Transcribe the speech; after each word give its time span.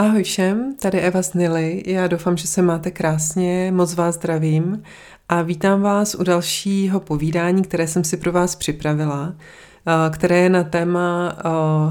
Ahoj 0.00 0.22
všem, 0.22 0.74
tady 0.80 1.00
Eva 1.00 1.22
z 1.22 1.34
Nily. 1.34 1.82
Já 1.86 2.06
doufám, 2.06 2.36
že 2.36 2.46
se 2.46 2.62
máte 2.62 2.90
krásně, 2.90 3.72
moc 3.72 3.94
vás 3.94 4.14
zdravím 4.14 4.82
a 5.28 5.42
vítám 5.42 5.82
vás 5.82 6.14
u 6.14 6.22
dalšího 6.22 7.00
povídání, 7.00 7.62
které 7.62 7.86
jsem 7.86 8.04
si 8.04 8.16
pro 8.16 8.32
vás 8.32 8.56
připravila, 8.56 9.34
eh, 9.34 10.10
které 10.10 10.38
je 10.38 10.50
na 10.50 10.64
téma 10.64 11.36
eh, 11.38 11.42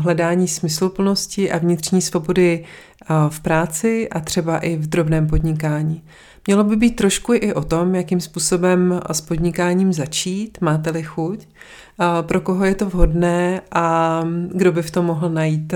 hledání 0.02 0.48
smysluplnosti 0.48 1.52
a 1.52 1.58
vnitřní 1.58 2.02
svobody 2.02 2.64
eh, 2.64 3.14
v 3.30 3.40
práci 3.40 4.10
a 4.10 4.20
třeba 4.20 4.58
i 4.58 4.76
v 4.76 4.88
drobném 4.88 5.28
podnikání. 5.28 6.04
Mělo 6.48 6.64
by 6.64 6.76
být 6.76 6.96
trošku 6.96 7.34
i 7.34 7.54
o 7.54 7.64
tom, 7.64 7.96
jakým 7.96 8.22
způsobem 8.22 9.00
s 9.12 9.22
podnikáním 9.22 9.94
začít, 9.94 10.58
máte-li 10.62 11.04
chuť, 11.04 11.48
pro 12.22 12.42
koho 12.42 12.66
je 12.66 12.76
to 12.76 12.86
vhodné 12.86 13.62
a 13.72 14.24
kdo 14.54 14.72
by 14.72 14.82
v 14.82 14.92
tom 14.92 15.06
mohl 15.06 15.30
najít 15.30 15.74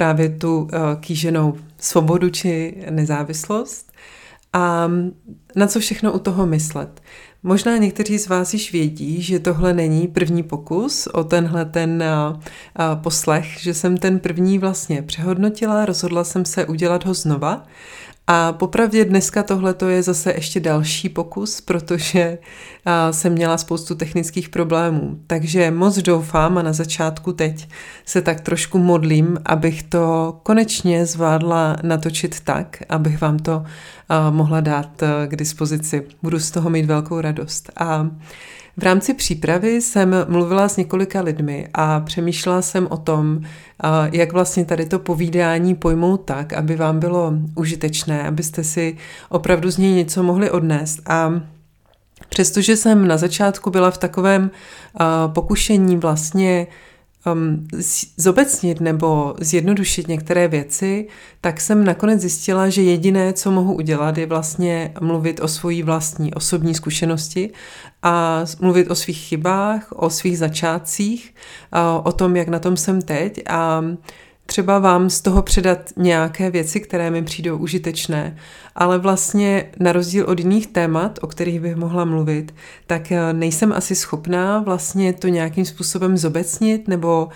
právě 0.00 0.28
tu 0.28 0.58
uh, 0.58 0.68
kýženou 1.00 1.54
svobodu 1.78 2.30
či 2.30 2.76
nezávislost 2.90 3.92
a 4.52 4.90
na 5.56 5.66
co 5.66 5.80
všechno 5.80 6.12
u 6.12 6.18
toho 6.18 6.46
myslet. 6.46 7.02
Možná 7.42 7.76
někteří 7.76 8.18
z 8.18 8.28
vás 8.28 8.52
již 8.52 8.72
vědí, 8.72 9.22
že 9.22 9.38
tohle 9.38 9.74
není 9.74 10.08
první 10.08 10.42
pokus 10.42 11.06
o 11.06 11.24
tenhle 11.24 11.64
ten 11.64 12.04
uh, 12.30 12.36
uh, 12.36 13.02
poslech, 13.02 13.60
že 13.60 13.74
jsem 13.74 13.96
ten 13.96 14.18
první 14.18 14.58
vlastně 14.58 15.02
přehodnotila, 15.02 15.84
rozhodla 15.84 16.24
jsem 16.24 16.44
se 16.44 16.66
udělat 16.66 17.04
ho 17.04 17.14
znova 17.14 17.66
a 18.32 18.52
popravdě 18.52 19.04
dneska 19.04 19.42
tohle 19.42 19.74
je 19.88 20.02
zase 20.02 20.32
ještě 20.32 20.60
další 20.60 21.08
pokus, 21.08 21.60
protože 21.60 22.38
jsem 23.10 23.32
měla 23.32 23.58
spoustu 23.58 23.94
technických 23.94 24.48
problémů. 24.48 25.18
Takže 25.26 25.70
moc 25.70 25.98
doufám 25.98 26.58
a 26.58 26.62
na 26.62 26.72
začátku 26.72 27.32
teď 27.32 27.68
se 28.04 28.22
tak 28.22 28.40
trošku 28.40 28.78
modlím, 28.78 29.38
abych 29.44 29.82
to 29.82 30.36
konečně 30.42 31.06
zvládla 31.06 31.76
natočit 31.82 32.40
tak, 32.40 32.82
abych 32.88 33.20
vám 33.20 33.38
to 33.38 33.64
mohla 34.30 34.60
dát 34.60 35.02
k 35.26 35.36
dispozici. 35.36 36.06
Budu 36.22 36.38
z 36.40 36.50
toho 36.50 36.70
mít 36.70 36.86
velkou 36.86 37.20
radost. 37.20 37.70
A 37.76 38.10
v 38.76 38.82
rámci 38.82 39.14
přípravy 39.14 39.80
jsem 39.80 40.14
mluvila 40.28 40.68
s 40.68 40.76
několika 40.76 41.20
lidmi 41.20 41.68
a 41.74 42.00
přemýšlela 42.00 42.62
jsem 42.62 42.86
o 42.90 42.96
tom, 42.96 43.40
jak 44.12 44.32
vlastně 44.32 44.64
tady 44.64 44.86
to 44.86 44.98
povídání 44.98 45.74
pojmout 45.74 46.16
tak, 46.16 46.52
aby 46.52 46.76
vám 46.76 47.00
bylo 47.00 47.32
užitečné, 47.56 48.28
abyste 48.28 48.64
si 48.64 48.96
opravdu 49.28 49.70
z 49.70 49.78
něj 49.78 49.92
něco 49.92 50.22
mohli 50.22 50.50
odnést. 50.50 51.00
A 51.06 51.40
přestože 52.28 52.76
jsem 52.76 53.08
na 53.08 53.16
začátku 53.16 53.70
byla 53.70 53.90
v 53.90 53.98
takovém 53.98 54.50
pokušení 55.26 55.96
vlastně 55.96 56.66
um, 57.26 57.68
zobecnit 58.16 58.80
nebo 58.80 59.34
zjednodušit 59.40 60.08
některé 60.08 60.48
věci, 60.48 61.08
tak 61.40 61.60
jsem 61.60 61.84
nakonec 61.84 62.20
zjistila, 62.20 62.68
že 62.68 62.82
jediné, 62.82 63.32
co 63.32 63.50
mohu 63.50 63.74
udělat, 63.74 64.18
je 64.18 64.26
vlastně 64.26 64.92
mluvit 65.00 65.40
o 65.40 65.48
svojí 65.48 65.82
vlastní 65.82 66.34
osobní 66.34 66.74
zkušenosti 66.74 67.50
a 68.02 68.44
mluvit 68.60 68.90
o 68.90 68.94
svých 68.94 69.18
chybách, 69.18 69.92
o 69.92 70.10
svých 70.10 70.38
začátcích, 70.38 71.34
o 72.02 72.12
tom, 72.12 72.36
jak 72.36 72.48
na 72.48 72.58
tom 72.58 72.76
jsem 72.76 73.02
teď. 73.02 73.42
A 73.48 73.82
třeba 74.50 74.78
vám 74.78 75.10
z 75.10 75.20
toho 75.20 75.42
předat 75.42 75.78
nějaké 75.96 76.50
věci, 76.50 76.80
které 76.80 77.10
mi 77.10 77.22
přijdou 77.22 77.56
užitečné, 77.58 78.36
ale 78.74 78.98
vlastně 78.98 79.70
na 79.78 79.92
rozdíl 79.92 80.24
od 80.28 80.38
jiných 80.38 80.66
témat, 80.66 81.18
o 81.22 81.26
kterých 81.26 81.60
bych 81.60 81.76
mohla 81.76 82.04
mluvit, 82.04 82.54
tak 82.86 83.12
eh, 83.12 83.32
nejsem 83.32 83.72
asi 83.72 83.94
schopná 83.94 84.58
vlastně 84.58 85.12
to 85.12 85.28
nějakým 85.28 85.64
způsobem 85.64 86.16
zobecnit 86.16 86.88
nebo 86.88 87.28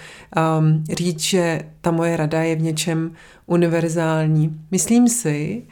um, 0.59 0.85
říct, 0.93 1.21
že 1.21 1.61
ta 1.81 1.91
moje 1.91 2.17
rada 2.17 2.43
je 2.43 2.57
v 2.57 2.63
něčem 2.63 3.13
univerzální. 3.47 4.61
Myslím 4.71 5.09
si, 5.09 5.63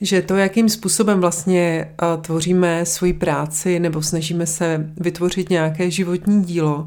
že 0.00 0.22
to, 0.22 0.36
jakým 0.36 0.68
způsobem 0.68 1.20
vlastně 1.20 1.94
tvoříme 2.20 2.86
svoji 2.86 3.12
práci 3.12 3.80
nebo 3.80 4.02
snažíme 4.02 4.46
se 4.46 4.90
vytvořit 5.00 5.50
nějaké 5.50 5.90
životní 5.90 6.44
dílo, 6.44 6.86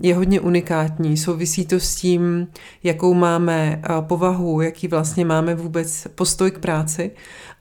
je 0.00 0.14
hodně 0.14 0.40
unikátní. 0.40 1.16
Souvisí 1.16 1.66
to 1.66 1.80
s 1.80 1.94
tím, 1.94 2.46
jakou 2.82 3.14
máme 3.14 3.82
povahu, 4.00 4.60
jaký 4.60 4.88
vlastně 4.88 5.24
máme 5.24 5.54
vůbec 5.54 6.06
postoj 6.14 6.50
k 6.50 6.58
práci. 6.58 7.10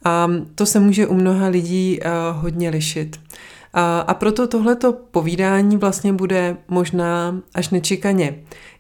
A 0.06 0.28
to 0.56 0.66
se 0.66 0.80
může 0.80 1.08
u 1.08 1.14
mnoha 1.14 1.48
lidí 1.48 2.00
hodně 2.32 2.70
lišit. 2.70 3.20
A 4.08 4.14
proto 4.14 4.48
tohleto 4.48 4.94
povídání 4.94 5.78
vlastně 5.78 6.14
bude 6.14 6.58
možná 6.68 7.42
až 7.56 7.70
nečekaně 7.70 8.36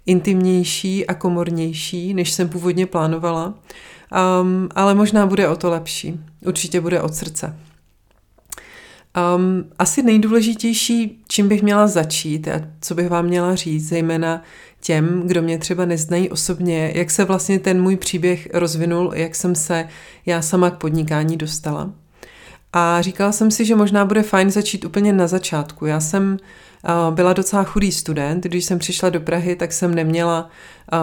intimnější 0.06 1.08
a 1.08 1.13
komornější, 1.13 2.13
než 2.13 2.31
jsem 2.31 2.50
původně 2.50 2.85
plánovala 2.85 3.53
um, 4.41 4.69
ale 4.75 4.96
možná 4.96 5.25
bude 5.25 5.47
o 5.47 5.56
to 5.56 5.69
lepší. 5.69 6.19
Určitě 6.46 6.81
bude 6.81 7.01
od 7.01 7.16
srdce. 7.16 7.57
Um, 9.35 9.66
asi 9.79 10.03
nejdůležitější, 10.03 11.24
čím 11.28 11.47
bych 11.47 11.63
měla 11.63 11.88
začít 11.88 12.47
a 12.47 12.62
co 12.81 12.96
bych 12.96 13.09
vám 13.09 13.25
měla 13.25 13.56
říct, 13.56 13.90
zejména 13.90 14.41
těm, 14.81 15.23
kdo 15.25 15.41
mě 15.41 15.57
třeba 15.57 15.85
neznají 15.85 16.29
osobně, 16.29 16.91
jak 16.96 17.12
se 17.12 17.25
vlastně 17.25 17.59
ten 17.59 17.81
můj 17.81 17.97
příběh 17.97 18.47
rozvinul, 18.53 19.12
jak 19.16 19.35
jsem 19.35 19.56
se 19.56 19.88
já 20.25 20.41
sama 20.41 20.69
k 20.69 20.78
podnikání 20.78 21.38
dostala. 21.38 22.03
A 22.73 23.01
říkala 23.01 23.31
jsem 23.31 23.51
si, 23.51 23.66
že 23.66 23.75
možná 23.75 24.06
bude 24.06 24.23
fajn 24.23 24.51
začít 24.51 24.85
úplně 24.85 25.13
na 25.13 25.28
začátku. 25.28 25.85
Já 25.85 26.00
jsem 26.00 26.38
byla 27.11 27.34
docela 27.34 27.63
chudý 27.63 27.91
student. 27.91 28.44
Když 28.44 28.66
jsem 28.66 28.79
přišla 28.79 29.09
do 29.09 29.19
Prahy, 29.19 29.56
tak 29.56 29.73
jsem 29.73 29.95
neměla 29.95 30.50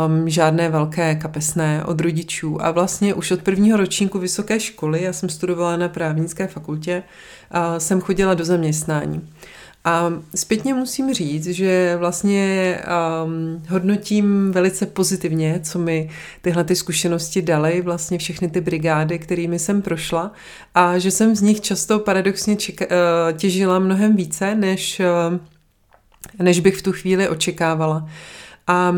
um, 0.07 0.29
žádné 0.29 0.69
velké 0.69 1.15
kapesné 1.15 1.85
od 1.85 2.01
rodičů. 2.01 2.65
A 2.65 2.71
vlastně 2.71 3.15
už 3.15 3.31
od 3.31 3.43
prvního 3.43 3.77
ročníku 3.77 4.19
vysoké 4.19 4.61
školy, 4.61 5.03
já 5.03 5.13
jsem 5.13 5.29
studovala 5.29 5.77
na 5.77 5.89
právnické 5.89 6.47
fakultě, 6.47 7.03
uh, 7.55 7.79
jsem 7.79 8.01
chodila 8.01 8.35
do 8.35 8.45
zaměstnání. 8.45 9.29
A 9.85 10.13
zpětně 10.35 10.75
musím 10.75 11.15
říct, 11.15 11.47
že 11.47 11.97
vlastně 11.99 12.79
um, 13.25 13.63
hodnotím 13.69 14.53
velice 14.53 14.87
pozitivně, 14.87 15.61
co 15.63 15.79
mi 15.79 16.11
tyhle 16.43 16.65
ty 16.65 16.77
zkušenosti 16.77 17.43
daly, 17.43 17.81
vlastně 17.81 18.19
všechny 18.19 18.51
ty 18.51 18.61
brigády, 18.61 19.19
kterými 19.19 19.59
jsem 19.59 19.83
prošla 19.83 20.33
a 20.75 20.99
že 20.99 21.11
jsem 21.11 21.37
z 21.37 21.43
nich 21.43 21.61
často 21.61 21.99
paradoxně 21.99 22.55
čeka- 22.55 22.87
uh, 22.87 23.39
těžila 23.39 23.79
mnohem 23.79 24.17
více, 24.17 24.55
než 24.55 25.01
uh, 25.01 25.39
než 26.39 26.61
bych 26.61 26.77
v 26.77 26.83
tu 26.83 26.93
chvíli 26.93 27.29
očekávala. 27.29 28.09
A 28.67 28.95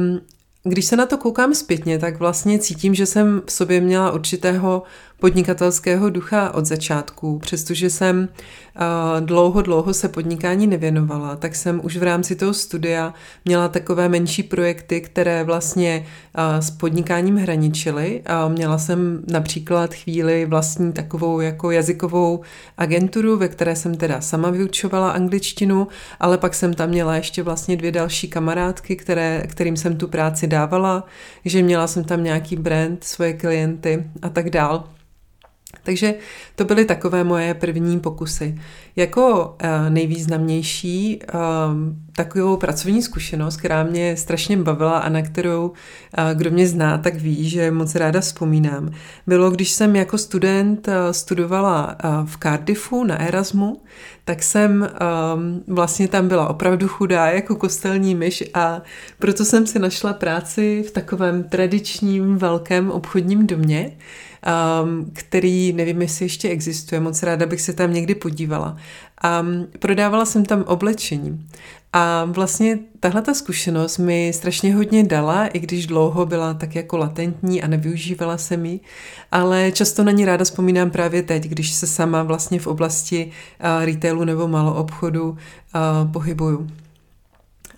když 0.65 0.85
se 0.85 0.97
na 0.97 1.07
to 1.07 1.19
koukám 1.19 1.55
zpětně, 1.55 1.99
tak 1.99 2.19
vlastně 2.19 2.59
cítím, 2.59 2.95
že 2.95 3.07
jsem 3.07 3.43
v 3.47 3.53
sobě 3.53 3.81
měla 3.81 4.13
určitého 4.13 4.83
podnikatelského 5.23 6.11
ducha 6.11 6.55
od 6.55 6.67
začátku. 6.67 7.39
Přestože 7.39 7.91
jsem 7.91 8.29
dlouho, 9.21 9.63
dlouho 9.63 9.95
se 9.95 10.09
podnikání 10.09 10.67
nevěnovala, 10.67 11.37
tak 11.37 11.55
jsem 11.55 11.81
už 11.85 11.97
v 11.97 12.03
rámci 12.03 12.37
toho 12.37 12.55
studia 12.55 13.15
měla 13.45 13.69
takové 13.69 14.09
menší 14.09 14.43
projekty, 14.43 15.01
které 15.01 15.45
vlastně 15.45 16.07
s 16.61 16.71
podnikáním 16.71 17.37
hraničily. 17.37 18.23
Měla 18.49 18.79
jsem 18.79 19.23
například 19.33 19.95
chvíli 19.95 20.47
vlastní 20.47 20.93
takovou 20.93 21.41
jako 21.41 21.71
jazykovou 21.71 22.41
agenturu, 22.79 23.37
ve 23.37 23.49
které 23.49 23.77
jsem 23.77 23.95
teda 23.95 24.21
sama 24.21 24.51
vyučovala 24.51 25.11
angličtinu, 25.11 25.89
ale 26.21 26.39
pak 26.39 26.55
jsem 26.55 26.75
tam 26.75 26.89
měla 26.89 27.17
ještě 27.17 27.43
vlastně 27.43 27.77
dvě 27.77 27.93
další 27.93 28.29
kamarádky, 28.29 28.97
které, 28.97 29.43
kterým 29.47 29.77
jsem 29.77 29.97
tu 29.97 30.09
práci 30.09 30.47
dávala, 30.47 31.05
že 31.45 31.63
měla 31.63 31.87
jsem 31.87 32.05
tam 32.05 32.25
nějaký 32.25 32.57
brand, 32.57 33.05
svoje 33.05 33.33
klienty 33.33 34.05
a 34.23 34.29
tak 34.29 34.51
dál. 34.51 34.85
Takže 35.83 36.15
to 36.57 36.65
byly 36.65 36.85
takové 36.85 37.25
moje 37.25 37.55
první 37.55 38.01
pokusy. 38.01 38.59
Jako 38.97 39.57
uh, 39.65 39.91
nejvýznamnější 39.91 41.21
uh, 41.35 41.41
takovou 42.17 42.57
pracovní 42.57 43.03
zkušenost, 43.03 43.57
která 43.57 43.83
mě 43.83 44.17
strašně 44.17 44.57
bavila 44.57 44.99
a 44.99 45.09
na 45.09 45.23
kterou, 45.23 45.73
kdo 46.35 46.51
mě 46.51 46.67
zná, 46.67 46.99
tak 46.99 47.15
ví, 47.15 47.49
že 47.49 47.71
moc 47.71 47.95
ráda 47.95 48.21
vzpomínám, 48.21 48.91
bylo, 49.27 49.51
když 49.51 49.71
jsem 49.71 49.97
jako 49.97 50.19
student 50.19 50.89
studovala 51.11 51.97
v 52.25 52.39
Cardiffu 52.43 53.05
na 53.05 53.21
Erasmu, 53.21 53.83
tak 54.25 54.43
jsem 54.43 54.89
vlastně 55.67 56.09
tam 56.09 56.29
byla 56.29 56.49
opravdu 56.49 56.89
chudá 56.89 57.27
jako 57.27 57.57
kostelní 57.57 58.15
myš 58.15 58.45
a 58.55 58.83
proto 59.19 59.45
jsem 59.45 59.67
si 59.67 59.79
našla 59.79 60.13
práci 60.13 60.85
v 60.89 60.91
takovém 60.91 61.45
tradičním 61.45 62.37
velkém 62.37 62.91
obchodním 62.91 63.47
domě, 63.47 63.97
který 65.13 65.73
nevím, 65.73 66.03
jestli 66.03 66.25
ještě 66.25 66.49
existuje, 66.49 67.01
moc 67.01 67.23
ráda 67.23 67.47
bych 67.47 67.61
se 67.61 67.73
tam 67.73 67.93
někdy 67.93 68.15
podívala. 68.15 68.77
A 69.23 69.47
prodávala 69.79 70.25
jsem 70.25 70.45
tam 70.45 70.63
oblečení. 70.63 71.49
A 71.93 72.25
vlastně 72.25 72.79
tahle 73.01 73.23
ta 73.23 73.35
zkušenost 73.35 73.99
mi 73.99 74.33
strašně 74.35 74.75
hodně 74.75 75.05
dala, 75.05 75.47
i 75.47 75.59
když 75.59 75.87
dlouho 75.87 76.27
byla 76.27 76.55
tak 76.55 76.75
jako 76.75 76.97
latentní 76.97 77.63
a 77.63 77.67
nevyužívala 77.67 78.39
se 78.39 78.57
mi, 78.57 78.81
ale 79.33 79.73
často 79.73 80.05
na 80.05 80.13
ní 80.13 80.25
ráda 80.25 80.45
vzpomínám 80.45 80.91
právě 80.91 81.23
teď, 81.23 81.45
když 81.45 81.73
se 81.73 81.87
sama 81.87 82.23
vlastně 82.23 82.61
v 82.61 82.67
oblasti 82.67 83.31
retailu 83.85 84.25
nebo 84.25 84.49
maloobchodu 84.49 85.37
pohybuju. 86.13 86.67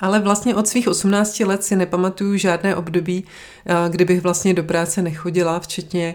Ale 0.00 0.20
vlastně 0.20 0.54
od 0.54 0.68
svých 0.68 0.88
18 0.88 1.40
let 1.40 1.64
si 1.64 1.76
nepamatuju 1.76 2.36
žádné 2.36 2.76
období, 2.76 3.24
kdybych 3.88 4.20
vlastně 4.20 4.54
do 4.54 4.62
práce 4.62 5.02
nechodila, 5.02 5.60
včetně 5.60 6.14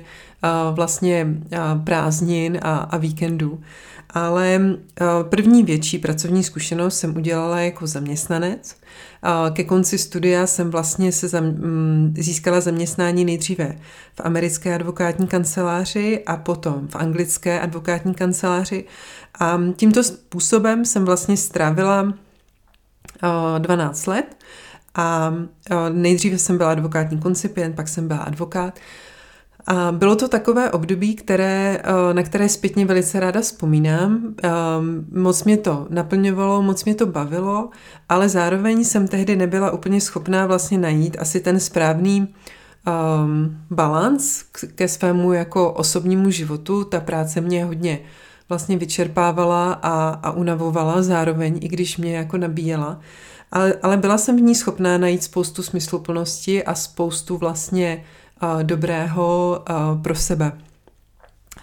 vlastně 0.71 1.27
prázdnin 1.83 2.59
a, 2.61 2.77
a 2.77 2.97
víkendů. 2.97 3.59
Ale 4.09 4.77
první 5.29 5.63
větší 5.63 5.97
pracovní 5.99 6.43
zkušenost 6.43 6.99
jsem 6.99 7.17
udělala 7.17 7.59
jako 7.59 7.87
zaměstnanec. 7.87 8.75
Ke 9.53 9.63
konci 9.63 9.97
studia 9.97 10.47
jsem 10.47 10.69
vlastně 10.69 11.11
se 11.11 11.27
zam, 11.27 11.45
mm, 11.45 12.13
získala 12.17 12.61
zaměstnání 12.61 13.25
nejdříve 13.25 13.77
v 14.15 14.21
americké 14.23 14.75
advokátní 14.75 15.27
kanceláři 15.27 16.23
a 16.25 16.37
potom 16.37 16.87
v 16.87 16.95
anglické 16.95 17.59
advokátní 17.59 18.13
kanceláři. 18.13 18.85
A 19.39 19.59
tímto 19.75 20.03
způsobem 20.03 20.85
jsem 20.85 21.05
vlastně 21.05 21.37
strávila 21.37 22.13
12 23.59 24.07
let 24.07 24.37
a 24.95 25.33
nejdříve 25.89 26.37
jsem 26.37 26.57
byla 26.57 26.71
advokátní 26.71 27.19
koncipient, 27.19 27.75
pak 27.75 27.87
jsem 27.87 28.07
byla 28.07 28.19
advokát. 28.19 28.79
A 29.69 29.91
bylo 29.91 30.15
to 30.15 30.27
takové 30.27 30.71
období, 30.71 31.15
které, 31.15 31.81
na 32.13 32.23
které 32.23 32.49
zpětně 32.49 32.85
velice 32.85 33.19
ráda 33.19 33.41
vzpomínám. 33.41 34.35
Moc 35.11 35.43
mě 35.43 35.57
to 35.57 35.87
naplňovalo, 35.89 36.61
moc 36.61 36.85
mě 36.85 36.95
to 36.95 37.05
bavilo, 37.05 37.69
ale 38.09 38.29
zároveň 38.29 38.83
jsem 38.83 39.07
tehdy 39.07 39.35
nebyla 39.35 39.71
úplně 39.71 40.01
schopná 40.01 40.45
vlastně 40.45 40.77
najít 40.77 41.17
asi 41.19 41.39
ten 41.39 41.59
správný 41.59 42.27
um, 42.27 43.57
balans 43.71 44.43
ke 44.75 44.87
svému 44.87 45.33
jako 45.33 45.71
osobnímu 45.71 46.31
životu. 46.31 46.83
Ta 46.83 46.99
práce 46.99 47.41
mě 47.41 47.65
hodně 47.65 47.99
vlastně 48.49 48.77
vyčerpávala 48.77 49.73
a, 49.73 50.09
a 50.09 50.31
unavovala 50.31 51.01
zároveň, 51.01 51.59
i 51.61 51.67
když 51.67 51.97
mě 51.97 52.15
jako 52.17 52.37
nabíjela. 52.37 52.99
Ale, 53.51 53.73
ale 53.83 53.97
byla 53.97 54.17
jsem 54.17 54.37
v 54.37 54.41
ní 54.41 54.55
schopná 54.55 54.97
najít 54.97 55.23
spoustu 55.23 55.63
smysluplnosti 55.63 56.63
a 56.63 56.75
spoustu 56.75 57.37
vlastně 57.37 57.97
uh, 57.97 58.18
dobrého 58.63 59.59
pro 60.01 60.15
sebe. 60.15 60.51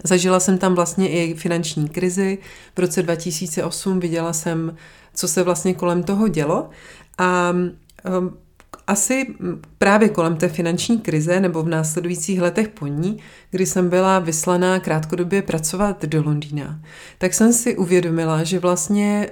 Zažila 0.04 0.40
jsem 0.40 0.58
tam 0.58 0.74
vlastně 0.74 1.08
i 1.08 1.34
finanční 1.34 1.88
krizi. 1.88 2.38
V 2.76 2.78
roce 2.78 3.02
2008 3.02 4.00
viděla 4.00 4.32
jsem, 4.32 4.76
co 5.14 5.28
se 5.28 5.42
vlastně 5.42 5.74
kolem 5.74 6.02
toho 6.02 6.28
dělo. 6.28 6.70
A 7.18 7.52
asi 8.86 9.34
právě 9.78 10.08
kolem 10.08 10.36
té 10.36 10.48
finanční 10.48 10.98
krize 10.98 11.40
nebo 11.40 11.62
v 11.62 11.68
následujících 11.68 12.40
letech 12.40 12.68
po 12.68 12.86
ní, 12.86 13.18
kdy 13.50 13.66
jsem 13.66 13.88
byla 13.88 14.18
vyslaná 14.18 14.80
krátkodobě 14.80 15.42
pracovat 15.42 16.04
do 16.04 16.22
Londýna, 16.22 16.80
tak 17.18 17.34
jsem 17.34 17.52
si 17.52 17.76
uvědomila, 17.76 18.44
že 18.44 18.58
vlastně 18.58 19.30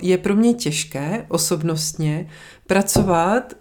je 0.00 0.18
pro 0.18 0.34
mě 0.34 0.54
těžké 0.54 1.26
osobnostně 1.28 2.28
pracovat 2.66 3.54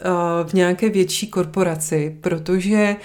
v 0.48 0.54
nějaké 0.54 0.90
větší 0.90 1.28
korporaci, 1.28 2.18
protože 2.22 2.96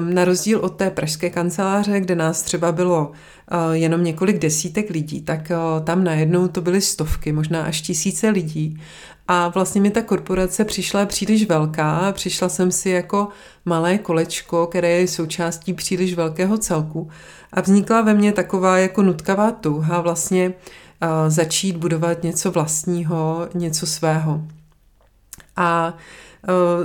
na 0.00 0.24
rozdíl 0.24 0.58
od 0.58 0.76
té 0.76 0.90
pražské 0.90 1.30
kanceláře, 1.30 2.00
kde 2.00 2.14
nás 2.14 2.42
třeba 2.42 2.72
bylo 2.72 3.12
jenom 3.72 4.04
několik 4.04 4.38
desítek 4.38 4.90
lidí, 4.90 5.22
tak 5.22 5.52
tam 5.84 6.04
najednou 6.04 6.48
to 6.48 6.60
byly 6.60 6.80
stovky, 6.80 7.32
možná 7.32 7.62
až 7.62 7.80
tisíce 7.80 8.28
lidí. 8.30 8.80
A 9.28 9.48
vlastně 9.48 9.80
mi 9.80 9.90
ta 9.90 10.02
korporace 10.02 10.64
přišla 10.64 11.06
příliš 11.06 11.46
velká, 11.46 12.12
přišla 12.12 12.48
jsem 12.48 12.72
si 12.72 12.90
jako 12.90 13.28
malé 13.64 13.98
kolečko, 13.98 14.66
které 14.66 14.88
je 14.88 15.08
součástí 15.08 15.72
příliš 15.72 16.14
velkého 16.14 16.58
celku 16.58 17.10
a 17.52 17.60
vznikla 17.60 18.00
ve 18.00 18.14
mně 18.14 18.32
taková 18.32 18.78
jako 18.78 19.02
nutkavá 19.02 19.50
touha 19.50 20.00
vlastně 20.00 20.48
uh, 20.48 21.08
začít 21.28 21.76
budovat 21.76 22.22
něco 22.22 22.50
vlastního, 22.50 23.48
něco 23.54 23.86
svého. 23.86 24.42
A 25.56 25.94
Eh, 25.94 25.94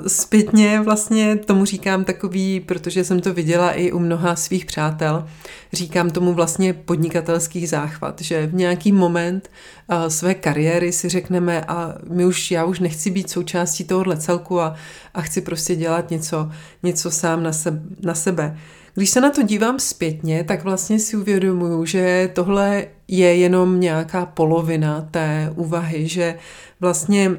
zpětně 0.07 0.81
vlastně 0.81 1.35
tomu 1.35 1.65
říkám 1.65 2.03
takový, 2.03 2.59
protože 2.59 3.03
jsem 3.03 3.19
to 3.19 3.33
viděla 3.33 3.71
i 3.71 3.91
u 3.91 3.99
mnoha 3.99 4.35
svých 4.35 4.65
přátel, 4.65 5.25
říkám 5.73 6.09
tomu 6.09 6.33
vlastně 6.33 6.73
podnikatelský 6.73 7.67
záchvat, 7.67 8.21
že 8.21 8.47
v 8.47 8.53
nějaký 8.53 8.91
moment 8.91 9.49
eh, 9.89 10.09
své 10.09 10.33
kariéry 10.33 10.91
si 10.91 11.09
řekneme 11.09 11.61
a 11.61 11.95
my 12.09 12.25
už, 12.25 12.51
já 12.51 12.65
už 12.65 12.79
nechci 12.79 13.11
být 13.11 13.29
součástí 13.29 13.83
tohohle 13.83 14.17
celku 14.17 14.61
a, 14.61 14.75
a 15.13 15.21
chci 15.21 15.41
prostě 15.41 15.75
dělat 15.75 16.09
něco, 16.09 16.51
něco 16.83 17.11
sám 17.11 17.43
na, 17.43 17.53
sebe, 17.53 17.81
na 18.01 18.15
sebe. 18.15 18.57
Když 18.95 19.09
se 19.09 19.21
na 19.21 19.29
to 19.29 19.41
dívám 19.41 19.79
zpětně, 19.79 20.43
tak 20.43 20.63
vlastně 20.63 20.99
si 20.99 21.17
uvědomuju, 21.17 21.85
že 21.85 22.29
tohle 22.33 22.85
je 23.07 23.35
jenom 23.35 23.79
nějaká 23.79 24.25
polovina 24.25 25.07
té 25.11 25.51
úvahy, 25.55 26.07
že 26.07 26.37
vlastně 26.79 27.31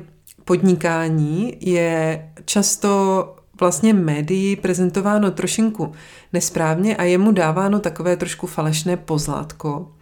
podnikání 0.44 1.56
je 1.61 2.29
často 2.44 3.35
vlastně 3.61 3.94
médií 3.94 4.56
prezentováno 4.56 5.31
trošinku 5.31 5.93
nesprávně 6.32 6.96
a 6.96 7.02
je 7.02 7.19
mu 7.19 7.32
dáváno 7.32 7.81
takové 7.81 8.17
trošku 8.17 8.46
falešné 8.46 8.96
pozlátko. 8.96 9.93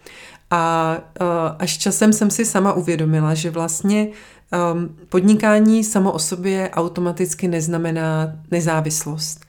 A 0.51 0.97
až 1.59 1.79
časem 1.79 2.13
jsem 2.13 2.31
si 2.31 2.45
sama 2.45 2.73
uvědomila, 2.73 3.35
že 3.35 3.51
vlastně 3.51 4.09
um, 4.73 4.97
podnikání 5.09 5.85
samo 5.85 6.13
o 6.13 6.19
sobě 6.19 6.71
automaticky 6.71 7.49
neznamená 7.49 8.33
nezávislost. 8.51 9.47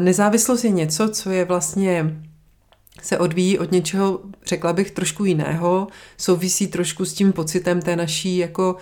Nezávislost 0.00 0.64
je 0.64 0.70
něco, 0.70 1.08
co 1.08 1.30
je 1.30 1.44
vlastně 1.44 2.20
se 3.02 3.18
odvíjí 3.18 3.58
od 3.58 3.72
něčeho, 3.72 4.20
řekla 4.46 4.72
bych, 4.72 4.90
trošku 4.90 5.24
jiného, 5.24 5.88
souvisí 6.16 6.66
trošku 6.66 7.04
s 7.04 7.14
tím 7.14 7.32
pocitem 7.32 7.82
té 7.82 7.96
naší 7.96 8.36
jako 8.36 8.76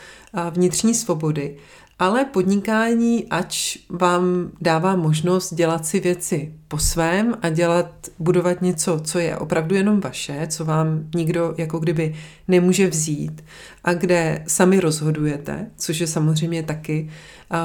vnitřní 0.51 0.95
svobody. 0.95 1.57
Ale 1.99 2.25
podnikání, 2.25 3.27
ač 3.31 3.79
vám 3.89 4.51
dává 4.61 4.97
možnost 4.97 5.55
dělat 5.55 5.87
si 5.87 6.01
věci 6.01 6.55
po 6.69 6.79
svém 6.79 7.35
a 7.43 7.49
dělat, 7.49 7.95
budovat 8.19 8.63
něco, 8.63 9.01
co 9.05 9.19
je 9.19 9.37
opravdu 9.37 9.75
jenom 9.75 10.01
vaše, 10.01 10.47
co 10.47 10.65
vám 10.65 11.05
nikdo 11.15 11.55
jako 11.59 11.79
kdyby 11.79 12.15
nemůže 12.49 12.89
vzít 12.89 13.45
a 13.85 13.95
kde 13.95 14.45
sami 14.49 14.81
rozhodujete, 14.81 15.71
což 15.77 15.99
je 15.99 16.07
samozřejmě 16.07 16.63
taky 16.63 17.11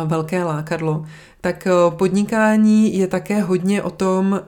velké 0.06 0.44
lákadlo, 0.44 1.06
tak 1.42 1.68
podnikání 1.90 2.98
je 2.98 3.08
také 3.08 3.42
hodně 3.42 3.84
o 3.84 3.90
tom, 3.90 4.42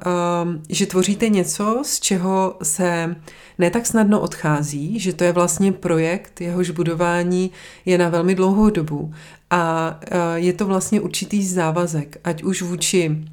že 0.70 0.86
tvoříte 0.86 1.30
něco, 1.30 1.82
z 1.86 2.00
čeho 2.00 2.56
se 2.64 3.16
ne 3.58 3.70
tak 3.70 3.86
snadno 3.86 4.20
odchází, 4.20 5.00
že 5.00 5.14
to 5.14 5.24
je 5.24 5.32
vlastně 5.32 5.72
projekt, 5.72 6.42
jehož 6.42 6.70
budování 6.70 7.52
je 7.86 7.98
na 7.98 8.10
velmi 8.10 8.36
dlouhou 8.36 8.70
dobu. 8.70 9.14
A 9.50 9.96
je 10.36 10.54
to 10.54 10.66
vlastně 10.66 11.02
určitý 11.02 11.48
závazek, 11.48 12.18
ať 12.24 12.44
už 12.44 12.62
vůči 12.62 13.26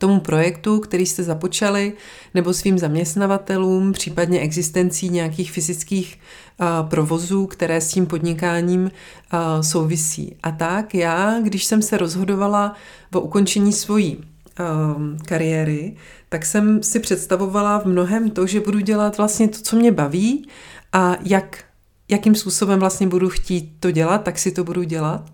tomu 0.00 0.20
projektu, 0.20 0.80
který 0.80 1.06
jste 1.06 1.22
započali, 1.22 1.92
nebo 2.34 2.54
svým 2.54 2.78
zaměstnavatelům, 2.78 3.92
případně 3.92 4.40
existencí 4.40 5.08
nějakých 5.08 5.52
fyzických 5.52 6.18
uh, 6.60 6.88
provozů, 6.88 7.46
které 7.46 7.80
s 7.80 7.88
tím 7.88 8.06
podnikáním 8.06 8.82
uh, 8.82 9.60
souvisí. 9.60 10.36
A 10.42 10.50
tak 10.50 10.94
já, 10.94 11.40
když 11.42 11.64
jsem 11.64 11.82
se 11.82 11.98
rozhodovala 11.98 12.74
o 13.14 13.20
ukončení 13.20 13.72
svojí 13.72 14.16
um, 14.16 15.16
kariéry, 15.26 15.96
tak 16.28 16.46
jsem 16.46 16.82
si 16.82 17.00
představovala 17.00 17.78
v 17.78 17.84
mnohem 17.84 18.30
to, 18.30 18.46
že 18.46 18.60
budu 18.60 18.80
dělat 18.80 19.16
vlastně 19.16 19.48
to, 19.48 19.58
co 19.62 19.76
mě 19.76 19.92
baví 19.92 20.48
a 20.92 21.16
jak 21.22 21.64
jakým 22.10 22.34
způsobem 22.34 22.80
vlastně 22.80 23.06
budu 23.06 23.28
chtít 23.28 23.76
to 23.80 23.90
dělat, 23.90 24.22
tak 24.22 24.38
si 24.38 24.50
to 24.50 24.64
budu 24.64 24.82
dělat. 24.82 25.30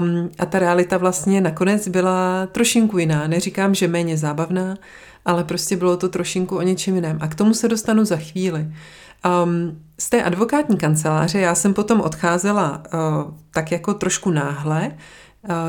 Um, 0.00 0.30
a 0.38 0.46
ta 0.46 0.58
realita 0.58 0.98
vlastně 0.98 1.40
nakonec 1.40 1.88
byla 1.88 2.46
trošinku 2.52 2.98
jiná. 2.98 3.26
Neříkám, 3.26 3.74
že 3.74 3.88
méně 3.88 4.16
zábavná, 4.16 4.76
ale 5.24 5.44
prostě 5.44 5.76
bylo 5.76 5.96
to 5.96 6.08
trošinku 6.08 6.56
o 6.56 6.62
něčem 6.62 6.94
jiném. 6.94 7.18
A 7.20 7.28
k 7.28 7.34
tomu 7.34 7.54
se 7.54 7.68
dostanu 7.68 8.04
za 8.04 8.16
chvíli. 8.16 8.66
Um, 9.44 9.78
z 9.98 10.10
té 10.10 10.22
advokátní 10.22 10.76
kanceláře 10.76 11.38
já 11.38 11.54
jsem 11.54 11.74
potom 11.74 12.00
odcházela 12.00 12.82
uh, 12.94 13.34
tak 13.50 13.72
jako 13.72 13.94
trošku 13.94 14.30
náhle. 14.30 14.90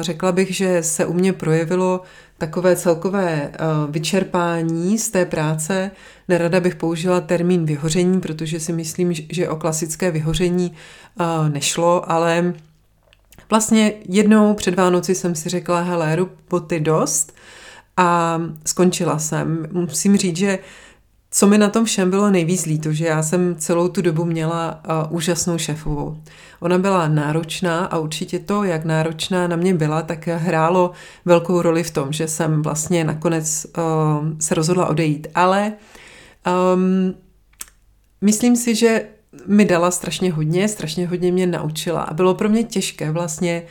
Řekla 0.01 0.31
bych, 0.31 0.55
že 0.55 0.83
se 0.83 1.05
u 1.05 1.13
mě 1.13 1.33
projevilo 1.33 2.01
takové 2.37 2.75
celkové 2.75 3.51
uh, 3.51 3.91
vyčerpání 3.91 4.97
z 4.97 5.09
té 5.09 5.25
práce. 5.25 5.91
Nerada 6.27 6.59
bych 6.59 6.75
použila 6.75 7.21
termín 7.21 7.65
vyhoření, 7.65 8.21
protože 8.21 8.59
si 8.59 8.73
myslím, 8.73 9.13
že 9.13 9.49
o 9.49 9.55
klasické 9.55 10.11
vyhoření 10.11 10.71
uh, 11.19 11.49
nešlo, 11.49 12.11
ale 12.11 12.53
vlastně 13.49 13.93
jednou 14.09 14.53
před 14.53 14.75
Vánoci 14.75 15.15
jsem 15.15 15.35
si 15.35 15.49
řekla, 15.49 15.81
hele, 15.81 16.15
roboty 16.15 16.79
dost 16.79 17.33
a 17.97 18.41
skončila 18.65 19.19
jsem. 19.19 19.67
Musím 19.71 20.17
říct, 20.17 20.37
že 20.37 20.59
co 21.37 21.47
mi 21.47 21.57
na 21.57 21.69
tom 21.69 21.85
všem 21.85 22.09
bylo 22.09 22.31
nejvíc 22.31 22.65
líto, 22.65 22.93
že 22.93 23.05
já 23.05 23.23
jsem 23.23 23.55
celou 23.55 23.87
tu 23.87 24.01
dobu 24.01 24.25
měla 24.25 24.81
uh, 25.09 25.15
úžasnou 25.15 25.57
šéfovou. 25.57 26.17
Ona 26.59 26.77
byla 26.77 27.07
náročná 27.07 27.85
a 27.85 27.97
určitě 27.97 28.39
to, 28.39 28.63
jak 28.63 28.85
náročná 28.85 29.47
na 29.47 29.55
mě 29.55 29.73
byla, 29.73 30.01
tak 30.01 30.27
hrálo 30.27 30.91
velkou 31.25 31.61
roli 31.61 31.83
v 31.83 31.91
tom, 31.91 32.13
že 32.13 32.27
jsem 32.27 32.61
vlastně 32.61 33.03
nakonec 33.03 33.67
uh, 33.77 33.83
se 34.39 34.55
rozhodla 34.55 34.85
odejít. 34.85 35.27
Ale 35.35 35.73
um, 36.73 37.13
myslím 38.21 38.55
si, 38.55 38.75
že 38.75 39.05
mi 39.47 39.65
dala 39.65 39.91
strašně 39.91 40.31
hodně, 40.31 40.67
strašně 40.67 41.07
hodně 41.07 41.31
mě 41.31 41.47
naučila 41.47 42.01
a 42.01 42.13
bylo 42.13 42.35
pro 42.35 42.49
mě 42.49 42.63
těžké 42.63 43.11
vlastně 43.11 43.63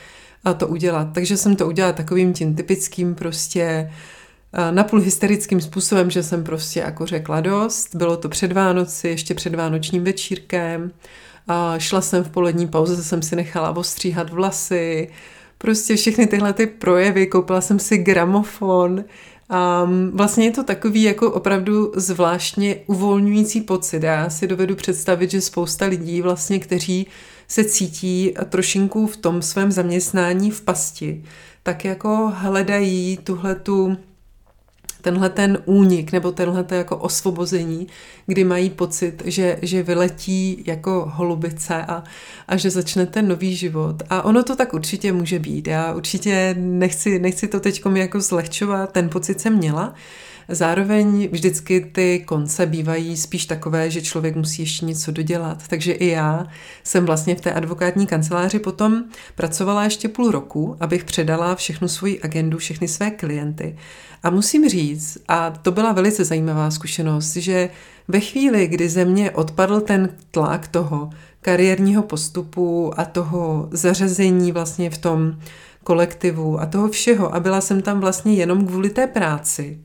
uh, 0.46 0.52
to 0.52 0.68
udělat. 0.68 1.08
Takže 1.14 1.36
jsem 1.36 1.56
to 1.56 1.66
udělala 1.66 1.92
takovým 1.92 2.32
tím 2.32 2.54
typickým 2.54 3.14
prostě 3.14 3.90
napůl 4.70 5.00
hysterickým 5.00 5.60
způsobem, 5.60 6.10
že 6.10 6.22
jsem 6.22 6.44
prostě 6.44 6.80
jako 6.80 7.06
řekla 7.06 7.40
dost. 7.40 7.94
Bylo 7.94 8.16
to 8.16 8.28
před 8.28 8.52
Vánoci, 8.52 9.08
ještě 9.08 9.34
před 9.34 9.54
Vánočním 9.54 10.04
večírkem. 10.04 10.90
A 11.48 11.78
šla 11.78 12.00
jsem 12.00 12.24
v 12.24 12.30
polední 12.30 12.68
pauze, 12.68 13.04
jsem 13.04 13.22
si 13.22 13.36
nechala 13.36 13.76
ostříhat 13.76 14.30
vlasy, 14.30 15.08
prostě 15.58 15.96
všechny 15.96 16.26
tyhle 16.26 16.52
ty 16.52 16.66
projevy, 16.66 17.26
koupila 17.26 17.60
jsem 17.60 17.78
si 17.78 17.98
gramofon, 17.98 19.04
a 19.50 19.88
vlastně 20.12 20.44
je 20.44 20.50
to 20.50 20.64
takový 20.64 21.02
jako 21.02 21.30
opravdu 21.30 21.92
zvláštně 21.96 22.76
uvolňující 22.86 23.60
pocit. 23.60 24.02
Já 24.02 24.30
si 24.30 24.46
dovedu 24.46 24.76
představit, 24.76 25.30
že 25.30 25.40
spousta 25.40 25.86
lidí 25.86 26.22
vlastně, 26.22 26.58
kteří 26.58 27.06
se 27.48 27.64
cítí 27.64 28.34
trošinku 28.48 29.06
v 29.06 29.16
tom 29.16 29.42
svém 29.42 29.72
zaměstnání 29.72 30.50
v 30.50 30.60
pasti, 30.60 31.24
tak 31.62 31.84
jako 31.84 32.32
hledají 32.34 33.18
tuhle 33.24 33.54
tu 33.54 33.96
tenhle 35.04 35.30
ten 35.30 35.58
únik 35.64 36.12
nebo 36.12 36.32
tenhle 36.32 36.64
jako 36.70 36.96
osvobození, 36.96 37.86
kdy 38.26 38.44
mají 38.44 38.70
pocit, 38.70 39.22
že, 39.24 39.58
že 39.62 39.82
vyletí 39.82 40.64
jako 40.66 41.12
holubice 41.14 41.84
a, 41.84 42.04
a 42.48 42.56
že 42.56 42.70
začne 42.70 43.06
ten 43.06 43.28
nový 43.28 43.56
život. 43.56 44.02
A 44.10 44.22
ono 44.22 44.42
to 44.42 44.56
tak 44.56 44.74
určitě 44.74 45.12
může 45.12 45.38
být. 45.38 45.66
Já 45.66 45.92
určitě 45.92 46.54
nechci, 46.58 47.18
nechci 47.18 47.48
to 47.48 47.60
teď 47.60 47.82
jako 47.94 48.20
zlehčovat, 48.20 48.92
ten 48.92 49.08
pocit 49.08 49.40
jsem 49.40 49.56
měla, 49.56 49.94
Zároveň 50.48 51.28
vždycky 51.32 51.80
ty 51.80 52.24
konce 52.26 52.66
bývají 52.66 53.16
spíš 53.16 53.46
takové, 53.46 53.90
že 53.90 54.02
člověk 54.02 54.36
musí 54.36 54.62
ještě 54.62 54.86
něco 54.86 55.12
dodělat. 55.12 55.68
Takže 55.68 55.92
i 55.92 56.06
já 56.06 56.46
jsem 56.84 57.06
vlastně 57.06 57.34
v 57.34 57.40
té 57.40 57.52
advokátní 57.52 58.06
kanceláři 58.06 58.58
potom 58.58 59.04
pracovala 59.34 59.84
ještě 59.84 60.08
půl 60.08 60.30
roku, 60.30 60.76
abych 60.80 61.04
předala 61.04 61.54
všechnu 61.54 61.88
svoji 61.88 62.20
agendu, 62.20 62.58
všechny 62.58 62.88
své 62.88 63.10
klienty. 63.10 63.76
A 64.22 64.30
musím 64.30 64.68
říct, 64.68 65.18
a 65.28 65.50
to 65.50 65.72
byla 65.72 65.92
velice 65.92 66.24
zajímavá 66.24 66.70
zkušenost, 66.70 67.36
že 67.36 67.70
ve 68.08 68.20
chvíli, 68.20 68.66
kdy 68.66 68.88
ze 68.88 69.04
mě 69.04 69.30
odpadl 69.30 69.80
ten 69.80 70.08
tlak 70.30 70.68
toho 70.68 71.10
kariérního 71.40 72.02
postupu 72.02 72.92
a 73.00 73.04
toho 73.04 73.68
zařazení 73.70 74.52
vlastně 74.52 74.90
v 74.90 74.98
tom 74.98 75.38
kolektivu 75.84 76.60
a 76.60 76.66
toho 76.66 76.88
všeho 76.88 77.34
a 77.34 77.40
byla 77.40 77.60
jsem 77.60 77.82
tam 77.82 78.00
vlastně 78.00 78.34
jenom 78.34 78.66
kvůli 78.66 78.90
té 78.90 79.06
práci, 79.06 79.80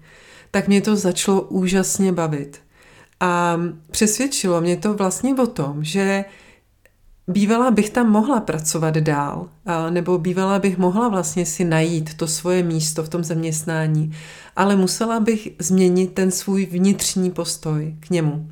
tak 0.52 0.68
mě 0.68 0.82
to 0.82 0.96
začalo 0.96 1.42
úžasně 1.42 2.12
bavit. 2.12 2.60
A 3.20 3.58
přesvědčilo 3.92 4.62
mě 4.62 4.78
to 4.78 4.94
vlastně 4.94 5.36
o 5.36 5.48
tom, 5.48 5.84
že 5.84 6.26
bývala 7.28 7.72
bych 7.72 7.90
tam 7.90 8.12
mohla 8.12 8.40
pracovat 8.40 8.98
dál, 8.98 9.50
nebo 9.90 10.18
bývala 10.18 10.60
bych 10.60 10.78
mohla 10.78 11.10
vlastně 11.10 11.46
si 11.46 11.64
najít 11.64 12.14
to 12.14 12.28
svoje 12.28 12.64
místo 12.64 13.04
v 13.04 13.10
tom 13.10 13.24
zaměstnání, 13.24 14.12
ale 14.56 14.76
musela 14.76 15.20
bych 15.20 15.50
změnit 15.60 16.14
ten 16.14 16.32
svůj 16.32 16.66
vnitřní 16.66 17.32
postoj 17.32 17.96
k 18.00 18.10
němu. 18.10 18.50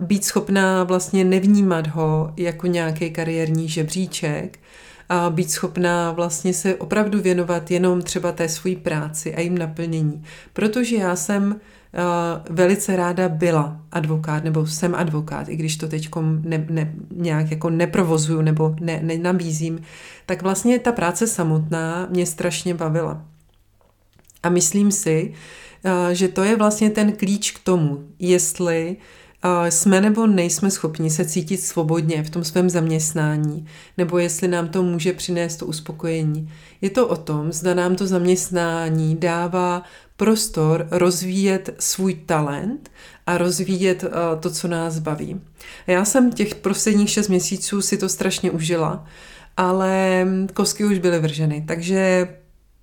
Být 0.00 0.24
schopná 0.24 0.84
vlastně 0.84 1.24
nevnímat 1.24 1.86
ho 1.86 2.32
jako 2.36 2.66
nějaký 2.66 3.10
kariérní 3.10 3.68
žebříček, 3.68 4.58
a 5.08 5.30
být 5.30 5.50
schopná 5.50 6.12
vlastně 6.12 6.54
se 6.54 6.74
opravdu 6.74 7.20
věnovat 7.20 7.70
jenom 7.70 8.02
třeba 8.02 8.32
té 8.32 8.48
své 8.48 8.76
práci 8.76 9.34
a 9.34 9.40
jim 9.40 9.58
naplnění. 9.58 10.22
Protože 10.52 10.96
já 10.96 11.16
jsem 11.16 11.60
velice 12.50 12.96
ráda 12.96 13.28
byla 13.28 13.80
advokát, 13.92 14.44
nebo 14.44 14.66
jsem 14.66 14.94
advokát, 14.94 15.48
i 15.48 15.56
když 15.56 15.76
to 15.76 15.88
teď 15.88 16.08
ne, 16.42 16.66
ne, 16.70 16.94
nějak 17.10 17.50
jako 17.50 17.70
neprovozuju 17.70 18.42
nebo 18.42 18.76
ne, 18.80 19.00
nenabízím, 19.02 19.80
tak 20.26 20.42
vlastně 20.42 20.78
ta 20.78 20.92
práce 20.92 21.26
samotná 21.26 22.06
mě 22.10 22.26
strašně 22.26 22.74
bavila. 22.74 23.24
A 24.42 24.48
myslím 24.48 24.92
si, 24.92 25.32
že 26.12 26.28
to 26.28 26.42
je 26.42 26.56
vlastně 26.56 26.90
ten 26.90 27.12
klíč 27.12 27.50
k 27.50 27.64
tomu, 27.64 28.04
jestli 28.18 28.96
jsme 29.68 30.00
nebo 30.00 30.26
nejsme 30.26 30.70
schopni 30.70 31.10
se 31.10 31.24
cítit 31.24 31.56
svobodně 31.56 32.22
v 32.22 32.30
tom 32.30 32.44
svém 32.44 32.70
zaměstnání, 32.70 33.66
nebo 33.98 34.18
jestli 34.18 34.48
nám 34.48 34.68
to 34.68 34.82
může 34.82 35.12
přinést 35.12 35.56
to 35.56 35.66
uspokojení. 35.66 36.52
Je 36.80 36.90
to 36.90 37.08
o 37.08 37.16
tom, 37.16 37.52
zda 37.52 37.74
nám 37.74 37.96
to 37.96 38.06
zaměstnání 38.06 39.16
dává 39.16 39.82
prostor 40.16 40.88
rozvíjet 40.90 41.74
svůj 41.78 42.14
talent 42.14 42.90
a 43.26 43.38
rozvíjet 43.38 44.04
to, 44.40 44.50
co 44.50 44.68
nás 44.68 44.98
baví. 44.98 45.40
Já 45.86 46.04
jsem 46.04 46.32
těch 46.32 46.54
posledních 46.54 47.10
šest 47.10 47.28
měsíců 47.28 47.82
si 47.82 47.96
to 47.96 48.08
strašně 48.08 48.50
užila, 48.50 49.06
ale 49.56 50.26
kosky 50.54 50.84
už 50.84 50.98
byly 50.98 51.18
vrženy, 51.18 51.64
takže 51.68 52.28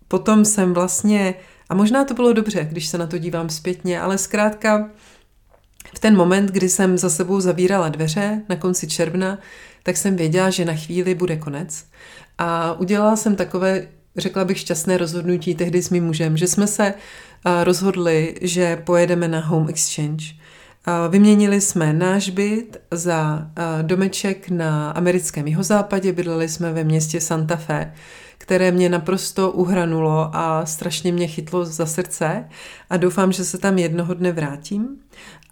potom 0.08 0.46
jsem 0.46 0.74
vlastně, 0.74 1.36
a 1.70 1.76
možná 1.76 2.06
to 2.06 2.14
bylo 2.14 2.34
dobře, 2.34 2.68
když 2.72 2.88
se 2.88 2.98
na 2.98 3.08
to 3.08 3.18
dívám 3.18 3.50
zpětně, 3.50 4.02
ale 4.02 4.18
zkrátka 4.18 4.90
v 5.96 6.00
ten 6.00 6.16
moment, 6.16 6.52
kdy 6.52 6.70
jsem 6.70 6.98
za 6.98 7.10
sebou 7.10 7.40
zavírala 7.42 7.90
dveře 7.90 8.42
na 8.50 8.56
konci 8.56 8.88
června, 8.88 9.40
tak 9.84 9.98
jsem 9.98 10.16
věděla, 10.16 10.50
že 10.50 10.66
na 10.66 10.74
chvíli 10.74 11.16
bude 11.16 11.38
konec. 11.38 11.86
A 12.38 12.74
udělala 12.74 13.16
jsem 13.16 13.36
takové, 13.36 13.88
řekla 14.18 14.46
bych, 14.46 14.60
šťastné 14.60 14.98
rozhodnutí 14.98 15.56
tehdy 15.56 15.82
s 15.82 15.90
mým 15.90 16.06
mužem, 16.06 16.38
že 16.38 16.48
jsme 16.48 16.68
se 16.68 16.94
rozhodli, 17.64 18.36
že 18.42 18.75
pojedeme 18.75 19.28
na 19.28 19.40
home 19.40 19.70
exchange. 19.70 20.25
Vyměnili 21.10 21.62
jsme 21.62 21.94
náš 21.94 22.30
byt 22.30 22.77
za 22.92 23.48
domeček 23.82 24.50
na 24.50 24.92
americkém 24.92 25.48
jihozápadě, 25.48 26.13
bydleli 26.13 26.50
jsme 26.50 26.74
ve 26.74 26.84
městě 26.84 27.22
Santa 27.22 27.56
Fe, 27.56 27.94
které 28.38 28.72
mě 28.72 28.89
naprosto 28.89 29.51
uhranulo 29.51 30.30
a 30.34 30.65
strašně 30.65 31.12
mě 31.12 31.27
chytlo 31.27 31.65
za 31.65 31.86
srdce 31.86 32.46
a 32.89 32.98
doufám, 32.98 33.32
že 33.32 33.46
se 33.46 33.58
tam 33.58 33.77
jednoho 33.77 34.13
dne 34.13 34.32
vrátím. 34.32 34.88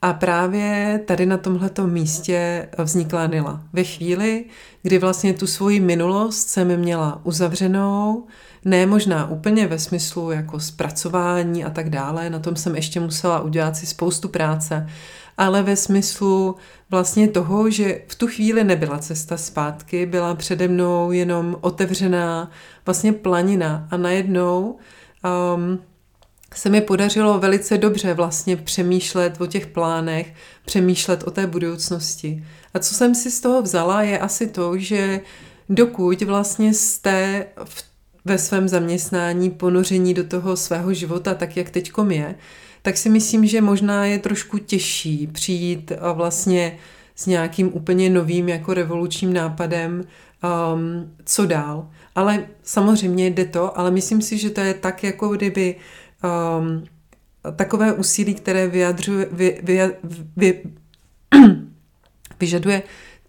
A 0.02 0.14
právě 0.14 1.00
tady 1.06 1.26
na 1.26 1.38
tomhletom 1.38 1.92
místě 1.92 2.70
vznikla 2.78 3.28
Nila. 3.28 3.64
Ve 3.74 3.84
chvíli, 3.84 4.46
kdy 4.82 5.00
vlastně 5.00 5.34
tu 5.34 5.48
svoji 5.48 5.80
minulost 5.80 6.48
jsem 6.48 6.78
měla 6.78 7.22
uzavřenou, 7.24 8.28
ne 8.66 8.86
možná 8.86 9.30
úplně 9.30 9.68
ve 9.68 9.80
smyslu 9.80 10.32
jako 10.32 10.60
zpracování 10.60 11.66
a 11.66 11.70
tak 11.70 11.90
dále, 11.90 12.30
na 12.30 12.40
tom 12.40 12.56
jsem 12.56 12.76
ještě 12.76 13.00
musela 13.00 13.40
udělat 13.40 13.78
si 13.78 13.86
spoustu 13.86 14.28
práce, 14.28 14.90
ale 15.38 15.64
ve 15.64 15.76
smyslu 15.76 16.56
vlastně 16.90 17.28
toho, 17.28 17.70
že 17.70 18.02
v 18.08 18.16
tu 18.16 18.28
chvíli 18.28 18.64
nebyla 18.64 18.98
cesta 18.98 19.38
zpátky, 19.38 20.06
byla 20.06 20.36
přede 20.36 20.68
mnou 20.68 21.12
jenom 21.12 21.58
otevřená 21.62 22.52
vlastně 22.86 23.14
planina 23.14 23.88
a 23.92 23.98
najednou 23.98 24.78
um, 25.56 25.80
se 26.56 26.70
mi 26.70 26.82
podařilo 26.82 27.40
velice 27.40 27.78
dobře 27.78 28.14
vlastně 28.14 28.58
přemýšlet 28.58 29.42
o 29.42 29.48
těch 29.48 29.68
plánech, 29.68 30.34
přemýšlet 30.66 31.24
o 31.24 31.32
té 31.32 31.48
budoucnosti. 31.48 32.44
A 32.74 32.80
co 32.80 32.94
jsem 32.94 33.16
si 33.16 33.32
z 33.32 33.42
toho 33.42 33.62
vzala, 33.62 34.04
je 34.04 34.20
asi 34.20 34.48
to, 34.48 34.78
že 34.78 35.20
dokud 35.70 36.22
vlastně 36.22 36.74
jste 36.74 37.46
v, 37.64 37.84
ve 38.26 38.38
svém 38.38 38.68
zaměstnání 38.68 39.52
ponoření 39.52 40.14
do 40.14 40.24
toho 40.24 40.58
svého 40.58 40.94
života, 40.94 41.34
tak 41.34 41.58
jak 41.58 41.70
teďkom 41.70 42.12
je, 42.12 42.36
tak 42.84 42.98
si 42.98 43.10
myslím, 43.10 43.46
že 43.46 43.62
možná 43.62 44.06
je 44.06 44.20
trošku 44.20 44.58
těžší 44.58 45.28
přijít 45.28 45.92
a 46.00 46.12
vlastně 46.12 46.78
s 47.16 47.26
nějakým 47.26 47.74
úplně 47.74 48.10
novým 48.10 48.50
jako 48.50 48.74
revolučním 48.74 49.34
nápadem, 49.34 50.04
um, 50.74 51.12
co 51.26 51.46
dál. 51.46 51.90
Ale 52.16 52.46
samozřejmě 52.64 53.28
jde 53.28 53.46
to, 53.46 53.80
ale 53.80 53.92
myslím 53.92 54.22
si, 54.22 54.38
že 54.38 54.50
to 54.50 54.62
je 54.62 54.74
tak, 54.74 55.04
jako 55.04 55.28
kdyby 55.28 55.76
um, 56.60 56.84
takové 57.56 57.94
úsilí, 57.94 58.34
které 58.36 58.68
vyjadřuje, 58.68 59.28
vy, 59.32 59.60
vy, 59.64 59.80
vy, 60.38 60.64
vyžaduje 62.40 62.84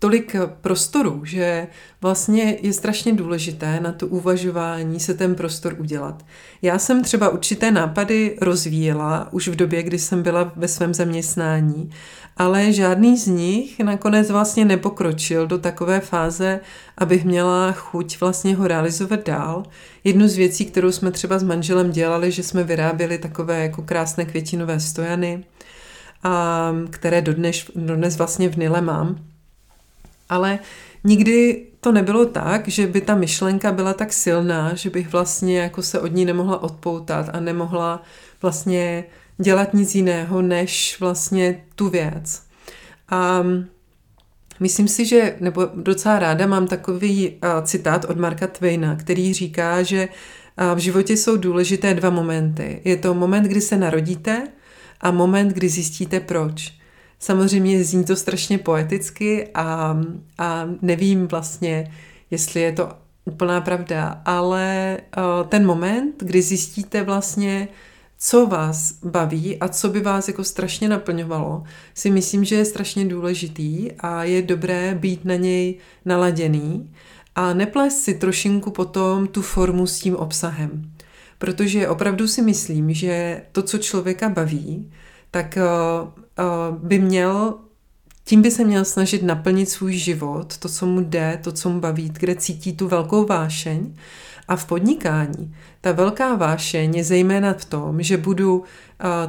tolik 0.04 0.36
prostoru, 0.60 1.24
že 1.24 1.66
vlastně 2.02 2.58
je 2.62 2.72
strašně 2.72 3.12
důležité 3.12 3.80
na 3.80 3.92
to 3.92 4.06
uvažování 4.06 5.00
se 5.00 5.14
ten 5.14 5.34
prostor 5.34 5.76
udělat. 5.78 6.24
Já 6.62 6.78
jsem 6.78 7.04
třeba 7.04 7.28
určité 7.28 7.70
nápady 7.70 8.36
rozvíjela 8.40 9.28
už 9.32 9.48
v 9.48 9.56
době, 9.56 9.82
kdy 9.82 9.98
jsem 9.98 10.22
byla 10.22 10.52
ve 10.56 10.68
svém 10.68 10.94
zaměstnání, 10.94 11.90
ale 12.36 12.72
žádný 12.72 13.18
z 13.18 13.26
nich 13.26 13.80
nakonec 13.80 14.30
vlastně 14.30 14.64
nepokročil 14.64 15.46
do 15.46 15.58
takové 15.58 16.00
fáze, 16.00 16.60
abych 16.98 17.24
měla 17.24 17.72
chuť 17.72 18.20
vlastně 18.20 18.56
ho 18.56 18.68
realizovat 18.68 19.26
dál. 19.26 19.62
Jednu 20.04 20.28
z 20.28 20.36
věcí, 20.36 20.64
kterou 20.64 20.92
jsme 20.92 21.10
třeba 21.10 21.38
s 21.38 21.42
manželem 21.42 21.90
dělali, 21.90 22.30
že 22.30 22.42
jsme 22.42 22.64
vyráběli 22.64 23.18
takové 23.18 23.62
jako 23.62 23.82
krásné 23.82 24.24
květinové 24.24 24.80
stojany, 24.80 25.44
a 26.22 26.72
které 26.90 27.22
dodnes, 27.22 27.64
dodnes 27.74 28.16
vlastně 28.18 28.48
v 28.48 28.56
Nile 28.56 28.80
mám 28.80 29.33
ale 30.28 30.58
nikdy 31.04 31.66
to 31.80 31.92
nebylo 31.92 32.26
tak, 32.26 32.68
že 32.68 32.86
by 32.86 33.00
ta 33.00 33.14
myšlenka 33.14 33.72
byla 33.72 33.94
tak 33.94 34.12
silná, 34.12 34.74
že 34.74 34.90
bych 34.90 35.12
vlastně 35.12 35.58
jako 35.58 35.82
se 35.82 36.00
od 36.00 36.12
ní 36.12 36.24
nemohla 36.24 36.62
odpoutat 36.62 37.30
a 37.32 37.40
nemohla 37.40 38.02
vlastně 38.42 39.04
dělat 39.38 39.74
nic 39.74 39.94
jiného, 39.94 40.42
než 40.42 40.96
vlastně 41.00 41.64
tu 41.74 41.88
věc. 41.88 42.42
A 43.10 43.44
Myslím 44.60 44.88
si, 44.88 45.06
že, 45.06 45.36
nebo 45.40 45.68
docela 45.74 46.18
ráda 46.18 46.46
mám 46.46 46.66
takový 46.66 47.36
citát 47.62 48.04
od 48.04 48.16
Marka 48.16 48.46
Twaina, 48.46 48.96
který 48.96 49.34
říká, 49.34 49.82
že 49.82 50.08
v 50.74 50.78
životě 50.78 51.16
jsou 51.16 51.36
důležité 51.36 51.94
dva 51.94 52.10
momenty. 52.10 52.80
Je 52.84 52.96
to 52.96 53.14
moment, 53.14 53.42
kdy 53.42 53.60
se 53.60 53.76
narodíte 53.76 54.48
a 55.00 55.10
moment, 55.10 55.48
kdy 55.48 55.68
zjistíte 55.68 56.20
proč. 56.20 56.72
Samozřejmě 57.24 57.84
zní 57.84 58.04
to 58.04 58.16
strašně 58.16 58.58
poeticky 58.58 59.48
a, 59.54 59.98
a 60.38 60.68
nevím 60.82 61.26
vlastně, 61.26 61.92
jestli 62.30 62.60
je 62.60 62.72
to 62.72 62.88
úplná 63.24 63.60
pravda, 63.60 64.22
ale 64.24 64.98
uh, 65.16 65.48
ten 65.48 65.66
moment, 65.66 66.14
kdy 66.18 66.42
zjistíte 66.42 67.02
vlastně, 67.02 67.68
co 68.18 68.46
vás 68.46 68.92
baví 69.04 69.60
a 69.60 69.68
co 69.68 69.88
by 69.88 70.00
vás 70.00 70.28
jako 70.28 70.44
strašně 70.44 70.88
naplňovalo, 70.88 71.64
si 71.94 72.10
myslím, 72.10 72.44
že 72.44 72.56
je 72.56 72.64
strašně 72.64 73.04
důležitý 73.04 73.92
a 73.98 74.24
je 74.24 74.42
dobré 74.42 74.94
být 74.94 75.24
na 75.24 75.34
něj 75.34 75.78
naladěný 76.04 76.90
a 77.34 77.54
neplést 77.54 77.98
si 77.98 78.14
trošinku 78.14 78.70
potom 78.70 79.26
tu 79.26 79.42
formu 79.42 79.86
s 79.86 79.98
tím 79.98 80.16
obsahem. 80.16 80.90
Protože 81.38 81.88
opravdu 81.88 82.28
si 82.28 82.42
myslím, 82.42 82.94
že 82.94 83.42
to, 83.52 83.62
co 83.62 83.78
člověka 83.78 84.28
baví, 84.28 84.90
tak 85.34 85.58
uh, 85.58 86.08
uh, 86.44 86.78
by 86.78 86.98
měl 86.98 87.54
tím 88.24 88.42
by 88.42 88.50
se 88.50 88.64
měl 88.64 88.84
snažit 88.84 89.22
naplnit 89.22 89.68
svůj 89.68 89.92
život, 89.92 90.58
to, 90.58 90.68
co 90.68 90.86
mu 90.86 91.00
jde, 91.00 91.38
to, 91.44 91.52
co 91.52 91.70
mu 91.70 91.80
baví, 91.80 92.12
kde 92.18 92.34
cítí 92.34 92.72
tu 92.72 92.88
velkou 92.88 93.26
vášeň. 93.26 93.94
A 94.48 94.56
v 94.56 94.64
podnikání 94.64 95.54
ta 95.80 95.92
velká 95.92 96.34
vášeň 96.34 96.96
je 96.96 97.04
zejména 97.04 97.54
v 97.54 97.64
tom, 97.64 98.02
že 98.02 98.16
budu 98.16 98.58
uh, 98.58 98.64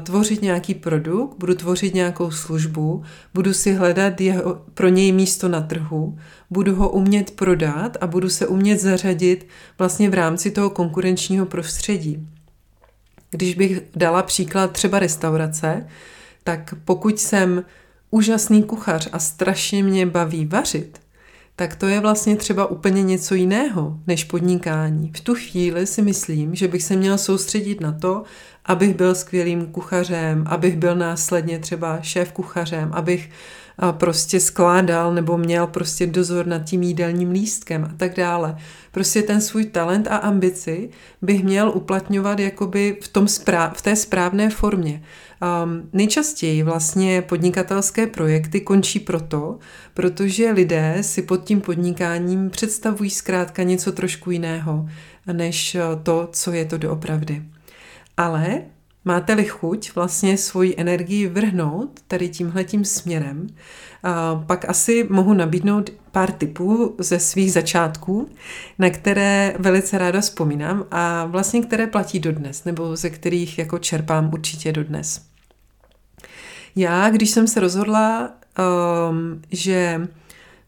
tvořit 0.03 0.41
nějaký 0.41 0.73
produkt, 0.73 1.37
budu 1.39 1.55
tvořit 1.55 1.93
nějakou 1.93 2.31
službu, 2.31 3.03
budu 3.33 3.53
si 3.53 3.73
hledat 3.73 4.21
jeho, 4.21 4.61
pro 4.73 4.87
něj 4.87 5.11
místo 5.11 5.47
na 5.47 5.61
trhu, 5.61 6.17
budu 6.49 6.75
ho 6.75 6.89
umět 6.89 7.31
prodat 7.31 7.97
a 8.01 8.07
budu 8.07 8.29
se 8.29 8.47
umět 8.47 8.81
zařadit 8.81 9.47
vlastně 9.77 10.09
v 10.09 10.13
rámci 10.13 10.51
toho 10.51 10.69
konkurenčního 10.69 11.45
prostředí. 11.45 12.27
Když 13.31 13.55
bych 13.55 13.81
dala 13.95 14.23
příklad 14.23 14.71
třeba 14.71 14.99
restaurace, 14.99 15.87
tak 16.43 16.73
pokud 16.85 17.19
jsem 17.19 17.65
úžasný 18.11 18.63
kuchař 18.63 19.09
a 19.11 19.19
strašně 19.19 19.83
mě 19.83 20.05
baví 20.05 20.45
vařit, 20.45 20.99
tak 21.55 21.75
to 21.75 21.87
je 21.87 21.99
vlastně 21.99 22.35
třeba 22.35 22.65
úplně 22.65 23.03
něco 23.03 23.35
jiného 23.35 23.99
než 24.07 24.23
podnikání. 24.23 25.11
V 25.15 25.21
tu 25.21 25.35
chvíli 25.35 25.87
si 25.87 26.01
myslím, 26.01 26.55
že 26.55 26.67
bych 26.67 26.83
se 26.83 26.95
měla 26.95 27.17
soustředit 27.17 27.81
na 27.81 27.91
to, 27.91 28.23
abych 28.65 28.95
byl 28.95 29.15
skvělým 29.15 29.65
kuchařem, 29.65 30.43
abych 30.47 30.77
byl 30.77 30.95
následně 30.95 31.59
třeba 31.59 32.01
šéf 32.01 32.31
kuchařem, 32.31 32.89
abych 32.93 33.29
prostě 33.91 34.39
skládal 34.39 35.13
nebo 35.13 35.37
měl 35.37 35.67
prostě 35.67 36.07
dozor 36.07 36.47
nad 36.47 36.63
tím 36.63 36.83
jídelním 36.83 37.31
lístkem 37.31 37.83
a 37.83 37.93
tak 37.97 38.15
dále. 38.15 38.57
Prostě 38.91 39.21
ten 39.21 39.41
svůj 39.41 39.65
talent 39.65 40.07
a 40.07 40.15
ambici 40.15 40.89
bych 41.21 41.43
měl 41.43 41.71
uplatňovat 41.75 42.39
jakoby 42.39 42.97
v, 43.01 43.07
tom 43.07 43.27
správ, 43.27 43.77
v 43.77 43.81
té 43.81 43.95
správné 43.95 44.49
formě. 44.49 45.03
Um, 45.63 45.89
nejčastěji 45.93 46.63
vlastně 46.63 47.21
podnikatelské 47.21 48.07
projekty 48.07 48.61
končí 48.61 48.99
proto, 48.99 49.59
protože 49.93 50.51
lidé 50.51 50.97
si 51.01 51.21
pod 51.21 51.43
tím 51.43 51.61
podnikáním 51.61 52.49
představují 52.49 53.09
zkrátka 53.09 53.63
něco 53.63 53.91
trošku 53.91 54.31
jiného, 54.31 54.89
než 55.33 55.77
to, 56.03 56.29
co 56.31 56.51
je 56.51 56.65
to 56.65 56.77
doopravdy. 56.77 57.43
Ale 58.17 58.61
máte-li 59.05 59.45
chuť 59.45 59.95
vlastně 59.95 60.37
svoji 60.37 60.75
energii 60.77 61.27
vrhnout 61.27 61.99
tady 62.07 62.29
tímhletím 62.29 62.85
směrem, 62.85 63.47
pak 64.47 64.69
asi 64.69 65.07
mohu 65.09 65.33
nabídnout 65.33 65.89
pár 66.11 66.31
tipů 66.31 66.95
ze 66.99 67.19
svých 67.19 67.53
začátků, 67.53 68.29
na 68.79 68.89
které 68.89 69.55
velice 69.59 69.97
ráda 69.97 70.21
vzpomínám 70.21 70.85
a 70.91 71.25
vlastně 71.25 71.61
které 71.61 71.87
platí 71.87 72.19
dodnes, 72.19 72.63
nebo 72.63 72.95
ze 72.95 73.09
kterých 73.09 73.59
jako 73.59 73.77
čerpám 73.79 74.29
určitě 74.33 74.71
dodnes. 74.71 75.21
Já, 76.75 77.09
když 77.09 77.29
jsem 77.29 77.47
se 77.47 77.59
rozhodla, 77.59 78.31
um, 79.09 79.41
že 79.51 80.07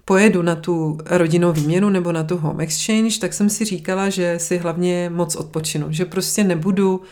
pojedu 0.06 0.41
na 0.41 0.56
tu 0.56 0.97
rodinnou 1.06 1.52
výměnu 1.52 1.89
nebo 1.89 2.12
na 2.12 2.23
tu 2.23 2.38
home 2.38 2.62
exchange, 2.62 3.19
tak 3.19 3.34
jsem 3.34 3.50
si 3.50 3.65
říkala, 3.65 4.10
že 4.10 4.39
si 4.39 4.58
hlavně 4.58 5.10
moc 5.13 5.36
odpočinu, 5.36 5.88
že 5.89 6.06
prostě 6.06 6.43
nebudu 6.43 6.97
uh, 6.97 7.06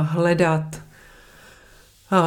hledat 0.00 0.64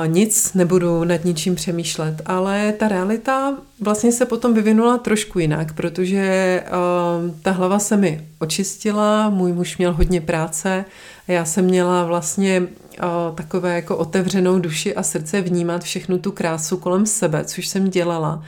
nic, 0.06 0.54
nebudu 0.54 1.04
nad 1.04 1.26
ničím 1.26 1.56
přemýšlet, 1.56 2.22
ale 2.26 2.74
ta 2.80 2.88
realita 2.88 3.54
vlastně 3.82 4.12
se 4.12 4.26
potom 4.26 4.54
vyvinula 4.54 4.98
trošku 4.98 5.40
jinak, 5.40 5.74
protože 5.74 6.64
uh, 6.68 7.32
ta 7.42 7.52
hlava 7.52 7.80
se 7.80 7.98
mi 7.98 8.28
očistila, 8.40 9.30
můj 9.30 9.54
muž 9.54 9.78
měl 9.78 9.94
hodně 9.94 10.22
práce 10.22 10.86
já 11.28 11.46
jsem 11.46 11.66
měla 11.66 12.06
vlastně 12.06 12.68
takové 13.36 13.76
jako 13.76 13.98
otevřenou 13.98 14.60
duši 14.60 14.96
a 14.96 15.04
srdce 15.04 15.42
vnímat 15.42 15.84
všechnu 15.84 16.18
tu 16.18 16.32
krásu 16.32 16.78
kolem 16.78 17.06
sebe, 17.06 17.46
což 17.46 17.68
jsem 17.68 17.90
dělala. 17.90 18.44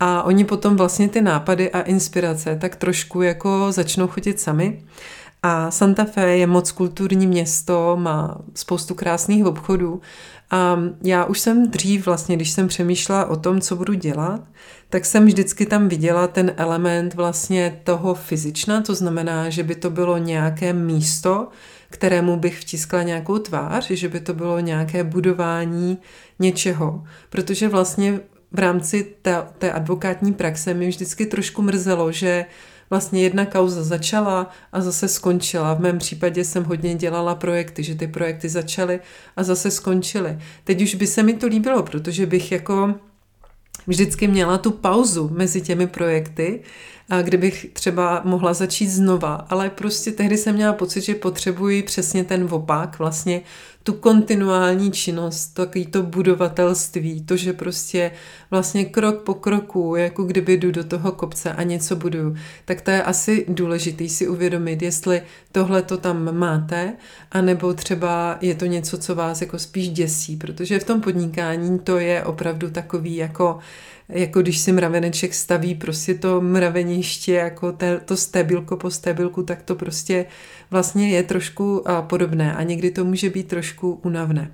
A 0.00 0.22
oni 0.22 0.44
potom 0.44 0.76
vlastně 0.76 1.08
ty 1.08 1.20
nápady 1.20 1.70
a 1.70 1.80
inspirace 1.80 2.58
tak 2.60 2.76
trošku 2.76 3.22
jako 3.22 3.72
začnou 3.72 4.06
chodit 4.06 4.40
sami. 4.40 4.82
A 5.42 5.70
Santa 5.70 6.04
Fe 6.04 6.36
je 6.36 6.46
moc 6.46 6.72
kulturní 6.72 7.26
město, 7.26 7.96
má 8.00 8.38
spoustu 8.54 8.94
krásných 8.94 9.46
obchodů. 9.46 10.00
A 10.50 10.78
já 11.04 11.24
už 11.24 11.40
jsem 11.40 11.70
dřív 11.70 12.06
vlastně, 12.06 12.36
když 12.36 12.50
jsem 12.50 12.68
přemýšlela 12.68 13.26
o 13.26 13.36
tom, 13.36 13.60
co 13.60 13.76
budu 13.76 13.94
dělat, 13.94 14.40
tak 14.88 15.04
jsem 15.04 15.26
vždycky 15.26 15.66
tam 15.66 15.88
viděla 15.88 16.26
ten 16.26 16.54
element 16.56 17.14
vlastně 17.14 17.80
toho 17.84 18.14
fyzična, 18.14 18.80
to 18.80 18.94
znamená, 18.94 19.50
že 19.50 19.62
by 19.62 19.74
to 19.74 19.90
bylo 19.90 20.18
nějaké 20.18 20.72
místo, 20.72 21.48
kterému 21.90 22.36
bych 22.36 22.60
vtiskla 22.60 23.02
nějakou 23.02 23.38
tvář, 23.38 23.90
že 23.90 24.08
by 24.08 24.20
to 24.20 24.34
bylo 24.34 24.60
nějaké 24.60 25.04
budování 25.04 25.98
něčeho. 26.38 27.04
Protože 27.30 27.68
vlastně 27.68 28.20
v 28.52 28.58
rámci 28.58 29.14
té, 29.22 29.46
té 29.58 29.72
advokátní 29.72 30.32
praxe 30.32 30.74
mi 30.74 30.88
vždycky 30.88 31.26
trošku 31.26 31.62
mrzelo, 31.62 32.12
že 32.12 32.44
vlastně 32.92 33.22
jedna 33.22 33.46
kauza 33.46 33.84
začala 33.84 34.50
a 34.72 34.80
zase 34.80 35.08
skončila. 35.08 35.74
V 35.74 35.80
mém 35.80 35.98
případě 35.98 36.44
jsem 36.44 36.64
hodně 36.64 36.94
dělala 36.94 37.34
projekty, 37.34 37.82
že 37.82 37.94
ty 37.94 38.06
projekty 38.06 38.48
začaly 38.48 39.00
a 39.36 39.42
zase 39.42 39.70
skončily. 39.70 40.38
Teď 40.64 40.82
už 40.82 40.94
by 40.94 41.06
se 41.06 41.22
mi 41.22 41.32
to 41.32 41.46
líbilo, 41.46 41.82
protože 41.82 42.26
bych 42.26 42.52
jako 42.52 42.94
vždycky 43.86 44.28
měla 44.28 44.58
tu 44.58 44.70
pauzu 44.70 45.30
mezi 45.32 45.60
těmi 45.60 45.86
projekty, 45.86 46.60
kdybych 47.20 47.66
třeba 47.72 48.22
mohla 48.24 48.54
začít 48.54 48.88
znova, 48.88 49.34
ale 49.34 49.70
prostě 49.70 50.12
tehdy 50.12 50.38
jsem 50.38 50.54
měla 50.54 50.72
pocit, 50.72 51.00
že 51.00 51.14
potřebuji 51.14 51.82
přesně 51.82 52.24
ten 52.24 52.48
opak, 52.50 52.98
vlastně 52.98 53.42
tu 53.82 53.92
kontinuální 53.92 54.92
činnost, 54.92 55.46
takový 55.46 55.86
to 55.86 56.02
budovatelství, 56.02 57.22
to, 57.24 57.36
že 57.36 57.52
prostě 57.52 58.10
vlastně 58.50 58.84
krok 58.84 59.22
po 59.22 59.34
kroku, 59.34 59.96
jako 59.96 60.24
kdyby 60.24 60.56
jdu 60.56 60.70
do 60.70 60.84
toho 60.84 61.12
kopce 61.12 61.52
a 61.52 61.62
něco 61.62 61.96
buduju, 61.96 62.36
tak 62.64 62.80
to 62.80 62.90
je 62.90 63.02
asi 63.02 63.44
důležitý 63.48 64.08
si 64.08 64.28
uvědomit, 64.28 64.82
jestli 64.82 65.22
tohle 65.52 65.82
to 65.82 65.96
tam 65.96 66.38
máte, 66.38 66.92
anebo 67.32 67.74
třeba 67.74 68.38
je 68.40 68.54
to 68.54 68.66
něco, 68.66 68.98
co 68.98 69.14
vás 69.14 69.40
jako 69.40 69.58
spíš 69.58 69.88
děsí, 69.88 70.36
protože 70.36 70.78
v 70.78 70.84
tom 70.84 71.00
podnikání 71.00 71.78
to 71.78 71.98
je 71.98 72.24
opravdu 72.24 72.70
takový 72.70 73.16
jako 73.16 73.58
jako 74.12 74.42
když 74.42 74.58
si 74.58 74.72
mraveneček 74.72 75.34
staví 75.34 75.74
prostě 75.74 76.14
to 76.14 76.40
mraveniště, 76.40 77.32
jako 77.32 77.76
to 78.04 78.16
stebilko 78.16 78.76
po 78.76 78.90
stebilku, 78.90 79.42
tak 79.42 79.62
to 79.62 79.74
prostě 79.74 80.26
vlastně 80.70 81.10
je 81.10 81.22
trošku 81.22 81.84
podobné 82.00 82.54
a 82.54 82.62
někdy 82.62 82.90
to 82.90 83.04
může 83.04 83.30
být 83.30 83.48
trošku 83.48 84.00
unavné. 84.04 84.50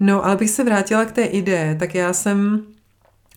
No, 0.00 0.24
ale 0.26 0.36
bych 0.36 0.50
se 0.50 0.64
vrátila 0.64 1.04
k 1.04 1.12
té 1.12 1.22
ideje, 1.22 1.76
tak 1.78 1.94
já 1.94 2.12
jsem 2.12 2.62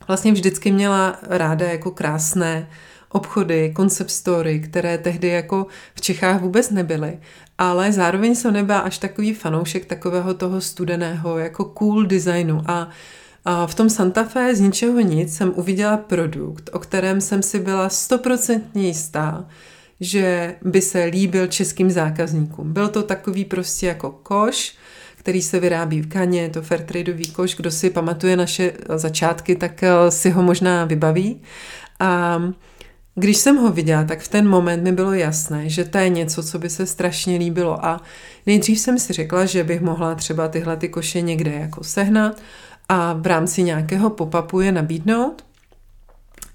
vlastně 0.07 0.31
vždycky 0.31 0.71
měla 0.71 1.19
ráda 1.21 1.65
jako 1.65 1.91
krásné 1.91 2.69
obchody, 3.09 3.73
concept 3.77 4.11
story, 4.11 4.59
které 4.59 4.97
tehdy 4.97 5.27
jako 5.27 5.67
v 5.95 6.01
Čechách 6.01 6.41
vůbec 6.41 6.69
nebyly. 6.69 7.19
Ale 7.57 7.91
zároveň 7.91 8.35
jsem 8.35 8.53
nebyla 8.53 8.79
až 8.79 8.97
takový 8.97 9.33
fanoušek 9.33 9.85
takového 9.85 10.33
toho 10.33 10.61
studeného, 10.61 11.37
jako 11.37 11.65
cool 11.65 12.05
designu. 12.05 12.61
A 12.67 12.89
v 13.65 13.75
tom 13.75 13.89
Santa 13.89 14.23
Fe 14.23 14.55
z 14.55 14.59
ničeho 14.59 14.99
nic 14.99 15.35
jsem 15.35 15.53
uviděla 15.55 15.97
produkt, 15.97 16.69
o 16.73 16.79
kterém 16.79 17.21
jsem 17.21 17.43
si 17.43 17.59
byla 17.59 17.89
stoprocentně 17.89 18.87
jistá, 18.87 19.45
že 19.99 20.55
by 20.61 20.81
se 20.81 21.03
líbil 21.03 21.47
českým 21.47 21.91
zákazníkům. 21.91 22.73
Byl 22.73 22.87
to 22.87 23.03
takový 23.03 23.45
prostě 23.45 23.87
jako 23.87 24.11
koš, 24.11 24.75
který 25.15 25.41
se 25.41 25.59
vyrábí 25.59 26.01
v 26.01 26.09
Kaně, 26.09 26.49
to 26.49 26.61
fairtradeový 26.61 27.31
koš, 27.31 27.55
kdo 27.55 27.71
si 27.71 27.89
pamatuje 27.89 28.37
naše 28.37 28.73
začátky, 28.89 29.55
tak 29.55 29.83
eh, 29.83 30.11
si 30.11 30.29
ho 30.29 30.43
možná 30.43 30.85
vybaví. 30.85 31.41
A 31.99 32.41
když 33.15 33.37
jsem 33.37 33.55
ho 33.55 33.71
viděla, 33.71 34.03
tak 34.03 34.19
v 34.19 34.27
ten 34.27 34.49
moment 34.49 34.83
mi 34.83 34.91
bylo 34.91 35.13
jasné, 35.13 35.69
že 35.69 35.83
to 35.83 35.97
je 35.97 36.09
něco, 36.09 36.43
co 36.43 36.59
by 36.59 36.69
se 36.69 36.85
strašně 36.85 37.37
líbilo 37.37 37.85
a 37.85 38.01
nejdřív 38.45 38.79
jsem 38.79 38.99
si 38.99 39.13
řekla, 39.13 39.45
že 39.45 39.63
bych 39.63 39.81
mohla 39.81 40.15
třeba 40.15 40.47
tyhle 40.47 40.77
ty 40.77 40.89
koše 40.89 41.21
někde 41.21 41.51
jako 41.51 41.83
sehnat 41.83 42.41
a 42.89 43.13
v 43.13 43.27
rámci 43.27 43.63
nějakého 43.63 44.09
pop-upu 44.09 44.59
je 44.59 44.71
nabídnout. 44.71 45.43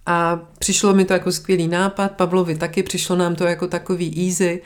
A 0.07 0.41
přišlo 0.59 0.95
mi 0.95 1.05
to 1.05 1.13
jako 1.13 1.33
skvělý 1.33 1.69
nápad, 1.69 2.13
Pavlovi 2.13 2.55
taky, 2.55 2.83
přišlo 2.83 3.17
nám 3.17 3.35
to 3.35 3.45
jako 3.45 3.69
takový 3.69 4.29
easy 4.29 4.63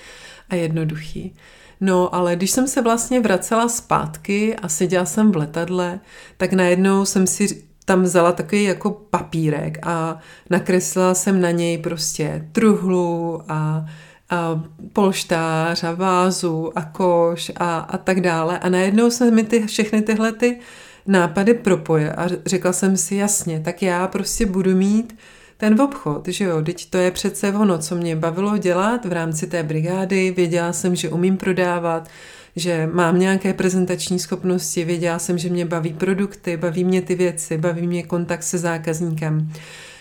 a 0.50 0.54
jednoduchý. 0.54 1.34
No, 1.80 2.14
ale 2.14 2.36
když 2.36 2.50
jsem 2.50 2.68
se 2.68 2.82
vlastně 2.82 3.20
vracela 3.20 3.68
zpátky 3.68 4.56
a 4.56 4.68
seděla 4.68 5.04
jsem 5.04 5.32
v 5.32 5.36
letadle, 5.36 6.00
tak 6.36 6.52
najednou 6.52 7.04
jsem 7.04 7.26
si 7.26 7.62
tam 7.84 8.02
vzala 8.02 8.32
takový 8.32 8.64
jako 8.64 8.90
papírek 8.90 9.78
a 9.86 10.18
nakreslila 10.50 11.14
jsem 11.14 11.40
na 11.40 11.50
něj 11.50 11.78
prostě 11.78 12.48
truhlu 12.52 13.42
a, 13.48 13.86
a 14.30 14.62
polštář 14.92 15.84
a 15.84 15.92
vázu 15.92 16.78
a 16.78 16.82
koš 16.82 17.52
a, 17.56 17.78
a 17.78 17.98
tak 17.98 18.20
dále. 18.20 18.58
A 18.58 18.68
najednou 18.68 19.10
se 19.10 19.30
mi 19.30 19.44
ty, 19.44 19.66
všechny 19.66 20.02
tyhle 20.02 20.32
ty 20.32 20.58
nápady 21.06 21.54
propoje 21.54 22.12
a 22.12 22.28
řekla 22.46 22.72
jsem 22.72 22.96
si 22.96 23.14
jasně, 23.14 23.60
tak 23.60 23.82
já 23.82 24.06
prostě 24.06 24.46
budu 24.46 24.76
mít 24.76 25.16
ten 25.56 25.80
obchod, 25.80 26.28
že 26.28 26.44
jo, 26.44 26.62
teď 26.62 26.90
to 26.90 26.98
je 26.98 27.10
přece 27.10 27.52
ono, 27.52 27.78
co 27.78 27.96
mě 27.96 28.16
bavilo 28.16 28.58
dělat 28.58 29.04
v 29.04 29.12
rámci 29.12 29.46
té 29.46 29.62
brigády, 29.62 30.30
věděla 30.30 30.72
jsem, 30.72 30.96
že 30.96 31.08
umím 31.08 31.36
prodávat, 31.36 32.08
že 32.56 32.88
mám 32.92 33.18
nějaké 33.18 33.54
prezentační 33.54 34.18
schopnosti, 34.18 34.84
věděla 34.84 35.18
jsem, 35.18 35.38
že 35.38 35.48
mě 35.48 35.66
baví 35.66 35.92
produkty, 35.92 36.56
baví 36.56 36.84
mě 36.84 37.02
ty 37.02 37.14
věci, 37.14 37.58
baví 37.58 37.86
mě 37.86 38.02
kontakt 38.02 38.42
se 38.42 38.58
zákazníkem. 38.58 39.52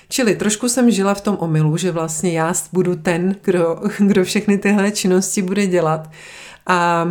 Čili 0.09 0.35
trošku 0.35 0.69
jsem 0.69 0.91
žila 0.91 1.13
v 1.13 1.21
tom 1.21 1.37
omylu, 1.39 1.77
že 1.77 1.91
vlastně 1.91 2.31
já 2.31 2.53
budu 2.73 2.95
ten, 2.95 3.35
kdo, 3.43 3.81
kdo 3.97 4.23
všechny 4.23 4.57
tyhle 4.57 4.91
činnosti 4.91 5.41
bude 5.41 5.67
dělat. 5.67 6.11
A 6.67 7.07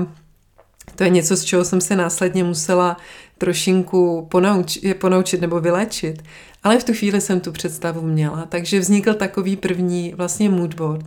to 0.94 1.04
je 1.04 1.10
něco, 1.10 1.36
z 1.36 1.44
čeho 1.44 1.64
jsem 1.64 1.80
se 1.80 1.96
následně 1.96 2.44
musela 2.44 2.96
trošinku 3.40 4.26
ponaučit, 4.30 4.96
ponaučit 4.98 5.40
nebo 5.40 5.60
vylečit. 5.60 6.22
Ale 6.62 6.78
v 6.78 6.84
tu 6.84 6.92
chvíli 6.92 7.20
jsem 7.20 7.40
tu 7.40 7.52
představu 7.52 8.02
měla, 8.02 8.46
takže 8.46 8.80
vznikl 8.80 9.14
takový 9.14 9.56
první 9.56 10.14
vlastně 10.16 10.50
moodboard. 10.50 11.06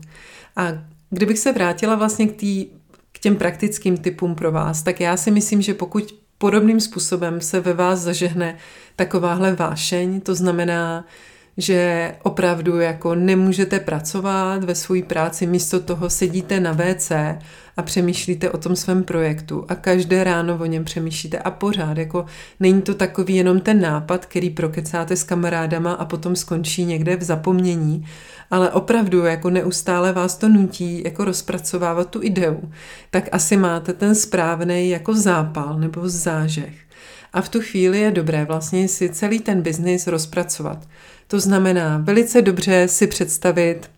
A 0.55 0.67
kdybych 1.09 1.39
se 1.39 1.51
vrátila 1.51 1.95
vlastně 1.95 2.27
k, 2.27 2.35
tý, 2.35 2.65
k 3.11 3.19
těm 3.19 3.35
praktickým 3.35 3.97
typům 3.97 4.35
pro 4.35 4.51
vás, 4.51 4.83
tak 4.83 4.99
já 4.99 5.17
si 5.17 5.31
myslím, 5.31 5.61
že 5.61 5.73
pokud 5.73 6.15
podobným 6.37 6.79
způsobem 6.79 7.41
se 7.41 7.59
ve 7.59 7.73
vás 7.73 7.99
zažehne 7.99 8.57
takováhle 8.95 9.55
vášeň, 9.55 10.21
to 10.21 10.35
znamená, 10.35 11.05
že 11.57 12.11
opravdu 12.23 12.79
jako 12.79 13.15
nemůžete 13.15 13.79
pracovat 13.79 14.63
ve 14.63 14.75
své 14.75 15.01
práci, 15.01 15.47
místo 15.47 15.79
toho 15.79 16.09
sedíte 16.09 16.59
na 16.59 16.73
WC 16.73 17.11
a 17.77 17.81
přemýšlíte 17.81 18.49
o 18.49 18.57
tom 18.57 18.75
svém 18.75 19.03
projektu 19.03 19.65
a 19.67 19.75
každé 19.75 20.23
ráno 20.23 20.57
o 20.57 20.65
něm 20.65 20.85
přemýšlíte 20.85 21.37
a 21.37 21.51
pořád, 21.51 21.97
jako 21.97 22.25
není 22.59 22.81
to 22.81 22.93
takový 22.93 23.35
jenom 23.35 23.59
ten 23.59 23.81
nápad, 23.81 24.25
který 24.25 24.49
prokecáte 24.49 25.15
s 25.15 25.23
kamarádama 25.23 25.93
a 25.93 26.05
potom 26.05 26.35
skončí 26.35 26.85
někde 26.85 27.15
v 27.15 27.23
zapomnění, 27.23 28.07
ale 28.51 28.71
opravdu 28.71 29.25
jako 29.25 29.49
neustále 29.49 30.13
vás 30.13 30.37
to 30.37 30.49
nutí 30.49 31.03
jako 31.05 31.25
rozpracovávat 31.25 32.09
tu 32.09 32.23
ideu, 32.23 32.71
tak 33.11 33.29
asi 33.31 33.57
máte 33.57 33.93
ten 33.93 34.15
správný 34.15 34.89
jako 34.89 35.13
zápal 35.13 35.79
nebo 35.79 36.09
zážeh. 36.09 36.73
A 37.33 37.41
v 37.41 37.49
tu 37.49 37.61
chvíli 37.61 37.99
je 37.99 38.11
dobré 38.11 38.45
vlastně 38.45 38.87
si 38.87 39.09
celý 39.09 39.39
ten 39.39 39.61
biznis 39.61 40.07
rozpracovat. 40.07 40.87
To 41.27 41.39
znamená 41.39 41.97
velice 41.97 42.41
dobře 42.41 42.87
si 42.87 43.07
představit 43.07 43.89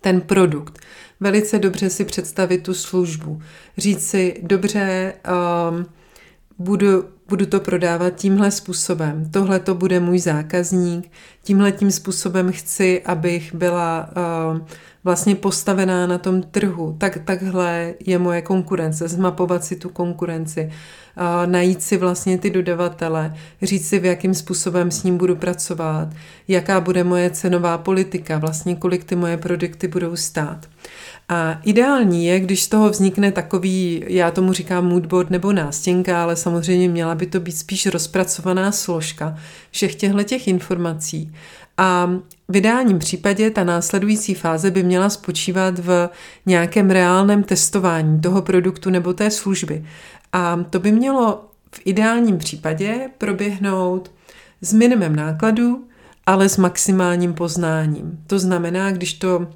ten 0.00 0.20
produkt, 0.20 0.78
velice 1.20 1.58
dobře 1.58 1.90
si 1.90 2.04
představit 2.04 2.62
tu 2.62 2.74
službu, 2.74 3.42
říct 3.78 4.06
si, 4.08 4.40
dobře, 4.42 5.14
um, 5.70 5.86
budu, 6.58 7.04
budu 7.28 7.46
to 7.46 7.60
prodávat 7.60 8.10
tímhle 8.14 8.50
způsobem, 8.50 9.30
tohle 9.30 9.60
to 9.60 9.74
bude 9.74 10.00
můj 10.00 10.18
zákazník, 10.18 11.10
tímhle 11.42 11.72
tím 11.72 11.90
způsobem 11.90 12.52
chci, 12.52 13.02
abych 13.02 13.54
byla 13.54 14.10
uh, 14.52 14.66
vlastně 15.04 15.34
postavená 15.34 16.06
na 16.06 16.18
tom 16.18 16.42
trhu, 16.42 16.96
tak 16.98 17.18
takhle 17.24 17.94
je 18.06 18.18
moje 18.18 18.42
konkurence, 18.42 19.08
zmapovat 19.08 19.64
si 19.64 19.76
tu 19.76 19.88
konkurenci, 19.88 20.70
najít 21.46 21.82
si 21.82 21.96
vlastně 21.96 22.38
ty 22.38 22.50
dodavatele, 22.50 23.34
říct 23.62 23.88
si, 23.88 23.98
v 23.98 24.04
jakým 24.04 24.34
způsobem 24.34 24.90
s 24.90 25.02
ním 25.02 25.18
budu 25.18 25.36
pracovat, 25.36 26.08
jaká 26.48 26.80
bude 26.80 27.04
moje 27.04 27.30
cenová 27.30 27.78
politika, 27.78 28.38
vlastně 28.38 28.76
kolik 28.76 29.04
ty 29.04 29.16
moje 29.16 29.36
produkty 29.36 29.88
budou 29.88 30.16
stát. 30.16 30.68
A 31.28 31.60
ideální 31.62 32.26
je, 32.26 32.40
když 32.40 32.62
z 32.62 32.68
toho 32.68 32.90
vznikne 32.90 33.32
takový, 33.32 34.04
já 34.06 34.30
tomu 34.30 34.52
říkám 34.52 34.86
moodboard 34.86 35.30
nebo 35.30 35.52
nástěnka, 35.52 36.22
ale 36.22 36.36
samozřejmě 36.36 36.88
měla 36.88 37.14
by 37.14 37.26
to 37.26 37.40
být 37.40 37.52
spíš 37.52 37.86
rozpracovaná 37.86 38.72
složka 38.72 39.36
všech 39.70 39.94
těchto 39.94 40.22
těch 40.22 40.48
informací. 40.48 41.32
A 41.78 42.10
v 42.48 42.56
ideálním 42.56 42.98
případě 42.98 43.50
ta 43.50 43.64
následující 43.64 44.34
fáze 44.34 44.70
by 44.70 44.82
měla 44.82 45.10
spočívat 45.10 45.78
v 45.78 46.08
nějakém 46.46 46.90
reálném 46.90 47.42
testování 47.42 48.20
toho 48.20 48.42
produktu 48.42 48.90
nebo 48.90 49.12
té 49.12 49.30
služby. 49.30 49.84
A 50.32 50.64
to 50.70 50.78
by 50.78 50.92
mělo 50.92 51.44
v 51.74 51.80
ideálním 51.84 52.38
případě 52.38 53.10
proběhnout 53.18 54.10
s 54.60 54.72
minimem 54.72 55.16
nákladů, 55.16 55.84
ale 56.26 56.48
s 56.48 56.56
maximálním 56.56 57.34
poznáním. 57.34 58.24
To 58.26 58.38
znamená, 58.38 58.90
když 58.90 59.14
to 59.14 59.46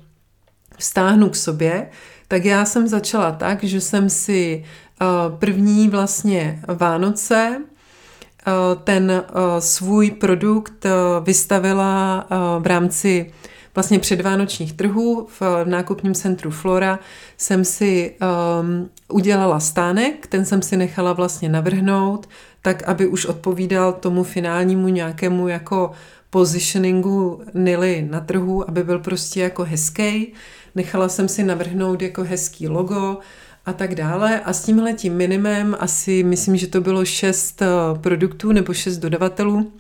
vztáhnu 0.83 1.29
k 1.31 1.37
sobě, 1.37 1.87
tak 2.29 2.45
já 2.45 2.65
jsem 2.65 2.89
začala 2.89 3.33
tak, 3.33 3.65
že 3.65 3.81
jsem 3.81 4.11
si 4.11 4.65
uh, 4.65 5.39
první 5.39 5.89
vlastně 5.89 6.63
Vánoce 6.69 7.57
uh, 7.57 8.83
ten 8.85 9.11
uh, 9.11 9.41
svůj 9.59 10.11
produkt 10.11 10.87
vystavila 11.25 12.27
v 12.59 12.67
rámci 12.67 13.33
vlastně 13.75 13.99
předvánočních 13.99 14.73
trhů 14.73 15.27
v, 15.41 15.43
nákupním 15.65 16.15
centru 16.15 16.51
Flora. 16.51 16.99
Jsem 17.37 17.65
si 17.65 18.17
um, 18.21 18.91
udělala 19.09 19.61
stánek, 19.61 20.27
ten 20.27 20.45
jsem 20.45 20.63
si 20.63 20.77
nechala 20.77 21.13
vlastně 21.13 21.49
navrhnout, 21.49 22.29
tak 22.63 22.83
aby 22.83 23.07
už 23.07 23.27
odpovídal 23.27 23.93
tomu 23.93 24.23
finálnímu 24.23 24.89
nějakému 24.89 25.49
jako 25.49 25.91
positioningu 26.31 27.43
Nily 27.55 28.07
na 28.11 28.21
trhu, 28.21 28.69
aby 28.69 28.85
byl 28.85 28.99
prostě 28.99 29.41
jako 29.41 29.65
hezký. 29.65 30.33
Nechala 30.75 31.09
jsem 31.09 31.29
si 31.29 31.43
navrhnout 31.43 32.03
jako 32.03 32.25
hezký 32.25 32.69
logo 32.69 33.19
a 33.67 33.73
tak 33.73 33.95
dále. 33.95 34.41
A 34.41 34.53
s 34.53 34.65
tímhle 34.65 34.93
tím 34.93 35.15
minimem, 35.15 35.77
asi 35.81 36.23
myslím, 36.23 36.57
že 36.57 36.67
to 36.67 36.81
bylo 36.81 37.05
šest 37.05 37.63
eh, 37.63 37.67
produktů 38.01 38.53
nebo 38.53 38.75
šest 38.75 38.99
dodavatelů, 38.99 39.73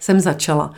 jsem 0.00 0.20
začala. 0.20 0.74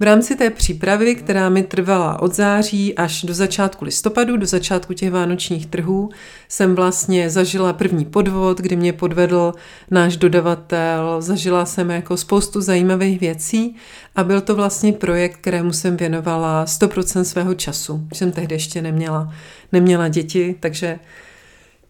V 0.00 0.02
rámci 0.02 0.36
té 0.36 0.50
přípravy, 0.50 1.14
která 1.14 1.48
mi 1.48 1.62
trvala 1.62 2.22
od 2.22 2.34
září 2.34 2.94
až 2.94 3.22
do 3.22 3.34
začátku 3.34 3.84
listopadu, 3.84 4.36
do 4.36 4.46
začátku 4.46 4.94
těch 4.94 5.10
vánočních 5.10 5.66
trhů, 5.66 6.10
jsem 6.48 6.74
vlastně 6.74 7.30
zažila 7.30 7.72
první 7.72 8.04
podvod, 8.04 8.58
kdy 8.58 8.76
mě 8.76 8.92
podvedl 8.92 9.54
náš 9.90 10.16
dodavatel, 10.16 11.16
zažila 11.20 11.66
jsem 11.66 11.90
jako 11.90 12.16
spoustu 12.16 12.60
zajímavých 12.60 13.20
věcí 13.20 13.76
a 14.16 14.24
byl 14.24 14.40
to 14.40 14.54
vlastně 14.54 14.92
projekt, 14.92 15.36
kterému 15.36 15.72
jsem 15.72 15.96
věnovala 15.96 16.64
100% 16.64 17.22
svého 17.22 17.54
času. 17.54 18.08
Jsem 18.12 18.32
tehdy 18.32 18.54
ještě 18.54 18.82
neměla, 18.82 19.34
neměla 19.72 20.08
děti, 20.08 20.54
takže 20.60 20.98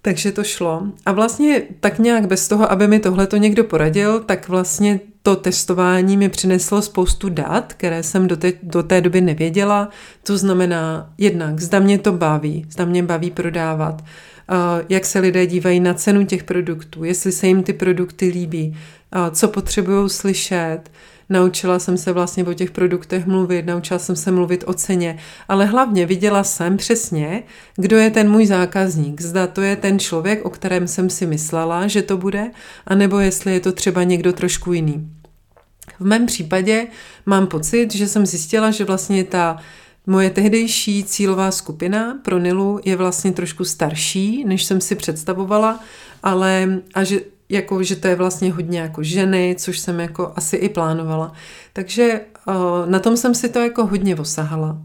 takže 0.02 0.32
to 0.32 0.44
šlo. 0.44 0.82
A 1.06 1.12
vlastně 1.12 1.62
tak 1.80 1.98
nějak 1.98 2.26
bez 2.26 2.48
toho, 2.48 2.72
aby 2.72 2.88
mi 2.88 3.00
tohle 3.00 3.26
to 3.26 3.36
někdo 3.36 3.64
poradil, 3.64 4.20
tak 4.20 4.48
vlastně 4.48 5.00
to 5.22 5.36
testování 5.36 6.16
mi 6.16 6.28
přineslo 6.28 6.82
spoustu 6.82 7.28
dat, 7.28 7.72
které 7.72 8.02
jsem 8.02 8.28
do 8.28 8.36
té, 8.36 8.52
do 8.62 8.82
té 8.82 9.00
doby 9.00 9.20
nevěděla. 9.20 9.88
To 10.22 10.38
znamená 10.38 11.12
jednak, 11.18 11.60
zda 11.60 11.78
mě 11.78 11.98
to 11.98 12.12
baví, 12.12 12.66
zda 12.70 12.84
mě 12.84 13.02
baví 13.02 13.30
prodávat, 13.30 14.04
jak 14.88 15.06
se 15.06 15.18
lidé 15.18 15.46
dívají 15.46 15.80
na 15.80 15.94
cenu 15.94 16.26
těch 16.26 16.44
produktů, 16.44 17.04
jestli 17.04 17.32
se 17.32 17.46
jim 17.46 17.62
ty 17.62 17.72
produkty 17.72 18.28
líbí, 18.28 18.76
co 19.30 19.48
potřebují 19.48 20.10
slyšet, 20.10 20.80
Naučila 21.32 21.78
jsem 21.78 21.96
se 21.96 22.12
vlastně 22.12 22.44
o 22.44 22.54
těch 22.54 22.70
produktech 22.70 23.26
mluvit, 23.26 23.66
naučila 23.66 23.98
jsem 23.98 24.16
se 24.16 24.30
mluvit 24.30 24.64
o 24.66 24.74
ceně, 24.74 25.18
ale 25.48 25.64
hlavně 25.66 26.06
viděla 26.06 26.44
jsem 26.44 26.76
přesně, 26.76 27.42
kdo 27.76 27.96
je 27.96 28.10
ten 28.10 28.30
můj 28.30 28.46
zákazník. 28.46 29.20
Zda 29.20 29.46
to 29.46 29.60
je 29.62 29.76
ten 29.76 29.98
člověk, 29.98 30.44
o 30.44 30.50
kterém 30.50 30.88
jsem 30.88 31.10
si 31.10 31.26
myslela, 31.26 31.86
že 31.86 32.02
to 32.02 32.16
bude, 32.16 32.50
anebo 32.86 33.18
jestli 33.18 33.52
je 33.52 33.60
to 33.60 33.72
třeba 33.72 34.02
někdo 34.02 34.32
trošku 34.32 34.72
jiný. 34.72 35.10
V 36.00 36.04
mém 36.04 36.26
případě 36.26 36.86
mám 37.26 37.46
pocit, 37.46 37.94
že 37.94 38.08
jsem 38.08 38.26
zjistila, 38.26 38.70
že 38.70 38.84
vlastně 38.84 39.24
ta 39.24 39.56
Moje 40.06 40.30
tehdejší 40.30 41.04
cílová 41.04 41.50
skupina 41.50 42.18
pro 42.24 42.38
Nilu 42.38 42.80
je 42.84 42.96
vlastně 42.96 43.32
trošku 43.32 43.64
starší, 43.64 44.44
než 44.44 44.64
jsem 44.64 44.80
si 44.80 44.94
představovala, 44.94 45.80
ale 46.22 46.80
a 46.94 47.04
že 47.04 47.20
jako, 47.52 47.82
že 47.82 47.96
to 47.96 48.08
je 48.08 48.16
vlastně 48.16 48.52
hodně 48.52 48.80
jako 48.80 49.02
ženy, 49.02 49.54
což 49.58 49.78
jsem 49.78 50.00
jako 50.00 50.32
asi 50.36 50.56
i 50.56 50.68
plánovala. 50.68 51.32
Takže 51.72 52.20
uh, 52.48 52.54
na 52.86 52.98
tom 52.98 53.16
jsem 53.16 53.34
si 53.34 53.48
to 53.48 53.58
jako 53.58 53.86
hodně 53.86 54.16
osahala. 54.16 54.78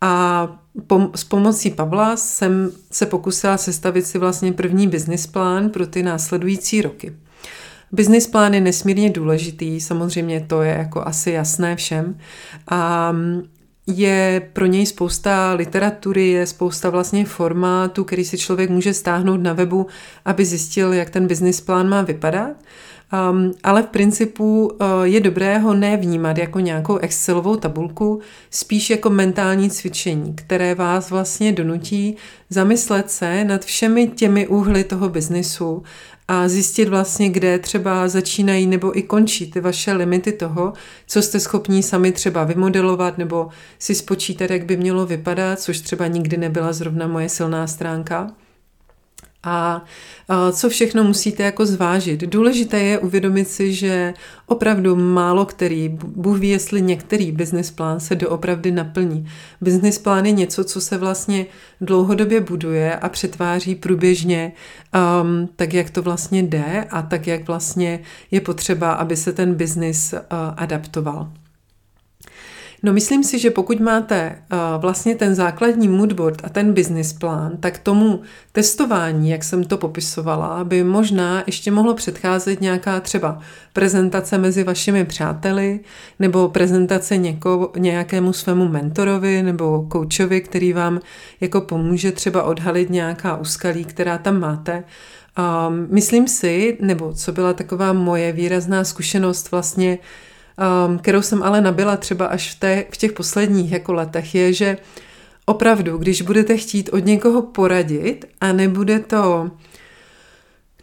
A 0.00 0.42
pom- 0.86 1.10
s 1.14 1.24
pomocí 1.24 1.70
Pavla 1.70 2.16
jsem 2.16 2.70
se 2.92 3.06
pokusila 3.06 3.56
sestavit 3.56 4.06
si 4.06 4.18
vlastně 4.18 4.52
první 4.52 4.88
business 4.88 5.26
plán 5.26 5.70
pro 5.70 5.86
ty 5.86 6.02
následující 6.02 6.82
roky. 6.82 7.12
Business 7.92 8.26
plán 8.26 8.54
je 8.54 8.60
nesmírně 8.60 9.10
důležitý, 9.10 9.80
samozřejmě 9.80 10.40
to 10.40 10.62
je 10.62 10.74
jako 10.78 11.06
asi 11.06 11.30
jasné 11.30 11.76
všem. 11.76 12.18
A 12.68 13.12
je 13.88 14.48
pro 14.52 14.66
něj 14.66 14.86
spousta 14.86 15.52
literatury, 15.52 16.28
je 16.28 16.46
spousta 16.46 16.90
vlastně 16.90 17.24
formátů, 17.24 18.04
který 18.04 18.24
si 18.24 18.38
člověk 18.38 18.70
může 18.70 18.94
stáhnout 18.94 19.36
na 19.36 19.52
webu, 19.52 19.86
aby 20.24 20.44
zjistil, 20.44 20.92
jak 20.92 21.10
ten 21.10 21.26
business 21.26 21.60
plán 21.60 21.88
má 21.88 22.02
vypadat. 22.02 22.50
Um, 23.30 23.52
ale 23.64 23.82
v 23.82 23.86
principu 23.86 24.66
uh, 24.66 25.02
je 25.02 25.20
dobré 25.20 25.58
ho 25.58 25.74
nevnímat 25.74 26.38
jako 26.38 26.60
nějakou 26.60 26.96
Excelovou 26.96 27.56
tabulku, 27.56 28.20
spíš 28.50 28.90
jako 28.90 29.10
mentální 29.10 29.70
cvičení, 29.70 30.34
které 30.34 30.74
vás 30.74 31.10
vlastně 31.10 31.52
donutí 31.52 32.16
zamyslet 32.50 33.10
se 33.10 33.44
nad 33.44 33.64
všemi 33.64 34.06
těmi 34.06 34.46
úhly 34.46 34.84
toho 34.84 35.08
biznisu 35.08 35.82
a 36.28 36.48
zjistit 36.48 36.88
vlastně, 36.88 37.30
kde 37.30 37.58
třeba 37.58 38.08
začínají 38.08 38.66
nebo 38.66 38.98
i 38.98 39.02
končí 39.02 39.50
ty 39.50 39.60
vaše 39.60 39.92
limity 39.92 40.32
toho, 40.32 40.72
co 41.06 41.22
jste 41.22 41.40
schopní 41.40 41.82
sami 41.82 42.12
třeba 42.12 42.44
vymodelovat 42.44 43.18
nebo 43.18 43.48
si 43.78 43.94
spočítat, 43.94 44.50
jak 44.50 44.64
by 44.64 44.76
mělo 44.76 45.06
vypadat, 45.06 45.60
což 45.60 45.80
třeba 45.80 46.06
nikdy 46.06 46.36
nebyla 46.36 46.72
zrovna 46.72 47.06
moje 47.06 47.28
silná 47.28 47.66
stránka 47.66 48.30
a 49.42 49.84
co 50.52 50.68
všechno 50.68 51.04
musíte 51.04 51.42
jako 51.42 51.66
zvážit. 51.66 52.20
Důležité 52.20 52.78
je 52.78 52.98
uvědomit 52.98 53.48
si, 53.48 53.72
že 53.74 54.14
opravdu 54.46 54.96
málo 54.96 55.46
který, 55.46 55.88
Bůh 55.88 56.38
ví, 56.38 56.48
jestli 56.48 56.82
některý 56.82 57.32
business 57.32 57.70
plán 57.70 58.00
se 58.00 58.14
doopravdy 58.14 58.70
naplní. 58.70 59.26
Business 59.60 59.98
plán 59.98 60.26
je 60.26 60.32
něco, 60.32 60.64
co 60.64 60.80
se 60.80 60.98
vlastně 60.98 61.46
dlouhodobě 61.80 62.40
buduje 62.40 62.96
a 62.96 63.08
přetváří 63.08 63.74
průběžně 63.74 64.52
um, 65.22 65.48
tak, 65.56 65.74
jak 65.74 65.90
to 65.90 66.02
vlastně 66.02 66.42
jde 66.42 66.86
a 66.90 67.02
tak, 67.02 67.26
jak 67.26 67.46
vlastně 67.46 68.00
je 68.30 68.40
potřeba, 68.40 68.92
aby 68.92 69.16
se 69.16 69.32
ten 69.32 69.54
business 69.54 70.12
uh, 70.12 70.18
adaptoval. 70.56 71.32
No 72.82 72.92
myslím 72.92 73.24
si, 73.24 73.38
že 73.38 73.50
pokud 73.50 73.80
máte 73.80 74.42
uh, 74.52 74.80
vlastně 74.80 75.14
ten 75.14 75.34
základní 75.34 75.88
moodboard 75.88 76.44
a 76.44 76.48
ten 76.48 76.72
business 76.72 77.12
plán, 77.12 77.56
tak 77.60 77.78
tomu 77.78 78.20
testování, 78.52 79.30
jak 79.30 79.44
jsem 79.44 79.64
to 79.64 79.78
popisovala, 79.78 80.64
by 80.64 80.84
možná 80.84 81.42
ještě 81.46 81.70
mohlo 81.70 81.94
předcházet 81.94 82.60
nějaká 82.60 83.00
třeba 83.00 83.40
prezentace 83.72 84.38
mezi 84.38 84.64
vašimi 84.64 85.04
přáteli 85.04 85.80
nebo 86.18 86.48
prezentace 86.48 87.16
něko, 87.16 87.72
nějakému 87.76 88.32
svému 88.32 88.68
mentorovi 88.68 89.42
nebo 89.42 89.86
koučovi, 89.88 90.40
který 90.40 90.72
vám 90.72 91.00
jako 91.40 91.60
pomůže 91.60 92.12
třeba 92.12 92.42
odhalit 92.42 92.90
nějaká 92.90 93.36
úskalí, 93.36 93.84
která 93.84 94.18
tam 94.18 94.40
máte. 94.40 94.84
Um, 95.38 95.86
myslím 95.90 96.28
si, 96.28 96.78
nebo 96.80 97.12
co 97.12 97.32
byla 97.32 97.52
taková 97.52 97.92
moje 97.92 98.32
výrazná 98.32 98.84
zkušenost 98.84 99.50
vlastně 99.50 99.98
um, 100.58 100.98
kterou 100.98 101.22
jsem 101.22 101.42
ale 101.42 101.60
nabila 101.60 101.96
třeba 101.96 102.26
až 102.26 102.54
v, 102.54 102.60
té, 102.60 102.84
v 102.90 102.96
těch 102.96 103.12
posledních 103.12 103.72
jako 103.72 103.92
letech, 103.92 104.34
je, 104.34 104.52
že 104.52 104.76
opravdu, 105.46 105.98
když 105.98 106.22
budete 106.22 106.56
chtít 106.56 106.88
od 106.92 107.04
někoho 107.04 107.42
poradit 107.42 108.24
a 108.40 108.52
nebude 108.52 108.98
to 108.98 109.50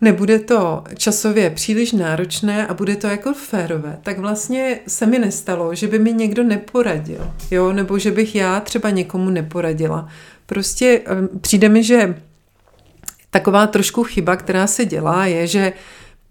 nebude 0.01 0.39
to 0.39 0.83
časově 0.97 1.49
příliš 1.49 1.91
náročné 1.91 2.67
a 2.67 2.73
bude 2.73 2.95
to 2.95 3.07
jako 3.07 3.33
férové, 3.33 3.99
tak 4.03 4.19
vlastně 4.19 4.79
se 4.87 5.05
mi 5.05 5.19
nestalo, 5.19 5.75
že 5.75 5.87
by 5.87 5.99
mi 5.99 6.13
někdo 6.13 6.43
neporadil, 6.43 7.31
jo, 7.51 7.73
nebo 7.73 7.99
že 7.99 8.11
bych 8.11 8.35
já 8.35 8.59
třeba 8.59 8.89
někomu 8.89 9.29
neporadila. 9.29 10.09
Prostě 10.45 11.01
přijde 11.41 11.69
mi, 11.69 11.83
že 11.83 12.21
taková 13.29 13.67
trošku 13.67 14.03
chyba, 14.03 14.35
která 14.35 14.67
se 14.67 14.85
dělá, 14.85 15.25
je, 15.25 15.47
že 15.47 15.73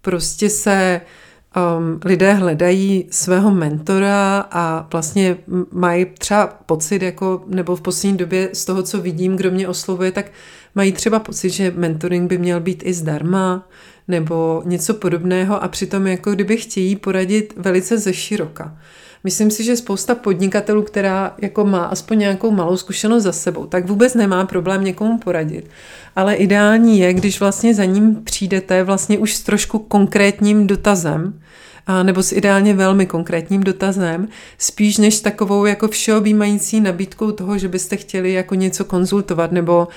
prostě 0.01 0.49
se 0.49 1.01
uh, 1.03 1.24
um, 1.55 1.99
lidé 2.05 2.33
hledají 2.33 3.07
svého 3.11 3.51
mentora 3.51 4.45
a 4.51 4.87
vlastně 4.91 5.37
mají 5.71 6.05
třeba 6.05 6.47
pocit, 6.65 7.01
jako, 7.01 7.43
nebo 7.47 7.75
v 7.75 7.81
poslední 7.81 8.17
době 8.17 8.49
z 8.53 8.65
toho, 8.65 8.83
co 8.83 9.01
vidím, 9.01 9.35
kdo 9.35 9.51
mě 9.51 9.67
oslovuje, 9.67 10.11
tak 10.11 10.31
mají 10.75 10.91
třeba 10.91 11.19
pocit, 11.19 11.49
že 11.49 11.73
mentoring 11.75 12.29
by 12.29 12.37
měl 12.37 12.59
být 12.59 12.83
i 12.85 12.93
zdarma 12.93 13.69
nebo 14.07 14.61
něco 14.65 14.93
podobného 14.93 15.63
a 15.63 15.67
přitom 15.67 16.07
jako 16.07 16.31
kdyby 16.31 16.57
chtějí 16.57 16.95
poradit 16.95 17.53
velice 17.57 17.97
ze 17.97 18.13
široka. 18.13 18.77
Myslím 19.25 19.51
si, 19.51 19.63
že 19.63 19.75
spousta 19.75 20.15
podnikatelů, 20.15 20.81
která 20.81 21.35
jako 21.41 21.65
má 21.65 21.85
aspoň 21.85 22.19
nějakou 22.19 22.51
malou 22.51 22.77
zkušenost 22.77 23.23
za 23.23 23.31
sebou, 23.31 23.65
tak 23.65 23.87
vůbec 23.87 24.13
nemá 24.13 24.45
problém 24.45 24.83
někomu 24.83 25.17
poradit. 25.17 25.69
Ale 26.15 26.35
ideální 26.35 26.99
je, 26.99 27.13
když 27.13 27.39
vlastně 27.39 27.73
za 27.73 27.85
ním 27.85 28.23
přijdete 28.23 28.83
vlastně 28.83 29.17
už 29.17 29.35
s 29.35 29.41
trošku 29.41 29.79
konkrétním 29.79 30.67
dotazem, 30.67 31.39
a 31.87 32.03
nebo 32.03 32.23
s 32.23 32.31
ideálně 32.31 32.73
velmi 32.73 33.05
konkrétním 33.05 33.63
dotazem, 33.63 34.27
spíš 34.57 34.97
než 34.97 35.19
takovou 35.19 35.65
jako 35.65 35.87
všeobjímající 35.87 36.81
nabídkou 36.81 37.31
toho, 37.31 37.57
že 37.57 37.67
byste 37.67 37.97
chtěli 37.97 38.33
jako 38.33 38.55
něco 38.55 38.85
konzultovat, 38.85 39.51
nebo 39.51 39.87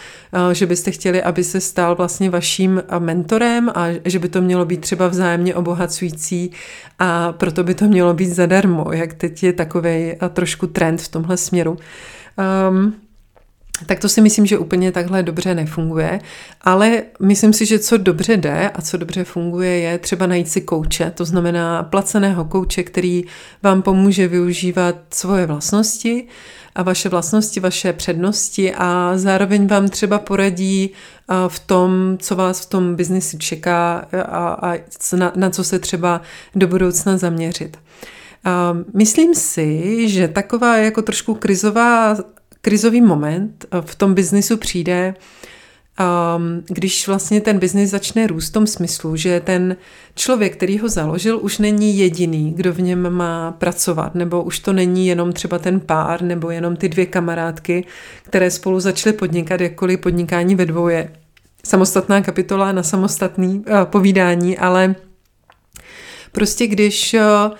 že 0.52 0.66
byste 0.66 0.90
chtěli, 0.90 1.22
aby 1.22 1.44
se 1.44 1.60
stal 1.60 1.94
vlastně 1.94 2.30
vaším 2.30 2.82
mentorem 2.98 3.72
a 3.74 3.86
že 4.04 4.18
by 4.18 4.28
to 4.28 4.40
mělo 4.40 4.64
být 4.64 4.80
třeba 4.80 5.08
vzájemně 5.08 5.54
obohacující 5.54 6.50
a 6.98 7.32
proto 7.32 7.64
by 7.64 7.74
to 7.74 7.84
mělo 7.84 8.14
být 8.14 8.28
zadarmo, 8.28 8.92
jak 8.92 9.14
teď 9.14 9.42
je 9.42 9.52
takový 9.52 10.12
trošku 10.32 10.66
trend 10.66 11.02
v 11.02 11.08
tomhle 11.08 11.36
směru. 11.36 11.76
Um, 12.70 12.94
tak 13.86 14.00
to 14.00 14.08
si 14.08 14.20
myslím, 14.20 14.46
že 14.46 14.58
úplně 14.58 14.92
takhle 14.92 15.22
dobře 15.22 15.54
nefunguje, 15.54 16.20
ale 16.60 17.02
myslím 17.20 17.52
si, 17.52 17.66
že 17.66 17.78
co 17.78 17.96
dobře 17.96 18.36
jde 18.36 18.70
a 18.74 18.82
co 18.82 18.96
dobře 18.96 19.24
funguje, 19.24 19.78
je 19.78 19.98
třeba 19.98 20.26
najít 20.26 20.48
si 20.48 20.60
kouče, 20.60 21.10
to 21.10 21.24
znamená 21.24 21.82
placeného 21.82 22.44
kouče, 22.44 22.82
který 22.82 23.24
vám 23.62 23.82
pomůže 23.82 24.28
využívat 24.28 24.96
svoje 25.10 25.46
vlastnosti 25.46 26.26
a 26.74 26.82
vaše 26.82 27.08
vlastnosti, 27.08 27.60
vaše 27.60 27.92
přednosti 27.92 28.74
a 28.74 29.12
zároveň 29.16 29.66
vám 29.66 29.88
třeba 29.88 30.18
poradí 30.18 30.90
v 31.48 31.58
tom, 31.58 32.18
co 32.20 32.36
vás 32.36 32.60
v 32.60 32.66
tom 32.66 32.94
biznisi 32.94 33.38
čeká 33.38 34.06
a, 34.22 34.72
a 34.72 34.78
na, 35.16 35.32
na 35.36 35.50
co 35.50 35.64
se 35.64 35.78
třeba 35.78 36.20
do 36.54 36.66
budoucna 36.66 37.16
zaměřit. 37.16 37.76
Myslím 38.94 39.34
si, 39.34 40.08
že 40.08 40.28
taková 40.28 40.76
jako 40.76 41.02
trošku 41.02 41.34
krizová 41.34 42.16
krizový 42.60 43.00
moment 43.00 43.64
eh, 43.70 43.80
v 43.80 43.94
tom 43.94 44.14
biznisu 44.14 44.56
přijde, 44.56 45.14
um, 46.36 46.64
když 46.68 47.08
vlastně 47.08 47.40
ten 47.40 47.58
biznis 47.58 47.90
začne 47.90 48.26
růst 48.26 48.48
v 48.48 48.52
tom 48.52 48.66
smyslu, 48.66 49.16
že 49.16 49.40
ten 49.40 49.76
člověk, 50.14 50.56
který 50.56 50.78
ho 50.78 50.88
založil, 50.88 51.38
už 51.42 51.58
není 51.58 51.98
jediný, 51.98 52.52
kdo 52.56 52.72
v 52.72 52.80
něm 52.80 53.10
má 53.10 53.52
pracovat, 53.52 54.14
nebo 54.14 54.42
už 54.42 54.58
to 54.58 54.72
není 54.72 55.06
jenom 55.06 55.32
třeba 55.32 55.58
ten 55.58 55.80
pár, 55.80 56.22
nebo 56.22 56.50
jenom 56.50 56.76
ty 56.76 56.88
dvě 56.88 57.06
kamarádky, 57.06 57.84
které 58.22 58.50
spolu 58.50 58.80
začaly 58.80 59.12
podnikat, 59.12 59.60
jakkoliv 59.60 60.00
podnikání 60.00 60.54
ve 60.54 60.66
dvou 60.66 60.88
je 60.88 61.12
samostatná 61.64 62.20
kapitola 62.20 62.72
na 62.72 62.82
samostatný 62.82 63.58
uh, 63.58 63.64
povídání, 63.84 64.58
ale 64.58 64.94
prostě 66.32 66.66
když 66.66 67.14
uh, 67.14 67.56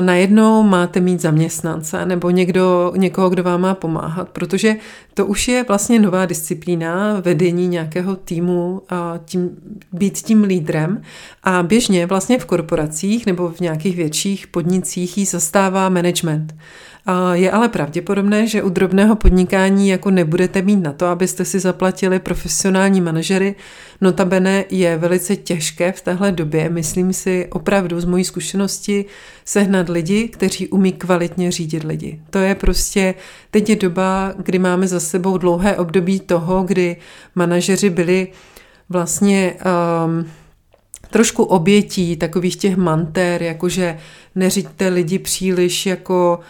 najednou 0.00 0.62
máte 0.62 1.00
mít 1.00 1.20
zaměstnance 1.20 2.06
nebo 2.06 2.30
někdo, 2.30 2.92
někoho, 2.96 3.30
kdo 3.30 3.42
vám 3.42 3.60
má 3.60 3.74
pomáhat, 3.74 4.28
protože 4.28 4.76
to 5.14 5.26
už 5.26 5.48
je 5.48 5.64
vlastně 5.68 5.98
nová 5.98 6.26
disciplína 6.26 7.20
vedení 7.20 7.68
nějakého 7.68 8.16
týmu, 8.16 8.82
a 8.88 9.20
tím, 9.24 9.50
být 9.92 10.18
tím 10.18 10.42
lídrem 10.42 11.02
a 11.44 11.62
běžně 11.62 12.06
vlastně 12.06 12.38
v 12.38 12.44
korporacích 12.44 13.26
nebo 13.26 13.48
v 13.48 13.60
nějakých 13.60 13.96
větších 13.96 14.46
podnicích 14.46 15.18
jí 15.18 15.24
zastává 15.24 15.88
management. 15.88 16.54
Je 17.32 17.50
ale 17.50 17.68
pravděpodobné, 17.68 18.46
že 18.46 18.62
u 18.62 18.68
drobného 18.68 19.16
podnikání 19.16 19.88
jako 19.88 20.10
nebudete 20.10 20.62
mít 20.62 20.76
na 20.76 20.92
to, 20.92 21.06
abyste 21.06 21.44
si 21.44 21.60
zaplatili 21.60 22.18
profesionální 22.18 23.00
manažery. 23.00 23.54
Notabene 24.00 24.64
je 24.70 24.96
velice 24.96 25.36
těžké 25.36 25.92
v 25.92 26.00
téhle 26.00 26.32
době, 26.32 26.68
myslím 26.68 27.12
si 27.12 27.46
opravdu 27.50 28.00
z 28.00 28.04
mojí 28.04 28.24
zkušenosti, 28.24 29.04
sehnat 29.44 29.88
lidi, 29.88 30.28
kteří 30.28 30.68
umí 30.68 30.92
kvalitně 30.92 31.50
řídit 31.50 31.84
lidi. 31.84 32.20
To 32.30 32.38
je 32.38 32.54
prostě, 32.54 33.14
teď 33.50 33.68
je 33.68 33.76
doba, 33.76 34.34
kdy 34.36 34.58
máme 34.58 34.88
za 34.88 35.00
sebou 35.00 35.38
dlouhé 35.38 35.76
období 35.76 36.20
toho, 36.20 36.62
kdy 36.62 36.96
manažeři 37.34 37.90
byli 37.90 38.28
vlastně 38.88 39.54
um, 40.04 40.26
trošku 41.10 41.44
obětí 41.44 42.16
takových 42.16 42.56
těch 42.56 42.76
manter, 42.76 43.42
jakože 43.42 43.98
neříďte 44.34 44.88
lidi 44.88 45.18
příliš 45.18 45.86
jako 45.86 46.40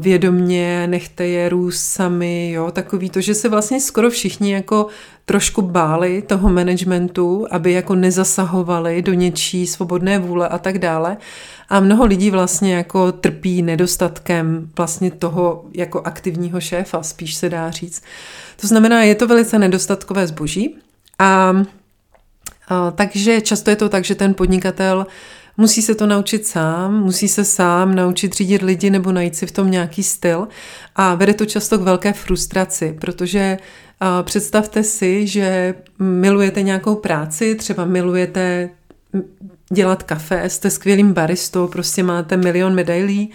vědomně, 0.00 0.86
nechte 0.86 1.26
je 1.26 1.48
růst 1.48 1.80
sami, 1.80 2.50
jo, 2.52 2.70
takový 2.70 3.10
to, 3.10 3.20
že 3.20 3.34
se 3.34 3.48
vlastně 3.48 3.80
skoro 3.80 4.10
všichni 4.10 4.52
jako 4.52 4.86
trošku 5.24 5.62
báli 5.62 6.22
toho 6.22 6.48
managementu, 6.48 7.46
aby 7.50 7.72
jako 7.72 7.94
nezasahovali 7.94 9.02
do 9.02 9.12
něčí 9.12 9.66
svobodné 9.66 10.18
vůle 10.18 10.48
a 10.48 10.58
tak 10.58 10.78
dále. 10.78 11.16
A 11.68 11.80
mnoho 11.80 12.04
lidí 12.04 12.30
vlastně 12.30 12.74
jako 12.74 13.12
trpí 13.12 13.62
nedostatkem 13.62 14.70
vlastně 14.76 15.10
toho 15.10 15.64
jako 15.74 16.00
aktivního 16.00 16.60
šéfa, 16.60 17.02
spíš 17.02 17.34
se 17.34 17.48
dá 17.48 17.70
říct. 17.70 18.02
To 18.60 18.66
znamená, 18.66 19.02
je 19.02 19.14
to 19.14 19.26
velice 19.26 19.58
nedostatkové 19.58 20.26
zboží 20.26 20.76
a 21.18 21.52
Takže 22.94 23.40
často 23.40 23.70
je 23.70 23.76
to 23.76 23.88
tak, 23.88 24.04
že 24.04 24.14
ten 24.14 24.34
podnikatel 24.34 25.06
musí 25.58 25.82
se 25.82 25.94
to 25.94 26.06
naučit 26.06 26.46
sám, 26.46 27.02
musí 27.02 27.28
se 27.28 27.44
sám 27.44 27.94
naučit 27.94 28.34
řídit 28.34 28.62
lidi 28.62 28.90
nebo 28.90 29.12
najít 29.12 29.36
si 29.36 29.46
v 29.46 29.52
tom 29.52 29.70
nějaký 29.70 30.02
styl. 30.02 30.48
A 30.96 31.14
vede 31.14 31.34
to 31.34 31.46
často 31.46 31.78
k 31.78 31.82
velké 31.82 32.12
frustraci, 32.12 32.96
protože 33.00 33.58
představte 34.22 34.82
si, 34.82 35.26
že 35.26 35.74
milujete 35.98 36.62
nějakou 36.62 36.94
práci, 36.94 37.54
třeba 37.54 37.84
milujete 37.84 38.70
dělat 39.72 40.02
kafe, 40.02 40.50
jste 40.50 40.70
skvělým 40.70 41.12
baristou, 41.12 41.68
prostě 41.68 42.02
máte 42.02 42.36
milion 42.36 42.74
medailí 42.74 43.30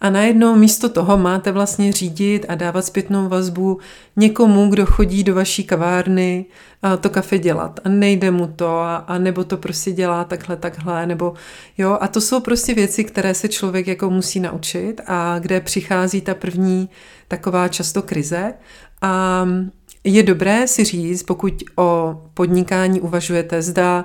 a 0.00 0.10
najednou 0.10 0.56
místo 0.56 0.88
toho 0.88 1.18
máte 1.18 1.52
vlastně 1.52 1.92
řídit 1.92 2.46
a 2.48 2.54
dávat 2.54 2.84
zpětnou 2.84 3.28
vazbu 3.28 3.78
někomu, 4.16 4.70
kdo 4.70 4.86
chodí 4.86 5.24
do 5.24 5.34
vaší 5.34 5.64
kavárny 5.64 6.44
a 6.82 6.96
to 6.96 7.10
kafe 7.10 7.38
dělat. 7.38 7.80
A 7.84 7.88
nejde 7.88 8.30
mu 8.30 8.46
to 8.46 8.78
a, 8.78 8.96
a 8.96 9.18
nebo 9.18 9.44
to 9.44 9.56
prostě 9.56 9.92
dělá 9.92 10.24
takhle, 10.24 10.56
takhle, 10.56 11.06
nebo 11.06 11.34
jo. 11.78 11.98
A 12.00 12.08
to 12.08 12.20
jsou 12.20 12.40
prostě 12.40 12.74
věci, 12.74 13.04
které 13.04 13.34
se 13.34 13.48
člověk 13.48 13.86
jako 13.86 14.10
musí 14.10 14.40
naučit 14.40 15.00
a 15.06 15.38
kde 15.38 15.60
přichází 15.60 16.20
ta 16.20 16.34
první 16.34 16.88
taková 17.28 17.68
často 17.68 18.02
krize. 18.02 18.54
A 19.02 19.46
je 20.04 20.22
dobré 20.22 20.66
si 20.66 20.84
říct, 20.84 21.22
pokud 21.22 21.62
o 21.76 22.22
podnikání 22.34 23.00
uvažujete, 23.00 23.62
zda 23.62 24.04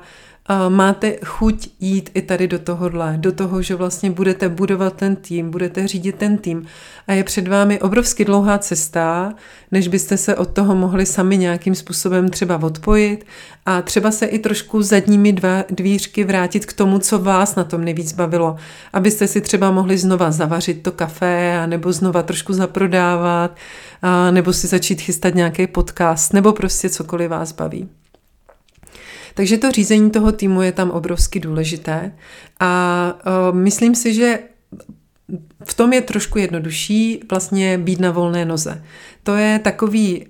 máte 0.69 1.15
chuť 1.25 1.69
jít 1.79 2.09
i 2.13 2.21
tady 2.21 2.47
do 2.47 2.59
tohohle, 2.59 3.13
do 3.17 3.31
toho, 3.31 3.61
že 3.61 3.75
vlastně 3.75 4.11
budete 4.11 4.49
budovat 4.49 4.93
ten 4.93 5.15
tým, 5.15 5.51
budete 5.51 5.87
řídit 5.87 6.15
ten 6.15 6.37
tým 6.37 6.65
a 7.07 7.13
je 7.13 7.23
před 7.23 7.47
vámi 7.47 7.79
obrovsky 7.79 8.25
dlouhá 8.25 8.57
cesta, 8.57 9.33
než 9.71 9.87
byste 9.87 10.17
se 10.17 10.35
od 10.35 10.49
toho 10.49 10.75
mohli 10.75 11.05
sami 11.05 11.37
nějakým 11.37 11.75
způsobem 11.75 12.29
třeba 12.29 12.63
odpojit 12.63 13.25
a 13.65 13.81
třeba 13.81 14.11
se 14.11 14.25
i 14.25 14.39
trošku 14.39 14.81
zadními 14.81 15.33
dva, 15.33 15.63
dvířky 15.69 16.23
vrátit 16.23 16.65
k 16.65 16.73
tomu, 16.73 16.99
co 16.99 17.19
vás 17.19 17.55
na 17.55 17.63
tom 17.63 17.83
nejvíc 17.83 18.13
bavilo, 18.13 18.55
abyste 18.93 19.27
si 19.27 19.41
třeba 19.41 19.71
mohli 19.71 19.97
znova 19.97 20.31
zavařit 20.31 20.83
to 20.83 20.91
kafe 20.91 21.67
nebo 21.67 21.93
znova 21.93 22.23
trošku 22.23 22.53
zaprodávat 22.53 23.55
a 24.01 24.31
nebo 24.31 24.53
si 24.53 24.67
začít 24.67 25.01
chystat 25.01 25.35
nějaký 25.35 25.67
podcast 25.67 26.33
nebo 26.33 26.53
prostě 26.53 26.89
cokoliv 26.89 27.29
vás 27.29 27.51
baví. 27.51 27.89
Takže 29.35 29.57
to 29.57 29.71
řízení 29.71 30.11
toho 30.11 30.31
týmu 30.31 30.61
je 30.61 30.71
tam 30.71 30.91
obrovsky 30.91 31.39
důležité 31.39 32.11
a 32.59 33.13
uh, 33.51 33.57
myslím 33.57 33.95
si, 33.95 34.13
že 34.13 34.39
v 35.63 35.73
tom 35.73 35.93
je 35.93 36.01
trošku 36.01 36.39
jednodušší 36.39 37.19
vlastně 37.29 37.77
být 37.77 37.99
na 37.99 38.11
volné 38.11 38.45
noze. 38.45 38.83
To 39.23 39.35
je 39.35 39.59
takový, 39.59 40.25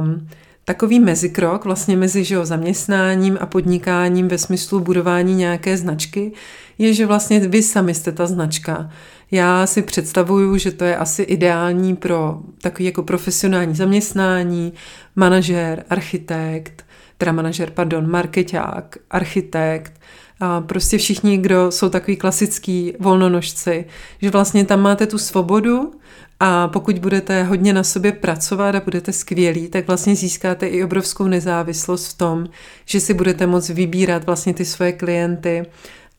um, 0.00 0.28
takový 0.64 1.00
mezikrok 1.00 1.64
vlastně 1.64 1.96
mezi 1.96 2.24
že 2.24 2.34
jo, 2.34 2.46
zaměstnáním 2.46 3.38
a 3.40 3.46
podnikáním 3.46 4.28
ve 4.28 4.38
smyslu 4.38 4.80
budování 4.80 5.34
nějaké 5.34 5.76
značky, 5.76 6.32
je, 6.78 6.94
že 6.94 7.06
vlastně 7.06 7.40
vy 7.40 7.62
sami 7.62 7.94
jste 7.94 8.12
ta 8.12 8.26
značka. 8.26 8.90
Já 9.30 9.66
si 9.66 9.82
představuju, 9.82 10.58
že 10.58 10.72
to 10.72 10.84
je 10.84 10.96
asi 10.96 11.22
ideální 11.22 11.96
pro 11.96 12.40
takový 12.62 12.84
jako 12.84 13.02
profesionální 13.02 13.74
zaměstnání, 13.74 14.72
manažer, 15.16 15.84
architekt, 15.90 16.84
teda 17.18 17.32
manažer, 17.32 17.70
pardon, 17.70 18.10
marketák, 18.10 18.96
architekt, 19.10 20.00
a 20.40 20.60
prostě 20.60 20.98
všichni, 20.98 21.38
kdo 21.38 21.70
jsou 21.70 21.88
takový 21.88 22.16
klasický 22.16 22.94
volnonožci, 22.98 23.84
že 24.22 24.30
vlastně 24.30 24.64
tam 24.64 24.80
máte 24.80 25.06
tu 25.06 25.18
svobodu 25.18 25.92
a 26.40 26.68
pokud 26.68 26.98
budete 26.98 27.42
hodně 27.42 27.72
na 27.72 27.82
sobě 27.82 28.12
pracovat 28.12 28.74
a 28.74 28.80
budete 28.80 29.12
skvělí, 29.12 29.68
tak 29.68 29.86
vlastně 29.86 30.14
získáte 30.14 30.66
i 30.66 30.84
obrovskou 30.84 31.26
nezávislost 31.26 32.06
v 32.06 32.18
tom, 32.18 32.46
že 32.84 33.00
si 33.00 33.14
budete 33.14 33.46
moct 33.46 33.68
vybírat 33.68 34.24
vlastně 34.26 34.54
ty 34.54 34.64
svoje 34.64 34.92
klienty 34.92 35.62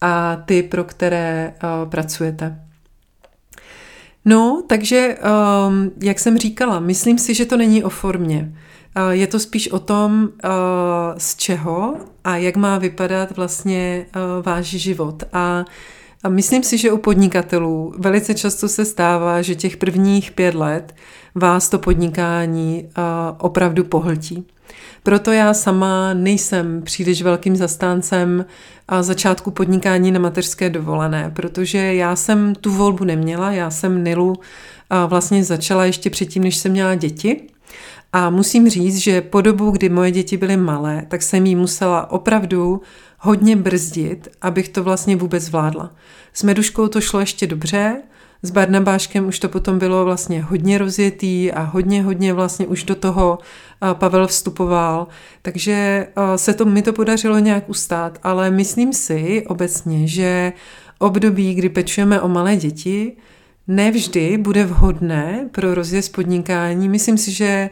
a 0.02 0.36
ty, 0.36 0.64
pro 0.64 0.84
které 0.84 1.54
uh, 1.64 1.90
pracujete. 1.90 2.60
No, 4.26 4.64
takže, 4.68 5.18
um, 5.68 5.92
jak 6.02 6.20
jsem 6.20 6.38
říkala, 6.38 6.80
myslím 6.80 7.18
si, 7.18 7.34
že 7.34 7.46
to 7.46 7.58
není 7.58 7.84
o 7.84 7.90
formě. 7.90 8.54
Je 9.10 9.28
to 9.28 9.40
spíš 9.40 9.72
o 9.72 9.80
tom, 9.80 10.30
z 11.18 11.36
čeho 11.36 11.96
a 12.24 12.38
jak 12.38 12.56
má 12.56 12.78
vypadat 12.78 13.38
vlastně 13.38 14.06
váš 14.42 14.66
život. 14.66 15.24
A 15.34 15.66
a 16.24 16.30
myslím 16.30 16.64
si, 16.64 16.78
že 16.78 16.92
u 16.92 16.98
podnikatelů 16.98 17.94
velice 17.98 18.34
často 18.34 18.70
se 18.70 18.86
stává, 18.86 19.42
že 19.42 19.56
těch 19.56 19.78
prvních 19.78 20.32
pět 20.32 20.56
let 20.56 20.96
vás 21.36 21.70
to 21.70 21.80
podnikání 21.80 22.90
opravdu 23.38 23.84
pohltí. 23.84 24.46
Proto 25.04 25.32
já 25.32 25.54
sama 25.54 26.14
nejsem 26.14 26.82
příliš 26.82 27.22
velkým 27.22 27.56
zastáncem 27.56 28.46
začátku 29.02 29.52
podnikání 29.52 30.12
na 30.12 30.20
mateřské 30.20 30.70
dovolené, 30.70 31.32
protože 31.36 31.78
já 31.78 32.16
jsem 32.16 32.56
tu 32.56 32.72
volbu 32.72 33.04
neměla, 33.04 33.52
já 33.52 33.70
jsem 33.70 34.04
Nilu 34.04 34.36
vlastně 35.08 35.44
začala 35.44 35.86
ještě 35.86 36.10
předtím, 36.10 36.44
než 36.44 36.58
jsem 36.58 36.72
měla 36.72 36.96
děti 36.96 37.42
a 38.14 38.30
musím 38.30 38.70
říct, 38.70 38.98
že 38.98 39.22
po 39.22 39.42
dobu, 39.42 39.72
kdy 39.72 39.90
moje 39.90 40.12
děti 40.12 40.38
byly 40.38 40.58
malé, 40.58 41.06
tak 41.08 41.22
jsem 41.22 41.46
jí 41.46 41.56
musela 41.56 42.12
opravdu 42.12 42.82
hodně 43.20 43.56
brzdit, 43.56 44.28
abych 44.42 44.70
to 44.70 44.84
vlastně 44.84 45.16
vůbec 45.16 45.44
zvládla. 45.44 45.92
S 46.34 46.44
Meduškou 46.44 46.88
to 46.88 47.02
šlo 47.02 47.20
ještě 47.20 47.48
dobře, 47.48 48.02
s 48.44 48.52
Barnabáškem 48.52 49.28
už 49.28 49.40
to 49.40 49.50
potom 49.50 49.80
bylo 49.80 50.06
vlastně 50.06 50.42
hodně 50.42 50.78
rozjetý 50.78 51.52
a 51.52 51.62
hodně, 51.62 52.04
hodně 52.04 52.34
vlastně 52.34 52.68
už 52.68 52.84
do 52.84 52.96
toho 52.96 53.40
Pavel 53.94 54.28
vstupoval, 54.28 55.08
takže 55.42 56.08
se 56.36 56.54
to, 56.54 56.66
mi 56.66 56.82
to 56.82 56.94
podařilo 56.94 57.40
nějak 57.40 57.70
ustát, 57.70 58.20
ale 58.24 58.52
myslím 58.52 58.94
si 58.94 59.44
obecně, 59.48 60.08
že 60.08 60.54
období, 61.00 61.54
kdy 61.54 61.70
pečujeme 61.70 62.22
o 62.22 62.28
malé 62.28 62.56
děti, 62.56 63.18
nevždy 63.68 64.38
bude 64.38 64.66
vhodné 64.66 65.50
pro 65.52 65.76
rozjezd 65.76 66.16
podnikání. 66.16 66.90
Myslím 66.90 67.18
si, 67.18 67.32
že 67.32 67.70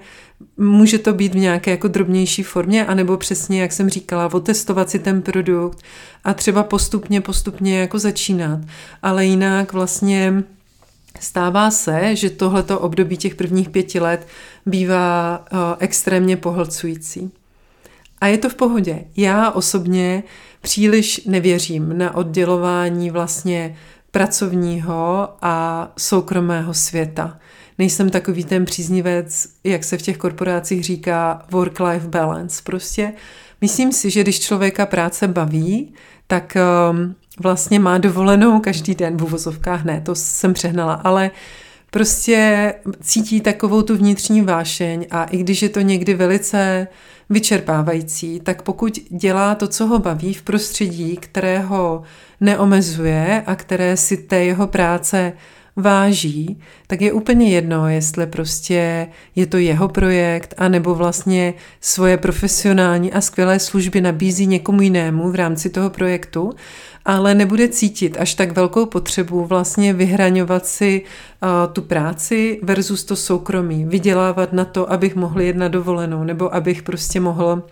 může 0.57 0.97
to 0.99 1.13
být 1.13 1.33
v 1.33 1.37
nějaké 1.37 1.71
jako 1.71 1.87
drobnější 1.87 2.43
formě, 2.43 2.85
anebo 2.85 3.17
přesně, 3.17 3.61
jak 3.61 3.71
jsem 3.71 3.89
říkala, 3.89 4.33
otestovat 4.33 4.89
si 4.89 4.99
ten 4.99 5.21
produkt 5.21 5.83
a 6.23 6.33
třeba 6.33 6.63
postupně, 6.63 7.21
postupně 7.21 7.79
jako 7.79 7.99
začínat. 7.99 8.59
Ale 9.03 9.25
jinak 9.25 9.73
vlastně 9.73 10.43
stává 11.19 11.71
se, 11.71 12.15
že 12.15 12.29
tohleto 12.29 12.79
období 12.79 13.17
těch 13.17 13.35
prvních 13.35 13.69
pěti 13.69 13.99
let 13.99 14.27
bývá 14.65 15.45
uh, 15.51 15.59
extrémně 15.79 16.37
pohlcující. 16.37 17.31
A 18.21 18.27
je 18.27 18.37
to 18.37 18.49
v 18.49 18.55
pohodě. 18.55 18.99
Já 19.17 19.51
osobně 19.51 20.23
příliš 20.61 21.21
nevěřím 21.25 21.97
na 21.97 22.15
oddělování 22.15 23.11
vlastně 23.11 23.77
pracovního 24.11 25.29
a 25.41 25.87
soukromého 25.97 26.73
světa. 26.73 27.39
Nejsem 27.77 28.09
takový 28.09 28.43
ten 28.43 28.65
příznivec, 28.65 29.47
jak 29.63 29.83
se 29.83 29.97
v 29.97 30.01
těch 30.01 30.17
korporacích 30.17 30.83
říká 30.83 31.45
work-life 31.51 32.07
balance. 32.07 32.61
Prostě 32.63 33.13
myslím 33.61 33.91
si, 33.91 34.09
že 34.09 34.23
když 34.23 34.39
člověka 34.39 34.85
práce 34.85 35.27
baví, 35.27 35.93
tak 36.27 36.57
um, 36.91 37.15
vlastně 37.39 37.79
má 37.79 37.97
dovolenou 37.97 38.59
každý 38.59 38.95
den 38.95 39.17
v 39.17 39.23
uvozovkách. 39.23 39.83
Ne, 39.83 40.01
to 40.01 40.15
jsem 40.15 40.53
přehnala, 40.53 40.93
ale 40.93 41.31
prostě 41.91 42.73
cítí 43.01 43.41
takovou 43.41 43.81
tu 43.81 43.97
vnitřní 43.97 44.41
vášeň 44.41 45.05
a 45.11 45.23
i 45.23 45.37
když 45.37 45.61
je 45.61 45.69
to 45.69 45.81
někdy 45.81 46.13
velice 46.13 46.87
vyčerpávající, 47.29 48.39
tak 48.39 48.61
pokud 48.61 48.99
dělá 49.09 49.55
to, 49.55 49.67
co 49.67 49.85
ho 49.85 49.99
baví 49.99 50.33
v 50.33 50.41
prostředí, 50.41 51.17
kterého 51.17 52.03
neomezuje 52.41 53.43
a 53.45 53.55
které 53.55 53.97
si 53.97 54.17
té 54.17 54.43
jeho 54.43 54.67
práce 54.67 55.33
váží, 55.77 56.59
tak 56.87 57.01
je 57.01 57.13
úplně 57.13 57.49
jedno, 57.49 57.89
jestli 57.89 58.27
prostě 58.27 59.07
je 59.35 59.45
to 59.45 59.57
jeho 59.57 59.87
projekt, 59.87 60.53
anebo 60.57 60.95
vlastně 60.95 61.53
svoje 61.81 62.17
profesionální 62.17 63.13
a 63.13 63.21
skvělé 63.21 63.59
služby 63.59 64.01
nabízí 64.01 64.47
někomu 64.47 64.81
jinému 64.81 65.31
v 65.31 65.35
rámci 65.35 65.69
toho 65.69 65.89
projektu, 65.89 66.53
ale 67.05 67.35
nebude 67.35 67.67
cítit 67.67 68.17
až 68.19 68.33
tak 68.33 68.51
velkou 68.51 68.85
potřebu 68.85 69.45
vlastně 69.45 69.93
vyhraňovat 69.93 70.65
si 70.65 71.01
uh, 71.01 71.73
tu 71.73 71.81
práci 71.81 72.59
versus 72.63 73.03
to 73.03 73.15
soukromí, 73.15 73.85
vydělávat 73.85 74.53
na 74.53 74.65
to, 74.65 74.91
abych 74.91 75.15
mohl 75.15 75.41
jít 75.41 75.55
na 75.55 75.67
dovolenou, 75.67 76.23
nebo 76.23 76.55
abych 76.55 76.83
prostě 76.83 77.19
mohl 77.19 77.63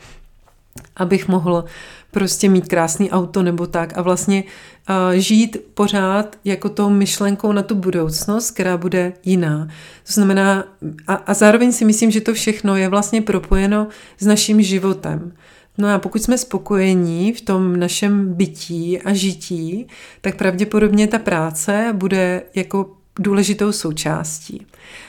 abych 0.95 1.27
mohl 1.27 1.65
prostě 2.11 2.49
mít 2.49 2.67
krásný 2.67 3.11
auto 3.11 3.43
nebo 3.43 3.67
tak 3.67 3.97
a 3.97 4.01
vlastně 4.01 4.43
uh, 4.89 4.95
žít 5.13 5.57
pořád 5.73 6.35
jako 6.43 6.69
tou 6.69 6.89
myšlenkou 6.89 7.51
na 7.51 7.63
tu 7.63 7.75
budoucnost, 7.75 8.51
která 8.51 8.77
bude 8.77 9.13
jiná. 9.23 9.67
To 10.07 10.13
znamená, 10.13 10.63
a, 11.07 11.13
a 11.13 11.33
zároveň 11.33 11.71
si 11.71 11.85
myslím, 11.85 12.11
že 12.11 12.21
to 12.21 12.33
všechno 12.33 12.75
je 12.75 12.89
vlastně 12.89 13.21
propojeno 13.21 13.87
s 14.19 14.25
naším 14.25 14.61
životem. 14.61 15.31
No 15.77 15.93
a 15.93 15.99
pokud 15.99 16.23
jsme 16.23 16.37
spokojení 16.37 17.33
v 17.33 17.41
tom 17.41 17.79
našem 17.79 18.33
bytí 18.33 19.01
a 19.01 19.13
žití, 19.13 19.87
tak 20.21 20.35
pravděpodobně 20.35 21.07
ta 21.07 21.19
práce 21.19 21.93
bude 21.93 22.41
jako 22.55 22.97
důležitou 23.19 23.71
součástí. 23.71 24.65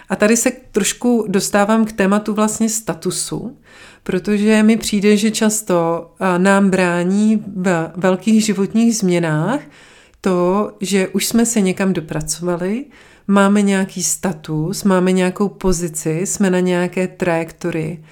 A 0.08 0.16
tady 0.16 0.36
se 0.36 0.52
trošku 0.72 1.26
dostávám 1.28 1.84
k 1.84 1.92
tématu 1.92 2.34
vlastně 2.34 2.68
statusu, 2.68 3.56
protože 4.02 4.62
mi 4.62 4.76
přijde, 4.76 5.16
že 5.16 5.30
často 5.30 6.10
nám 6.38 6.70
brání 6.70 7.44
v 7.46 7.90
velkých 7.96 8.44
životních 8.44 8.96
změnách 8.96 9.60
to, 10.20 10.72
že 10.80 11.08
už 11.08 11.26
jsme 11.26 11.46
se 11.46 11.60
někam 11.60 11.92
dopracovali, 11.92 12.84
máme 13.26 13.62
nějaký 13.62 14.02
status, 14.02 14.84
máme 14.84 15.12
nějakou 15.12 15.48
pozici, 15.48 16.20
jsme 16.24 16.50
na 16.50 16.60
nějaké 16.60 17.08
trajektorii. 17.08 18.04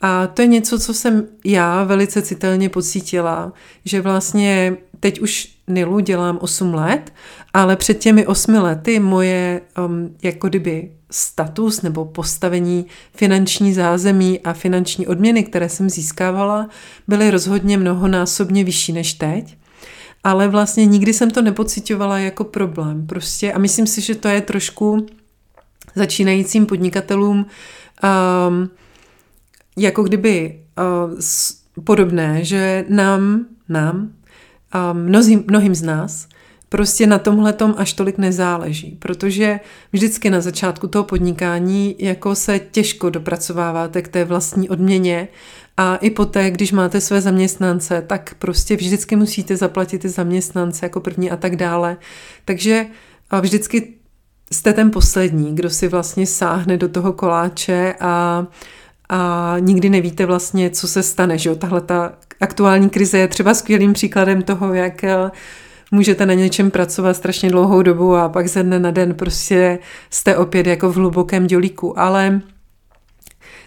A 0.00 0.26
to 0.26 0.42
je 0.42 0.48
něco, 0.48 0.78
co 0.78 0.94
jsem 0.94 1.26
já 1.44 1.84
velice 1.84 2.22
citelně 2.22 2.68
pocítila, 2.68 3.52
že 3.84 4.00
vlastně 4.00 4.76
teď 5.00 5.20
už 5.20 5.48
Nilu 5.68 6.00
dělám 6.00 6.38
8 6.40 6.74
let, 6.74 7.12
ale 7.54 7.76
před 7.76 7.94
těmi 7.94 8.26
8 8.26 8.54
lety 8.54 9.00
moje 9.00 9.60
um, 9.86 10.16
jako 10.22 10.48
kdyby 10.48 10.90
status 11.10 11.82
nebo 11.82 12.04
postavení 12.04 12.86
finanční 13.14 13.74
zázemí 13.74 14.40
a 14.40 14.52
finanční 14.52 15.06
odměny, 15.06 15.44
které 15.44 15.68
jsem 15.68 15.90
získávala, 15.90 16.68
byly 17.08 17.30
rozhodně 17.30 17.78
mnohonásobně 17.78 18.64
vyšší 18.64 18.92
než 18.92 19.14
teď. 19.14 19.56
Ale 20.24 20.48
vlastně 20.48 20.86
nikdy 20.86 21.12
jsem 21.14 21.30
to 21.30 21.42
nepocitovala 21.42 22.18
jako 22.18 22.44
problém. 22.44 23.06
Prostě 23.06 23.52
a 23.52 23.58
myslím 23.58 23.86
si, 23.86 24.00
že 24.00 24.14
to 24.14 24.28
je 24.28 24.40
trošku 24.40 25.06
začínajícím 25.94 26.66
podnikatelům 26.66 27.36
um, 27.38 28.70
jako 29.76 30.02
kdyby 30.02 30.60
uh, 30.78 31.84
podobné, 31.84 32.44
že 32.44 32.84
nám, 32.88 33.46
nám, 33.68 34.12
mnozím, 34.92 35.44
mnohým 35.46 35.74
z 35.74 35.82
nás 35.82 36.28
prostě 36.72 37.06
na 37.06 37.18
tomhle 37.18 37.52
tom 37.52 37.74
až 37.78 37.92
tolik 37.92 38.18
nezáleží, 38.18 38.96
protože 38.98 39.60
vždycky 39.92 40.30
na 40.30 40.40
začátku 40.40 40.88
toho 40.88 41.04
podnikání 41.04 41.96
jako 41.98 42.34
se 42.34 42.58
těžko 42.58 43.10
dopracováváte 43.10 44.02
k 44.02 44.08
té 44.08 44.24
vlastní 44.24 44.68
odměně 44.68 45.28
a 45.76 45.96
i 45.96 46.10
poté, 46.10 46.50
když 46.50 46.72
máte 46.72 47.00
své 47.00 47.20
zaměstnance, 47.20 48.04
tak 48.06 48.34
prostě 48.38 48.76
vždycky 48.76 49.16
musíte 49.16 49.56
zaplatit 49.56 49.98
ty 49.98 50.08
zaměstnance 50.08 50.86
jako 50.86 51.00
první 51.00 51.30
a 51.30 51.36
tak 51.36 51.56
dále. 51.56 51.96
Takže 52.44 52.86
vždycky 53.40 53.94
jste 54.52 54.72
ten 54.72 54.90
poslední, 54.90 55.54
kdo 55.54 55.70
si 55.70 55.88
vlastně 55.88 56.26
sáhne 56.26 56.76
do 56.76 56.88
toho 56.88 57.12
koláče 57.12 57.94
a 58.00 58.46
a 59.12 59.54
nikdy 59.58 59.90
nevíte 59.90 60.26
vlastně, 60.26 60.70
co 60.70 60.88
se 60.88 61.02
stane. 61.02 61.38
Že 61.38 61.48
jo? 61.48 61.56
Tahle 61.56 61.80
ta 61.80 62.12
aktuální 62.40 62.90
krize 62.90 63.18
je 63.18 63.28
třeba 63.28 63.54
skvělým 63.54 63.92
příkladem 63.92 64.42
toho, 64.42 64.74
jak 64.74 65.04
eh, 65.04 65.30
můžete 65.90 66.26
na 66.26 66.34
něčem 66.34 66.70
pracovat 66.70 67.14
strašně 67.16 67.50
dlouhou 67.50 67.82
dobu 67.82 68.16
a 68.16 68.28
pak 68.28 68.48
ze 68.48 68.62
dne 68.62 68.78
na 68.78 68.90
den 68.90 69.14
prostě 69.14 69.78
jste 70.10 70.36
opět 70.36 70.66
jako 70.66 70.92
v 70.92 70.96
hlubokém 70.96 71.46
dělíku. 71.46 71.98
Ale 71.98 72.40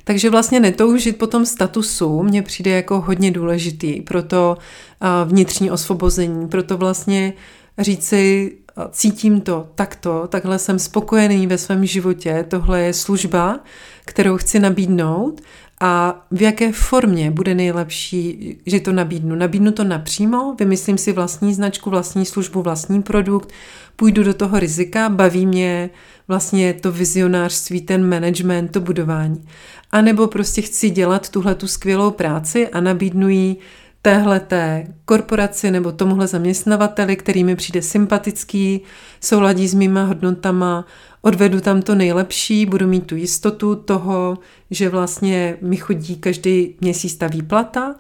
takže 0.04 0.30
vlastně 0.30 0.60
netoužit 0.60 1.18
po 1.18 1.28
tom 1.28 1.46
statusu 1.46 2.24
mně 2.24 2.41
přijde 2.41 2.72
jako 2.72 3.02
hodně 3.02 3.32
důležitý 3.32 4.02
pro 4.02 4.24
to 4.24 4.58
eh, 5.02 5.08
vnitřní 5.26 5.72
osvobození, 5.72 6.48
proto 6.48 6.78
vlastně 6.78 7.34
říci, 7.80 8.52
cítím 8.91 9.41
to 9.41 9.68
takto, 9.76 10.28
takhle 10.28 10.60
jsem 10.60 10.80
spokojený 10.80 11.48
ve 11.48 11.58
svém 11.58 11.86
životě, 11.86 12.46
tohle 12.48 12.82
je 12.82 12.93
služba, 12.93 13.60
kterou 14.06 14.38
chci 14.38 14.60
nabídnout 14.60 15.41
a 15.82 16.26
v 16.32 16.41
jaké 16.41 16.72
formě 16.72 17.32
bude 17.32 17.56
nejlepší, 17.56 18.58
že 18.66 18.80
to 18.80 18.91
nabídnu. 18.91 19.36
Nabídnu 19.36 19.72
to 19.72 19.84
napřímo, 19.84 20.56
vymyslím 20.60 20.97
si 20.97 21.12
vlastní 21.12 21.53
značku, 21.53 21.89
vlastní 21.89 22.26
službu, 22.26 22.62
vlastní 22.62 23.03
produkt, 23.03 23.51
půjdu 23.95 24.24
do 24.24 24.34
toho 24.34 24.60
rizika, 24.60 25.10
baví 25.10 25.45
mě 25.45 25.89
vlastně 26.28 26.74
to 26.74 26.91
vizionářství, 26.91 27.82
ten 27.82 28.10
management, 28.10 28.68
to 28.68 28.80
budování. 28.80 29.45
A 29.91 30.01
nebo 30.01 30.28
prostě 30.28 30.62
chci 30.62 30.89
dělat 30.89 31.30
tuhle 31.30 31.56
tu 31.56 31.68
skvělou 31.68 32.12
práci 32.12 32.68
a 32.68 32.82
nabídnu 32.82 33.30
ji 33.30 33.56
téhleté 34.01 34.88
korporaci 35.06 35.72
nebo 35.72 35.91
tomuhle 35.91 36.28
zaměstnavateli, 36.28 37.16
který 37.16 37.43
mi 37.43 37.56
přijde 37.56 37.82
sympatický, 37.82 38.82
souladí 39.22 39.68
s 39.68 39.74
mýma 39.74 40.03
hodnotama, 40.03 40.86
odvedu 41.26 41.61
tam 41.61 41.82
to 41.82 41.95
nejlepší, 41.95 42.65
budu 42.65 42.88
mít 42.88 43.05
tu 43.07 43.15
jistotu 43.15 43.76
toho, 43.76 44.38
že 44.71 44.89
vlastně 44.89 45.57
mi 45.61 45.78
chodí 45.78 46.15
každý 46.15 46.76
měsíc 46.82 47.15
ta 47.15 47.28
výplata 47.28 47.95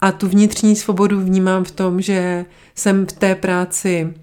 a 0.00 0.12
tu 0.12 0.28
vnitřní 0.28 0.76
svobodu 0.76 1.20
vnímám 1.20 1.64
v 1.64 1.70
tom, 1.70 2.00
že 2.00 2.44
jsem 2.74 3.06
v 3.06 3.12
té 3.12 3.34
práci 3.34 4.14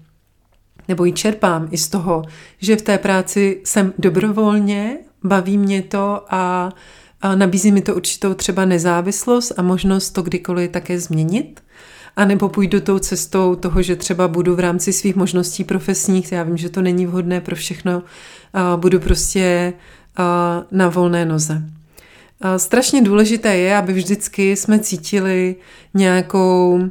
nebo 0.88 1.04
ji 1.04 1.12
čerpám 1.12 1.68
i 1.70 1.78
z 1.78 1.88
toho, 1.88 2.22
že 2.58 2.76
v 2.76 2.82
té 2.82 2.98
práci 2.98 3.60
jsem 3.64 3.92
dobrovolně, 3.98 4.98
baví 5.24 5.58
mě 5.58 5.82
to 5.82 6.24
a 6.30 6.72
a 7.20 7.34
nabízí 7.34 7.72
mi 7.72 7.82
to 7.82 7.94
určitou 7.94 8.34
třeba 8.34 8.64
nezávislost 8.64 9.52
a 9.56 9.62
možnost 9.62 10.10
to 10.10 10.22
kdykoliv 10.22 10.70
také 10.70 11.00
změnit. 11.00 11.62
A 12.18 12.24
nebo 12.24 12.48
půjdu 12.48 12.80
tou 12.80 12.98
cestou 12.98 13.54
toho, 13.54 13.82
že 13.82 13.96
třeba 13.96 14.28
budu 14.28 14.56
v 14.56 14.60
rámci 14.60 14.92
svých 14.92 15.16
možností 15.16 15.64
profesních, 15.64 16.32
já 16.32 16.42
vím, 16.42 16.56
že 16.56 16.68
to 16.68 16.82
není 16.82 17.06
vhodné 17.06 17.40
pro 17.40 17.56
všechno, 17.56 18.02
budu 18.76 19.00
prostě 19.00 19.72
na 20.70 20.88
volné 20.88 21.24
noze. 21.24 21.62
Strašně 22.56 23.02
důležité 23.02 23.56
je, 23.56 23.76
aby 23.76 23.92
vždycky 23.92 24.56
jsme 24.56 24.78
cítili 24.78 25.56
nějakou 25.94 26.72
um, 26.80 26.90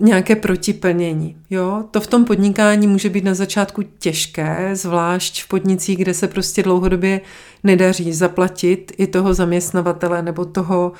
nějaké 0.00 0.36
protiplnění. 0.36 1.36
Jo? 1.50 1.84
To 1.90 2.00
v 2.00 2.06
tom 2.06 2.24
podnikání 2.24 2.86
může 2.86 3.08
být 3.08 3.24
na 3.24 3.34
začátku 3.34 3.82
těžké, 3.98 4.70
zvlášť 4.72 5.42
v 5.42 5.48
podnicích, 5.48 5.98
kde 5.98 6.14
se 6.14 6.28
prostě 6.28 6.62
dlouhodobě 6.62 7.20
nedaří 7.64 8.12
zaplatit 8.12 8.92
i 8.98 9.06
toho 9.06 9.34
zaměstnavatele 9.34 10.22
nebo 10.22 10.44
toho 10.44 10.92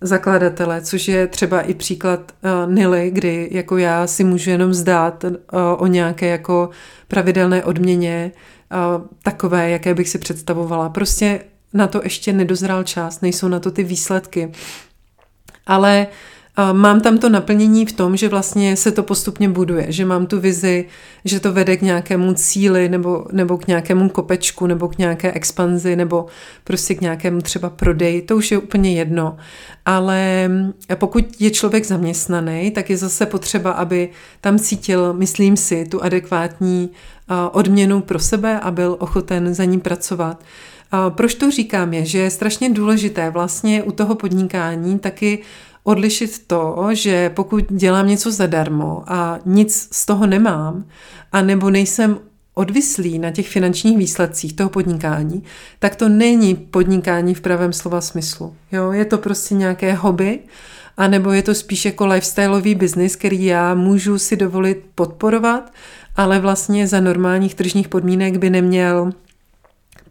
zakladatele, 0.00 0.82
což 0.82 1.08
je 1.08 1.26
třeba 1.26 1.60
i 1.60 1.74
příklad 1.74 2.32
uh, 2.42 2.72
Nily, 2.72 3.10
kdy 3.10 3.48
jako 3.52 3.76
já 3.76 4.06
si 4.06 4.24
můžu 4.24 4.50
jenom 4.50 4.74
zdát 4.74 5.24
uh, 5.24 5.30
o 5.78 5.86
nějaké 5.86 6.26
jako 6.26 6.70
pravidelné 7.08 7.64
odměně, 7.64 8.32
uh, 8.72 9.06
takové, 9.22 9.70
jaké 9.70 9.94
bych 9.94 10.08
si 10.08 10.18
představovala. 10.18 10.88
Prostě 10.88 11.40
na 11.74 11.86
to 11.86 12.00
ještě 12.04 12.32
nedozrál 12.32 12.84
čas, 12.84 13.20
nejsou 13.20 13.48
na 13.48 13.60
to 13.60 13.70
ty 13.70 13.84
výsledky. 13.84 14.52
Ale 15.66 16.06
uh, 16.10 16.39
Mám 16.72 17.00
tam 17.00 17.18
to 17.18 17.28
naplnění 17.28 17.86
v 17.86 17.92
tom, 17.92 18.16
že 18.16 18.28
vlastně 18.28 18.76
se 18.76 18.92
to 18.92 19.02
postupně 19.02 19.48
buduje, 19.48 19.86
že 19.88 20.04
mám 20.04 20.26
tu 20.26 20.40
vizi, 20.40 20.84
že 21.24 21.40
to 21.40 21.52
vede 21.52 21.76
k 21.76 21.82
nějakému 21.82 22.34
cíli 22.34 22.88
nebo, 22.88 23.26
nebo 23.32 23.58
k 23.58 23.66
nějakému 23.66 24.08
kopečku 24.08 24.66
nebo 24.66 24.88
k 24.88 24.98
nějaké 24.98 25.32
expanzi 25.32 25.96
nebo 25.96 26.26
prostě 26.64 26.94
k 26.94 27.00
nějakému 27.00 27.40
třeba 27.40 27.70
prodeji, 27.70 28.22
to 28.22 28.36
už 28.36 28.50
je 28.50 28.58
úplně 28.58 28.94
jedno. 28.94 29.36
Ale 29.86 30.50
pokud 30.94 31.24
je 31.38 31.50
člověk 31.50 31.86
zaměstnaný, 31.86 32.70
tak 32.70 32.90
je 32.90 32.96
zase 32.96 33.26
potřeba, 33.26 33.70
aby 33.70 34.08
tam 34.40 34.58
cítil, 34.58 35.12
myslím 35.12 35.56
si, 35.56 35.84
tu 35.84 36.02
adekvátní 36.02 36.90
odměnu 37.52 38.00
pro 38.00 38.18
sebe 38.18 38.60
a 38.60 38.70
byl 38.70 38.96
ochoten 38.98 39.54
za 39.54 39.64
ní 39.64 39.80
pracovat. 39.80 40.42
Proč 41.08 41.34
to 41.34 41.50
říkám 41.50 41.94
je, 41.94 42.04
že 42.04 42.18
je 42.18 42.30
strašně 42.30 42.70
důležité 42.70 43.30
vlastně 43.30 43.82
u 43.82 43.92
toho 43.92 44.14
podnikání 44.14 44.98
taky 44.98 45.38
odlišit 45.90 46.46
to, 46.46 46.88
že 46.92 47.30
pokud 47.30 47.72
dělám 47.72 48.06
něco 48.06 48.32
zadarmo 48.32 49.02
a 49.06 49.38
nic 49.46 49.88
z 49.92 50.06
toho 50.06 50.26
nemám, 50.26 50.84
a 51.32 51.42
nebo 51.42 51.70
nejsem 51.70 52.18
odvislý 52.54 53.18
na 53.18 53.30
těch 53.30 53.48
finančních 53.48 53.98
výsledcích 53.98 54.52
toho 54.52 54.70
podnikání, 54.70 55.42
tak 55.78 55.96
to 55.96 56.08
není 56.08 56.54
podnikání 56.54 57.34
v 57.34 57.40
pravém 57.40 57.72
slova 57.72 58.00
smyslu. 58.00 58.54
Jo? 58.72 58.92
Je 58.92 59.04
to 59.04 59.18
prostě 59.18 59.54
nějaké 59.54 59.92
hobby, 59.92 60.38
anebo 60.96 61.32
je 61.32 61.42
to 61.42 61.54
spíš 61.54 61.84
jako 61.84 62.06
lifestyleový 62.06 62.74
biznis, 62.74 63.16
který 63.16 63.44
já 63.44 63.74
můžu 63.74 64.18
si 64.18 64.36
dovolit 64.36 64.84
podporovat, 64.94 65.72
ale 66.16 66.38
vlastně 66.38 66.86
za 66.86 67.00
normálních 67.00 67.54
tržních 67.54 67.88
podmínek 67.88 68.36
by 68.36 68.50
neměl 68.50 69.12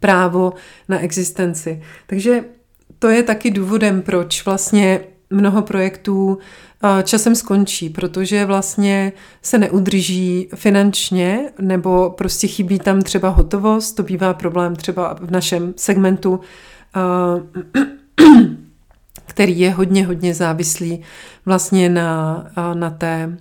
právo 0.00 0.52
na 0.88 0.98
existenci. 0.98 1.82
Takže 2.06 2.44
to 2.98 3.08
je 3.08 3.22
taky 3.22 3.50
důvodem, 3.50 4.02
proč 4.02 4.44
vlastně 4.44 5.00
mnoho 5.30 5.62
projektů 5.62 6.38
časem 7.02 7.34
skončí, 7.34 7.90
protože 7.90 8.44
vlastně 8.44 9.12
se 9.42 9.58
neudrží 9.58 10.48
finančně 10.54 11.50
nebo 11.60 12.10
prostě 12.10 12.46
chybí 12.46 12.78
tam 12.78 13.02
třeba 13.02 13.28
hotovost, 13.28 13.96
to 13.96 14.02
bývá 14.02 14.34
problém 14.34 14.76
třeba 14.76 15.16
v 15.20 15.30
našem 15.30 15.74
segmentu, 15.76 16.40
který 19.26 19.60
je 19.60 19.70
hodně, 19.70 20.06
hodně 20.06 20.34
závislý 20.34 21.02
vlastně 21.46 21.88
na, 21.88 22.46
na 22.74 22.90
té 22.90 23.36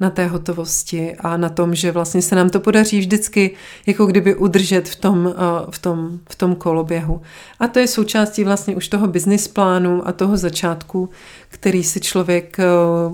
na 0.00 0.10
té 0.10 0.26
hotovosti 0.26 1.16
a 1.20 1.36
na 1.36 1.48
tom, 1.48 1.74
že 1.74 1.92
vlastně 1.92 2.22
se 2.22 2.34
nám 2.36 2.50
to 2.50 2.60
podaří 2.60 2.98
vždycky 2.98 3.50
jako 3.86 4.06
kdyby 4.06 4.34
udržet 4.34 4.88
v 4.88 4.96
tom, 4.96 5.34
eh, 5.36 5.66
v 5.70 5.78
tom, 5.78 6.18
v 6.30 6.34
tom 6.34 6.54
koloběhu. 6.54 7.20
A 7.60 7.68
to 7.68 7.78
je 7.78 7.86
součástí 7.86 8.44
vlastně 8.44 8.76
už 8.76 8.88
toho 8.88 9.06
business 9.06 9.48
plánu 9.48 10.08
a 10.08 10.12
toho 10.12 10.36
začátku, 10.36 11.08
který 11.48 11.84
si 11.84 12.00
člověk 12.00 12.58
eh, 12.58 12.64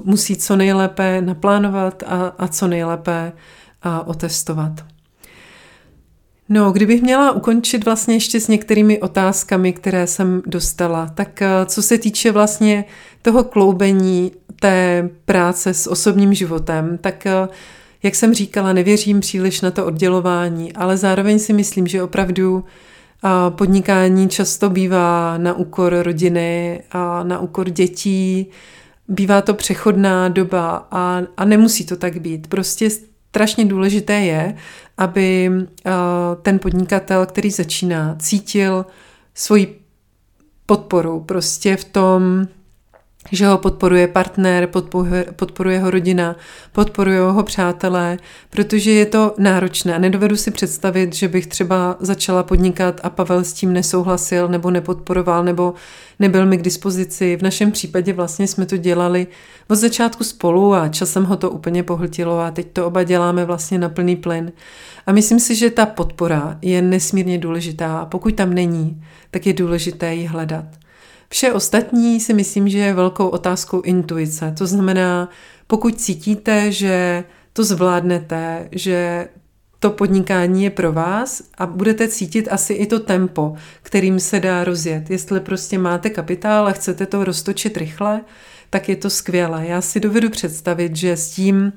musí 0.05 0.37
co 0.37 0.57
nejlépe 0.57 1.21
naplánovat 1.21 2.03
a, 2.07 2.35
a 2.39 2.49
co 2.49 2.67
nejlépe 2.67 3.33
a 3.83 4.07
otestovat. 4.07 4.98
No, 6.49 6.73
kdybych 6.73 7.03
měla 7.03 7.33
ukončit 7.33 7.85
vlastně 7.85 8.15
ještě 8.15 8.41
s 8.41 8.49
některými 8.49 9.01
otázkami, 9.01 9.73
které 9.73 10.07
jsem 10.07 10.43
dostala, 10.47 11.07
tak 11.07 11.43
eh, 11.43 11.49
co 11.67 11.83
se 11.83 11.99
týče 11.99 12.33
vlastně 12.33 12.85
toho 13.23 13.45
kloubení 13.45 14.33
té 14.61 15.11
práce 15.25 15.75
s 15.75 15.87
osobním 15.87 16.35
životem, 16.35 16.99
tak 17.01 17.27
eh, 17.27 17.49
jak 18.03 18.15
jsem 18.15 18.35
říkala, 18.35 18.73
nevěřím 18.73 19.21
příliš 19.21 19.61
na 19.61 19.71
to 19.71 19.87
oddělování, 19.87 20.73
ale 20.73 20.97
zároveň 20.97 21.39
si 21.39 21.53
myslím, 21.53 21.87
že 21.87 22.03
opravdu 22.03 22.65
eh, 23.25 23.29
podnikání 23.51 24.29
často 24.29 24.71
bývá 24.71 25.39
na 25.39 25.55
úkor 25.55 25.95
rodiny 26.03 26.83
a 26.93 27.23
na 27.23 27.39
úkor 27.39 27.71
dětí, 27.71 28.47
bývá 29.09 29.43
to 29.43 29.55
přechodná 29.55 30.29
doba 30.29 30.89
a, 30.91 31.23
a 31.37 31.45
nemusí 31.45 31.87
to 31.87 31.97
tak 31.97 32.21
být. 32.21 32.47
Prostě 32.47 32.89
strašně 33.29 33.65
důležité 33.65 34.15
je, 34.15 34.55
aby 34.99 35.51
eh, 35.87 35.93
ten 36.43 36.59
podnikatel, 36.59 37.27
který 37.27 37.51
začíná, 37.51 38.17
cítil 38.19 38.87
svoji 39.35 39.81
podporu 40.67 41.21
prostě 41.21 41.77
v 41.77 41.85
tom, 41.85 42.49
že 43.33 43.47
ho 43.47 43.59
podporuje 43.59 44.09
partner, 44.09 44.67
podporuje, 44.67 45.27
podporuje 45.37 45.79
ho 45.79 45.91
rodina, 45.91 46.37
podporuje 46.73 47.21
ho 47.21 47.43
přátelé, 47.43 48.19
protože 48.51 48.91
je 48.91 49.07
to 49.07 49.35
náročné. 49.39 49.99
Nedovedu 49.99 50.37
si 50.37 50.51
představit, 50.51 51.15
že 51.15 51.29
bych 51.29 51.47
třeba 51.47 51.97
začala 52.01 52.43
podnikat 52.43 53.01
a 53.03 53.11
Pavel 53.11 53.45
s 53.45 53.53
tím 53.53 53.73
nesouhlasil 53.73 54.49
nebo 54.49 54.71
nepodporoval 54.71 55.45
nebo 55.45 55.75
nebyl 56.19 56.47
mi 56.47 56.59
k 56.59 56.63
dispozici. 56.63 57.37
V 57.37 57.43
našem 57.43 57.73
případě 57.73 58.13
vlastně 58.13 58.47
jsme 58.47 58.67
to 58.67 58.77
dělali 58.77 59.27
od 59.69 59.77
začátku 59.77 60.25
spolu 60.25 60.75
a 60.75 60.89
časem 60.89 61.25
ho 61.25 61.37
to 61.37 61.51
úplně 61.51 61.83
pohltilo 61.83 62.41
a 62.41 62.51
teď 62.51 62.67
to 62.73 62.87
oba 62.87 63.03
děláme 63.03 63.45
vlastně 63.45 63.79
na 63.79 63.89
plný 63.89 64.17
plyn. 64.17 64.53
A 65.07 65.13
myslím 65.13 65.41
si, 65.41 65.55
že 65.55 65.71
ta 65.71 65.87
podpora 65.87 66.59
je 66.63 66.83
nesmírně 66.83 67.39
důležitá 67.39 68.05
pokud 68.05 68.35
tam 68.35 68.55
není, 68.55 69.03
tak 69.31 69.47
je 69.47 69.53
důležité 69.53 70.15
ji 70.15 70.27
hledat. 70.27 70.65
Vše 71.29 71.53
ostatní 71.53 72.21
si 72.21 72.35
myslím, 72.35 72.69
že 72.69 72.79
je 72.79 72.95
velkou 72.95 73.29
otázkou 73.29 73.81
intuice. 73.81 74.55
To 74.59 74.67
znamená, 74.67 75.29
pokud 75.67 76.01
cítíte, 76.01 76.73
že 76.73 77.25
to 77.53 77.65
zvládnete, 77.65 78.69
že 78.73 79.29
to 79.81 79.91
podnikání 79.91 80.65
je 80.65 80.71
pro 80.71 80.93
vás 80.93 81.43
a 81.59 81.67
budete 81.67 82.09
cítit 82.09 82.49
asi 82.51 82.73
i 82.73 82.87
to 82.87 83.01
tempo, 83.01 83.55
kterým 83.83 84.21
se 84.21 84.41
dá 84.41 84.65
rozjet. 84.65 85.11
Jestli 85.11 85.41
prostě 85.41 85.79
máte 85.79 86.11
kapitál 86.11 86.69
a 86.69 86.73
chcete 86.73 87.07
to 87.07 87.25
roztočit 87.25 87.77
rychle, 87.77 88.21
tak 88.71 88.89
je 88.89 88.97
to 88.97 89.11
skvělé. 89.11 89.67
Já 89.67 89.81
si 89.81 90.01
dovedu 90.01 90.31
představit, 90.31 90.97
že 90.97 91.17
s 91.17 91.31
tím 91.31 91.73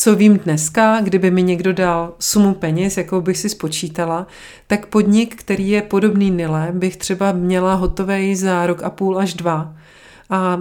co 0.00 0.16
vím 0.16 0.38
dneska, 0.38 1.00
kdyby 1.00 1.30
mi 1.30 1.42
někdo 1.42 1.72
dal 1.72 2.14
sumu 2.18 2.54
peněz, 2.54 2.96
jakou 2.96 3.20
bych 3.20 3.38
si 3.38 3.48
spočítala, 3.48 4.26
tak 4.66 4.86
podnik, 4.86 5.36
který 5.36 5.68
je 5.68 5.82
podobný 5.82 6.30
Nile, 6.30 6.68
bych 6.72 6.96
třeba 6.96 7.32
měla 7.32 7.74
hotový 7.74 8.36
za 8.36 8.66
rok 8.66 8.82
a 8.82 8.90
půl 8.90 9.18
až 9.18 9.34
dva. 9.34 9.76
A 10.30 10.60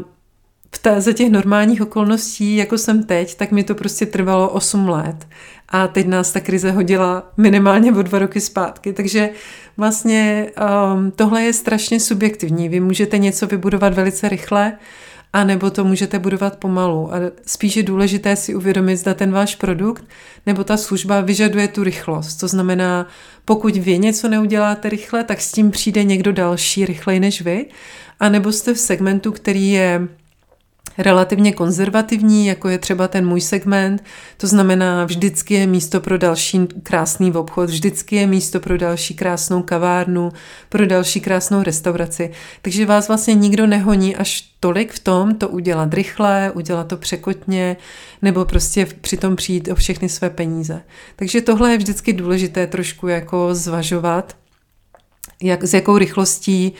v 0.75 0.79
té, 0.79 1.01
za 1.01 1.13
těch 1.13 1.29
normálních 1.29 1.81
okolností, 1.81 2.55
jako 2.55 2.77
jsem 2.77 3.03
teď, 3.03 3.35
tak 3.35 3.51
mi 3.51 3.63
to 3.63 3.75
prostě 3.75 4.05
trvalo 4.05 4.49
8 4.49 4.89
let. 4.89 5.27
A 5.69 5.87
teď 5.87 6.07
nás 6.07 6.31
ta 6.31 6.39
krize 6.39 6.71
hodila 6.71 7.31
minimálně 7.37 7.93
o 7.93 8.01
dva 8.01 8.19
roky 8.19 8.41
zpátky. 8.41 8.93
Takže 8.93 9.29
vlastně 9.77 10.51
um, 10.93 11.11
tohle 11.11 11.43
je 11.43 11.53
strašně 11.53 11.99
subjektivní. 11.99 12.69
Vy 12.69 12.79
můžete 12.79 13.17
něco 13.17 13.47
vybudovat 13.47 13.93
velice 13.93 14.29
rychle, 14.29 14.77
a 15.33 15.43
nebo 15.43 15.69
to 15.69 15.83
můžete 15.85 16.19
budovat 16.19 16.57
pomalu. 16.57 17.13
A 17.13 17.17
spíš 17.45 17.75
je 17.75 17.83
důležité 17.83 18.35
si 18.35 18.55
uvědomit, 18.55 18.97
zda 18.97 19.13
ten 19.13 19.31
váš 19.31 19.55
produkt 19.55 20.03
nebo 20.45 20.63
ta 20.63 20.77
služba 20.77 21.21
vyžaduje 21.21 21.67
tu 21.67 21.83
rychlost. 21.83 22.35
To 22.35 22.47
znamená, 22.47 23.07
pokud 23.45 23.75
vy 23.75 23.99
něco 23.99 24.29
neuděláte 24.29 24.89
rychle, 24.89 25.23
tak 25.23 25.41
s 25.41 25.51
tím 25.51 25.71
přijde 25.71 26.03
někdo 26.03 26.31
další 26.31 26.85
rychleji 26.85 27.19
než 27.19 27.41
vy. 27.41 27.65
A 28.19 28.29
nebo 28.29 28.51
jste 28.51 28.73
v 28.73 28.79
segmentu, 28.79 29.31
který 29.31 29.71
je 29.71 30.07
relativně 30.99 31.53
konzervativní, 31.53 32.45
jako 32.45 32.69
je 32.69 32.77
třeba 32.77 33.07
ten 33.07 33.27
můj 33.27 33.41
segment. 33.41 34.03
To 34.37 34.47
znamená, 34.47 35.05
vždycky 35.05 35.53
je 35.53 35.67
místo 35.67 35.99
pro 36.01 36.17
další 36.17 36.67
krásný 36.83 37.31
obchod, 37.31 37.69
vždycky 37.69 38.15
je 38.15 38.27
místo 38.27 38.59
pro 38.59 38.77
další 38.77 39.13
krásnou 39.13 39.61
kavárnu, 39.61 40.31
pro 40.69 40.85
další 40.85 41.21
krásnou 41.21 41.63
restauraci. 41.63 42.31
Takže 42.61 42.85
vás 42.85 43.07
vlastně 43.07 43.33
nikdo 43.33 43.67
nehoní 43.67 44.15
až 44.15 44.49
tolik 44.59 44.93
v 44.93 44.99
tom 44.99 45.35
to 45.35 45.49
udělat 45.49 45.93
rychle, 45.93 46.51
udělat 46.55 46.87
to 46.87 46.97
překotně, 46.97 47.77
nebo 48.21 48.45
prostě 48.45 48.85
přitom 48.85 49.35
přijít 49.35 49.67
o 49.67 49.75
všechny 49.75 50.09
své 50.09 50.29
peníze. 50.29 50.81
Takže 51.15 51.41
tohle 51.41 51.71
je 51.71 51.77
vždycky 51.77 52.13
důležité 52.13 52.67
trošku 52.67 53.07
jako 53.07 53.55
zvažovat 53.55 54.35
jak, 55.43 55.63
s 55.63 55.73
jakou 55.73 55.97
rychlostí 55.97 56.73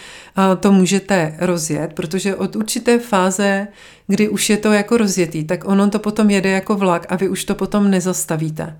to 0.60 0.72
můžete 0.72 1.36
rozjet, 1.40 1.94
protože 1.94 2.36
od 2.36 2.56
určité 2.56 3.00
fáze, 3.00 3.68
kdy 4.08 4.30
už 4.30 4.50
je 4.50 4.58
to 4.58 4.74
jako 4.74 4.98
rozjetý, 4.98 5.44
tak 5.44 5.68
ono 5.68 5.90
to 5.90 6.00
potom 6.00 6.30
jede 6.30 6.50
jako 6.50 6.76
vlak 6.76 7.06
a 7.10 7.16
vy 7.16 7.30
už 7.30 7.44
to 7.44 7.56
potom 7.56 7.92
nezastavíte. 7.92 8.80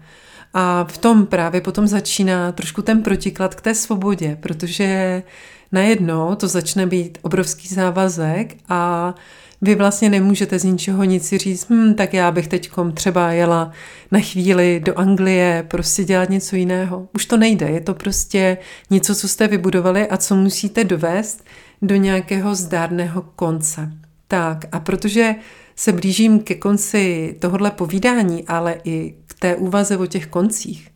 A 0.54 0.84
v 0.84 0.98
tom 0.98 1.26
právě 1.26 1.62
potom 1.62 1.88
začíná 1.88 2.52
trošku 2.52 2.82
ten 2.82 3.04
protiklad 3.04 3.56
k 3.56 3.62
té 3.62 3.76
svobodě, 3.76 4.38
protože 4.42 5.24
najednou 5.72 6.36
to 6.36 6.48
začne 6.48 6.88
být 6.88 7.18
obrovský 7.22 7.68
závazek 7.68 8.56
a 8.70 9.16
vy 9.62 9.76
vlastně 9.76 10.10
nemůžete 10.10 10.60
z 10.60 10.64
ničeho 10.64 11.04
nic 11.04 11.28
si 11.28 11.38
říct, 11.38 11.70
hm, 11.70 11.94
tak 11.94 12.14
já 12.14 12.32
bych 12.32 12.48
teď 12.48 12.72
třeba 12.94 13.32
jela 13.32 13.72
na 14.12 14.20
chvíli 14.20 14.82
do 14.86 15.00
Anglie, 15.00 15.66
prostě 15.68 16.04
dělat 16.04 16.30
něco 16.30 16.56
jiného. 16.56 17.08
Už 17.16 17.26
to 17.26 17.38
nejde, 17.38 17.70
je 17.70 17.82
to 17.82 17.94
prostě 17.94 18.58
něco, 18.90 19.16
co 19.16 19.28
jste 19.28 19.48
vybudovali 19.48 20.08
a 20.08 20.18
co 20.18 20.36
musíte 20.36 20.84
dovést 20.84 21.46
do 21.82 21.96
nějakého 21.96 22.56
zdárného 22.56 23.22
konce. 23.22 23.92
Tak 24.28 24.66
a 24.72 24.80
protože 24.80 25.36
se 25.76 25.92
blížím 25.92 26.40
ke 26.40 26.56
konci 26.56 27.36
tohohle 27.40 27.72
povídání, 27.72 28.48
ale 28.48 28.76
i 28.84 29.16
k 29.28 29.40
té 29.40 29.56
úvaze 29.56 29.98
o 29.98 30.06
těch 30.06 30.28
koncích, 30.28 30.90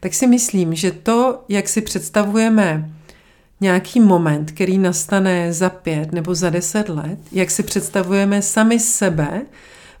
tak 0.00 0.14
si 0.14 0.26
myslím, 0.26 0.74
že 0.74 0.92
to, 0.92 1.44
jak 1.48 1.68
si 1.68 1.80
představujeme 1.80 2.93
nějaký 3.64 4.00
moment, 4.00 4.52
který 4.52 4.78
nastane 4.78 5.52
za 5.52 5.70
pět 5.70 6.12
nebo 6.12 6.34
za 6.34 6.50
deset 6.50 6.88
let, 6.88 7.18
jak 7.32 7.50
si 7.50 7.62
představujeme 7.62 8.42
sami 8.42 8.80
sebe 8.80 9.42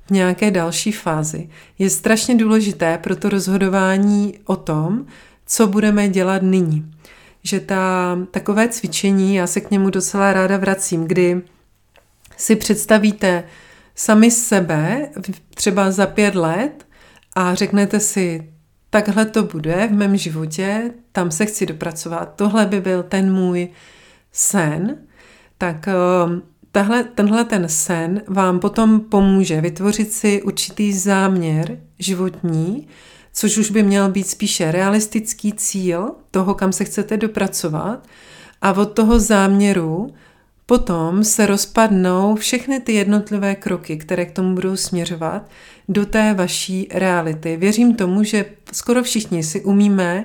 v 0.06 0.10
nějaké 0.10 0.50
další 0.50 0.92
fázi, 0.92 1.48
je 1.78 1.90
strašně 1.90 2.34
důležité 2.34 2.98
pro 2.98 3.16
to 3.16 3.28
rozhodování 3.28 4.38
o 4.44 4.56
tom, 4.56 5.06
co 5.46 5.66
budeme 5.66 6.08
dělat 6.08 6.42
nyní. 6.42 6.90
Že 7.42 7.60
ta, 7.60 8.18
takové 8.30 8.68
cvičení, 8.68 9.34
já 9.34 9.46
se 9.46 9.60
k 9.60 9.70
němu 9.70 9.90
docela 9.90 10.32
ráda 10.32 10.56
vracím, 10.56 11.04
kdy 11.04 11.42
si 12.36 12.56
představíte 12.56 13.44
sami 13.94 14.30
sebe 14.30 15.08
třeba 15.54 15.90
za 15.90 16.06
pět 16.06 16.34
let 16.34 16.86
a 17.36 17.54
řeknete 17.54 18.00
si, 18.00 18.53
takhle 18.94 19.24
to 19.24 19.42
bude 19.42 19.86
v 19.86 19.92
mém 19.92 20.16
životě, 20.16 20.90
tam 21.12 21.30
se 21.30 21.46
chci 21.46 21.66
dopracovat, 21.66 22.32
tohle 22.36 22.66
by 22.66 22.80
byl 22.80 23.02
ten 23.02 23.32
můj 23.32 23.68
sen, 24.32 24.96
tak 25.58 25.88
ehm, 25.88 26.42
tahle, 26.72 27.04
tenhle 27.04 27.44
ten 27.44 27.68
sen 27.68 28.22
vám 28.28 28.60
potom 28.60 29.00
pomůže 29.00 29.60
vytvořit 29.60 30.12
si 30.12 30.42
určitý 30.42 30.92
záměr 30.92 31.78
životní, 31.98 32.88
což 33.32 33.58
už 33.58 33.70
by 33.70 33.82
měl 33.82 34.08
být 34.08 34.28
spíše 34.28 34.72
realistický 34.72 35.52
cíl 35.52 36.10
toho, 36.30 36.54
kam 36.54 36.72
se 36.72 36.84
chcete 36.84 37.16
dopracovat. 37.16 38.06
A 38.62 38.72
od 38.72 38.86
toho 38.86 39.18
záměru 39.18 40.14
Potom 40.66 41.24
se 41.24 41.46
rozpadnou 41.46 42.34
všechny 42.34 42.80
ty 42.80 42.92
jednotlivé 42.92 43.54
kroky, 43.54 43.96
které 43.96 44.26
k 44.26 44.32
tomu 44.32 44.54
budou 44.54 44.76
směřovat, 44.76 45.50
do 45.88 46.06
té 46.06 46.34
vaší 46.34 46.88
reality. 46.90 47.56
Věřím 47.56 47.94
tomu, 47.94 48.22
že 48.22 48.44
skoro 48.72 49.02
všichni 49.02 49.42
si 49.42 49.60
umíme 49.60 50.24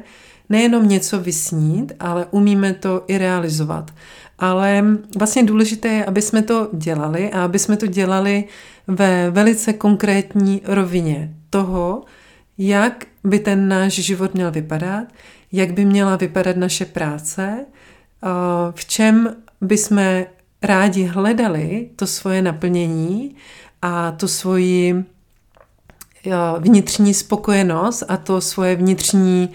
nejenom 0.49 0.87
něco 0.87 1.19
vysnít, 1.19 1.91
ale 1.99 2.27
umíme 2.31 2.73
to 2.73 3.03
i 3.07 3.17
realizovat. 3.17 3.91
Ale 4.39 4.85
vlastně 5.17 5.43
důležité 5.43 5.87
je, 5.87 6.05
aby 6.05 6.21
jsme 6.21 6.41
to 6.41 6.69
dělali 6.73 7.31
a 7.31 7.43
aby 7.43 7.59
jsme 7.59 7.77
to 7.77 7.87
dělali 7.87 8.43
ve 8.87 9.31
velice 9.31 9.73
konkrétní 9.73 10.61
rovině 10.65 11.33
toho, 11.49 12.03
jak 12.57 13.05
by 13.23 13.39
ten 13.39 13.67
náš 13.67 13.93
život 13.93 14.33
měl 14.33 14.51
vypadat, 14.51 15.03
jak 15.51 15.73
by 15.73 15.85
měla 15.85 16.15
vypadat 16.15 16.57
naše 16.57 16.85
práce, 16.85 17.65
v 18.71 18.85
čem 18.85 19.35
bychom 19.61 20.23
rádi 20.61 21.03
hledali 21.03 21.89
to 21.95 22.07
svoje 22.07 22.41
naplnění 22.41 23.35
a 23.81 24.11
tu 24.11 24.27
svoji 24.27 25.05
vnitřní 26.59 27.13
spokojenost 27.13 28.03
a 28.07 28.17
to 28.17 28.41
svoje 28.41 28.75
vnitřní 28.75 29.49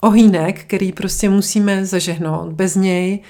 ohýnek, 0.00 0.64
který 0.64 0.92
prostě 0.92 1.30
musíme 1.30 1.86
zažehnout. 1.86 2.52
Bez 2.52 2.74
něj 2.74 3.22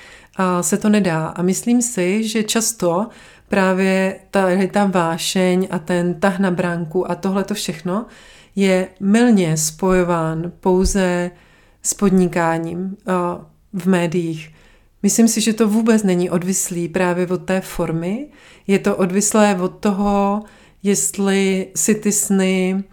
se 0.60 0.76
to 0.76 0.88
nedá. 0.88 1.26
A 1.26 1.42
myslím 1.42 1.82
si, 1.82 2.28
že 2.28 2.42
často 2.42 3.08
právě 3.48 4.20
ta, 4.30 4.46
ta 4.72 4.84
vášeň 4.84 5.68
a 5.70 5.78
ten 5.78 6.20
tah 6.20 6.38
na 6.38 6.50
bránku 6.50 7.10
a 7.10 7.14
tohle 7.14 7.44
to 7.44 7.54
všechno 7.54 8.06
je 8.56 8.88
mylně 9.00 9.56
spojován 9.56 10.52
pouze 10.60 11.30
s 11.82 11.94
podnikáním 11.94 12.96
v 13.72 13.86
médiích. 13.86 14.54
Myslím 15.02 15.28
si, 15.28 15.40
že 15.40 15.52
to 15.52 15.68
vůbec 15.68 16.02
není 16.02 16.30
odvislý 16.30 16.88
právě 16.88 17.26
od 17.26 17.44
té 17.44 17.60
formy. 17.60 18.28
Je 18.66 18.78
to 18.78 18.96
odvislé 18.96 19.56
od 19.60 19.68
toho, 19.68 20.42
jestli 20.82 21.68
si 21.76 21.94
ty 21.94 22.12
sny 22.12 22.84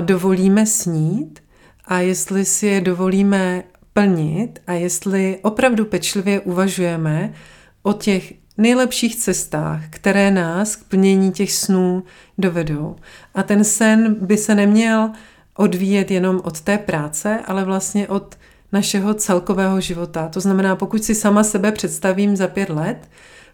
dovolíme 0.00 0.66
snít 0.66 1.42
a 1.84 2.00
jestli 2.00 2.44
si 2.44 2.66
je 2.66 2.80
dovolíme 2.80 3.64
plnit 3.92 4.58
a 4.66 4.72
jestli 4.72 5.38
opravdu 5.42 5.84
pečlivě 5.84 6.40
uvažujeme 6.40 7.32
o 7.82 7.92
těch 7.92 8.34
nejlepších 8.56 9.16
cestách, 9.16 9.82
které 9.90 10.30
nás 10.30 10.76
k 10.76 10.84
plnění 10.84 11.32
těch 11.32 11.52
snů 11.52 12.04
dovedou. 12.38 12.96
A 13.34 13.42
ten 13.42 13.64
sen 13.64 14.16
by 14.20 14.36
se 14.36 14.54
neměl 14.54 15.10
odvíjet 15.56 16.10
jenom 16.10 16.40
od 16.44 16.60
té 16.60 16.78
práce, 16.78 17.40
ale 17.46 17.64
vlastně 17.64 18.08
od 18.08 18.38
našeho 18.72 19.14
celkového 19.14 19.80
života. 19.80 20.28
To 20.28 20.40
znamená, 20.40 20.76
pokud 20.76 21.04
si 21.04 21.14
sama 21.14 21.44
sebe 21.44 21.72
představím 21.72 22.36
za 22.36 22.48
pět 22.48 22.68
let 22.70 23.08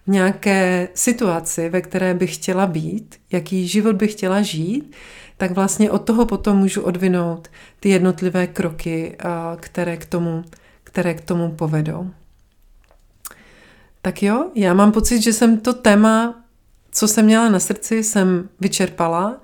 v 0.06 0.10
nějaké 0.10 0.88
situaci, 0.94 1.68
ve 1.68 1.80
které 1.80 2.14
bych 2.14 2.34
chtěla 2.34 2.66
být, 2.66 3.16
jaký 3.32 3.68
život 3.68 3.96
bych 3.96 4.12
chtěla 4.12 4.42
žít, 4.42 4.94
tak 5.36 5.50
vlastně 5.50 5.90
od 5.90 5.98
toho 5.98 6.26
potom 6.26 6.56
můžu 6.56 6.82
odvinout 6.82 7.48
ty 7.80 7.88
jednotlivé 7.88 8.46
kroky, 8.46 9.16
které 9.60 9.96
k 9.96 10.06
tomu, 10.06 10.44
které 10.84 11.14
k 11.14 11.20
tomu 11.20 11.50
povedou. 11.50 12.10
Tak 14.02 14.22
jo, 14.22 14.50
já 14.54 14.74
mám 14.74 14.92
pocit, 14.92 15.22
že 15.22 15.32
jsem 15.32 15.60
to 15.60 15.72
téma, 15.72 16.44
co 16.90 17.08
jsem 17.08 17.24
měla 17.24 17.48
na 17.48 17.58
srdci, 17.58 18.04
jsem 18.04 18.48
vyčerpala 18.60 19.40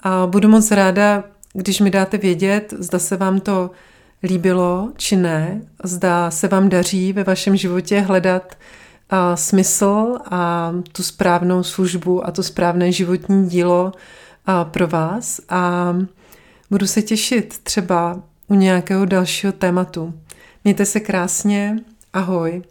a 0.00 0.26
budu 0.26 0.48
moc 0.48 0.70
ráda, 0.70 1.24
když 1.52 1.80
mi 1.80 1.90
dáte 1.90 2.18
vědět, 2.18 2.74
zda 2.78 2.98
se 2.98 3.16
vám 3.16 3.40
to 3.40 3.70
líbilo 4.22 4.92
či 4.96 5.16
ne, 5.16 5.60
zda 5.84 6.30
se 6.30 6.48
vám 6.48 6.68
daří 6.68 7.12
ve 7.12 7.24
vašem 7.24 7.56
životě 7.56 8.00
hledat 8.00 8.54
a 9.10 9.36
smysl 9.36 10.18
a 10.30 10.72
tu 10.92 11.02
správnou 11.02 11.62
službu 11.62 12.26
a 12.26 12.30
to 12.30 12.42
správné 12.42 12.92
životní 12.92 13.48
dílo 13.48 13.92
a 14.46 14.64
pro 14.64 14.86
vás 14.86 15.40
a 15.48 15.94
budu 16.70 16.86
se 16.86 17.02
těšit 17.02 17.58
třeba 17.58 18.22
u 18.48 18.54
nějakého 18.54 19.04
dalšího 19.04 19.52
tématu. 19.52 20.14
Mějte 20.64 20.86
se 20.86 21.00
krásně, 21.00 21.76
ahoj. 22.12 22.62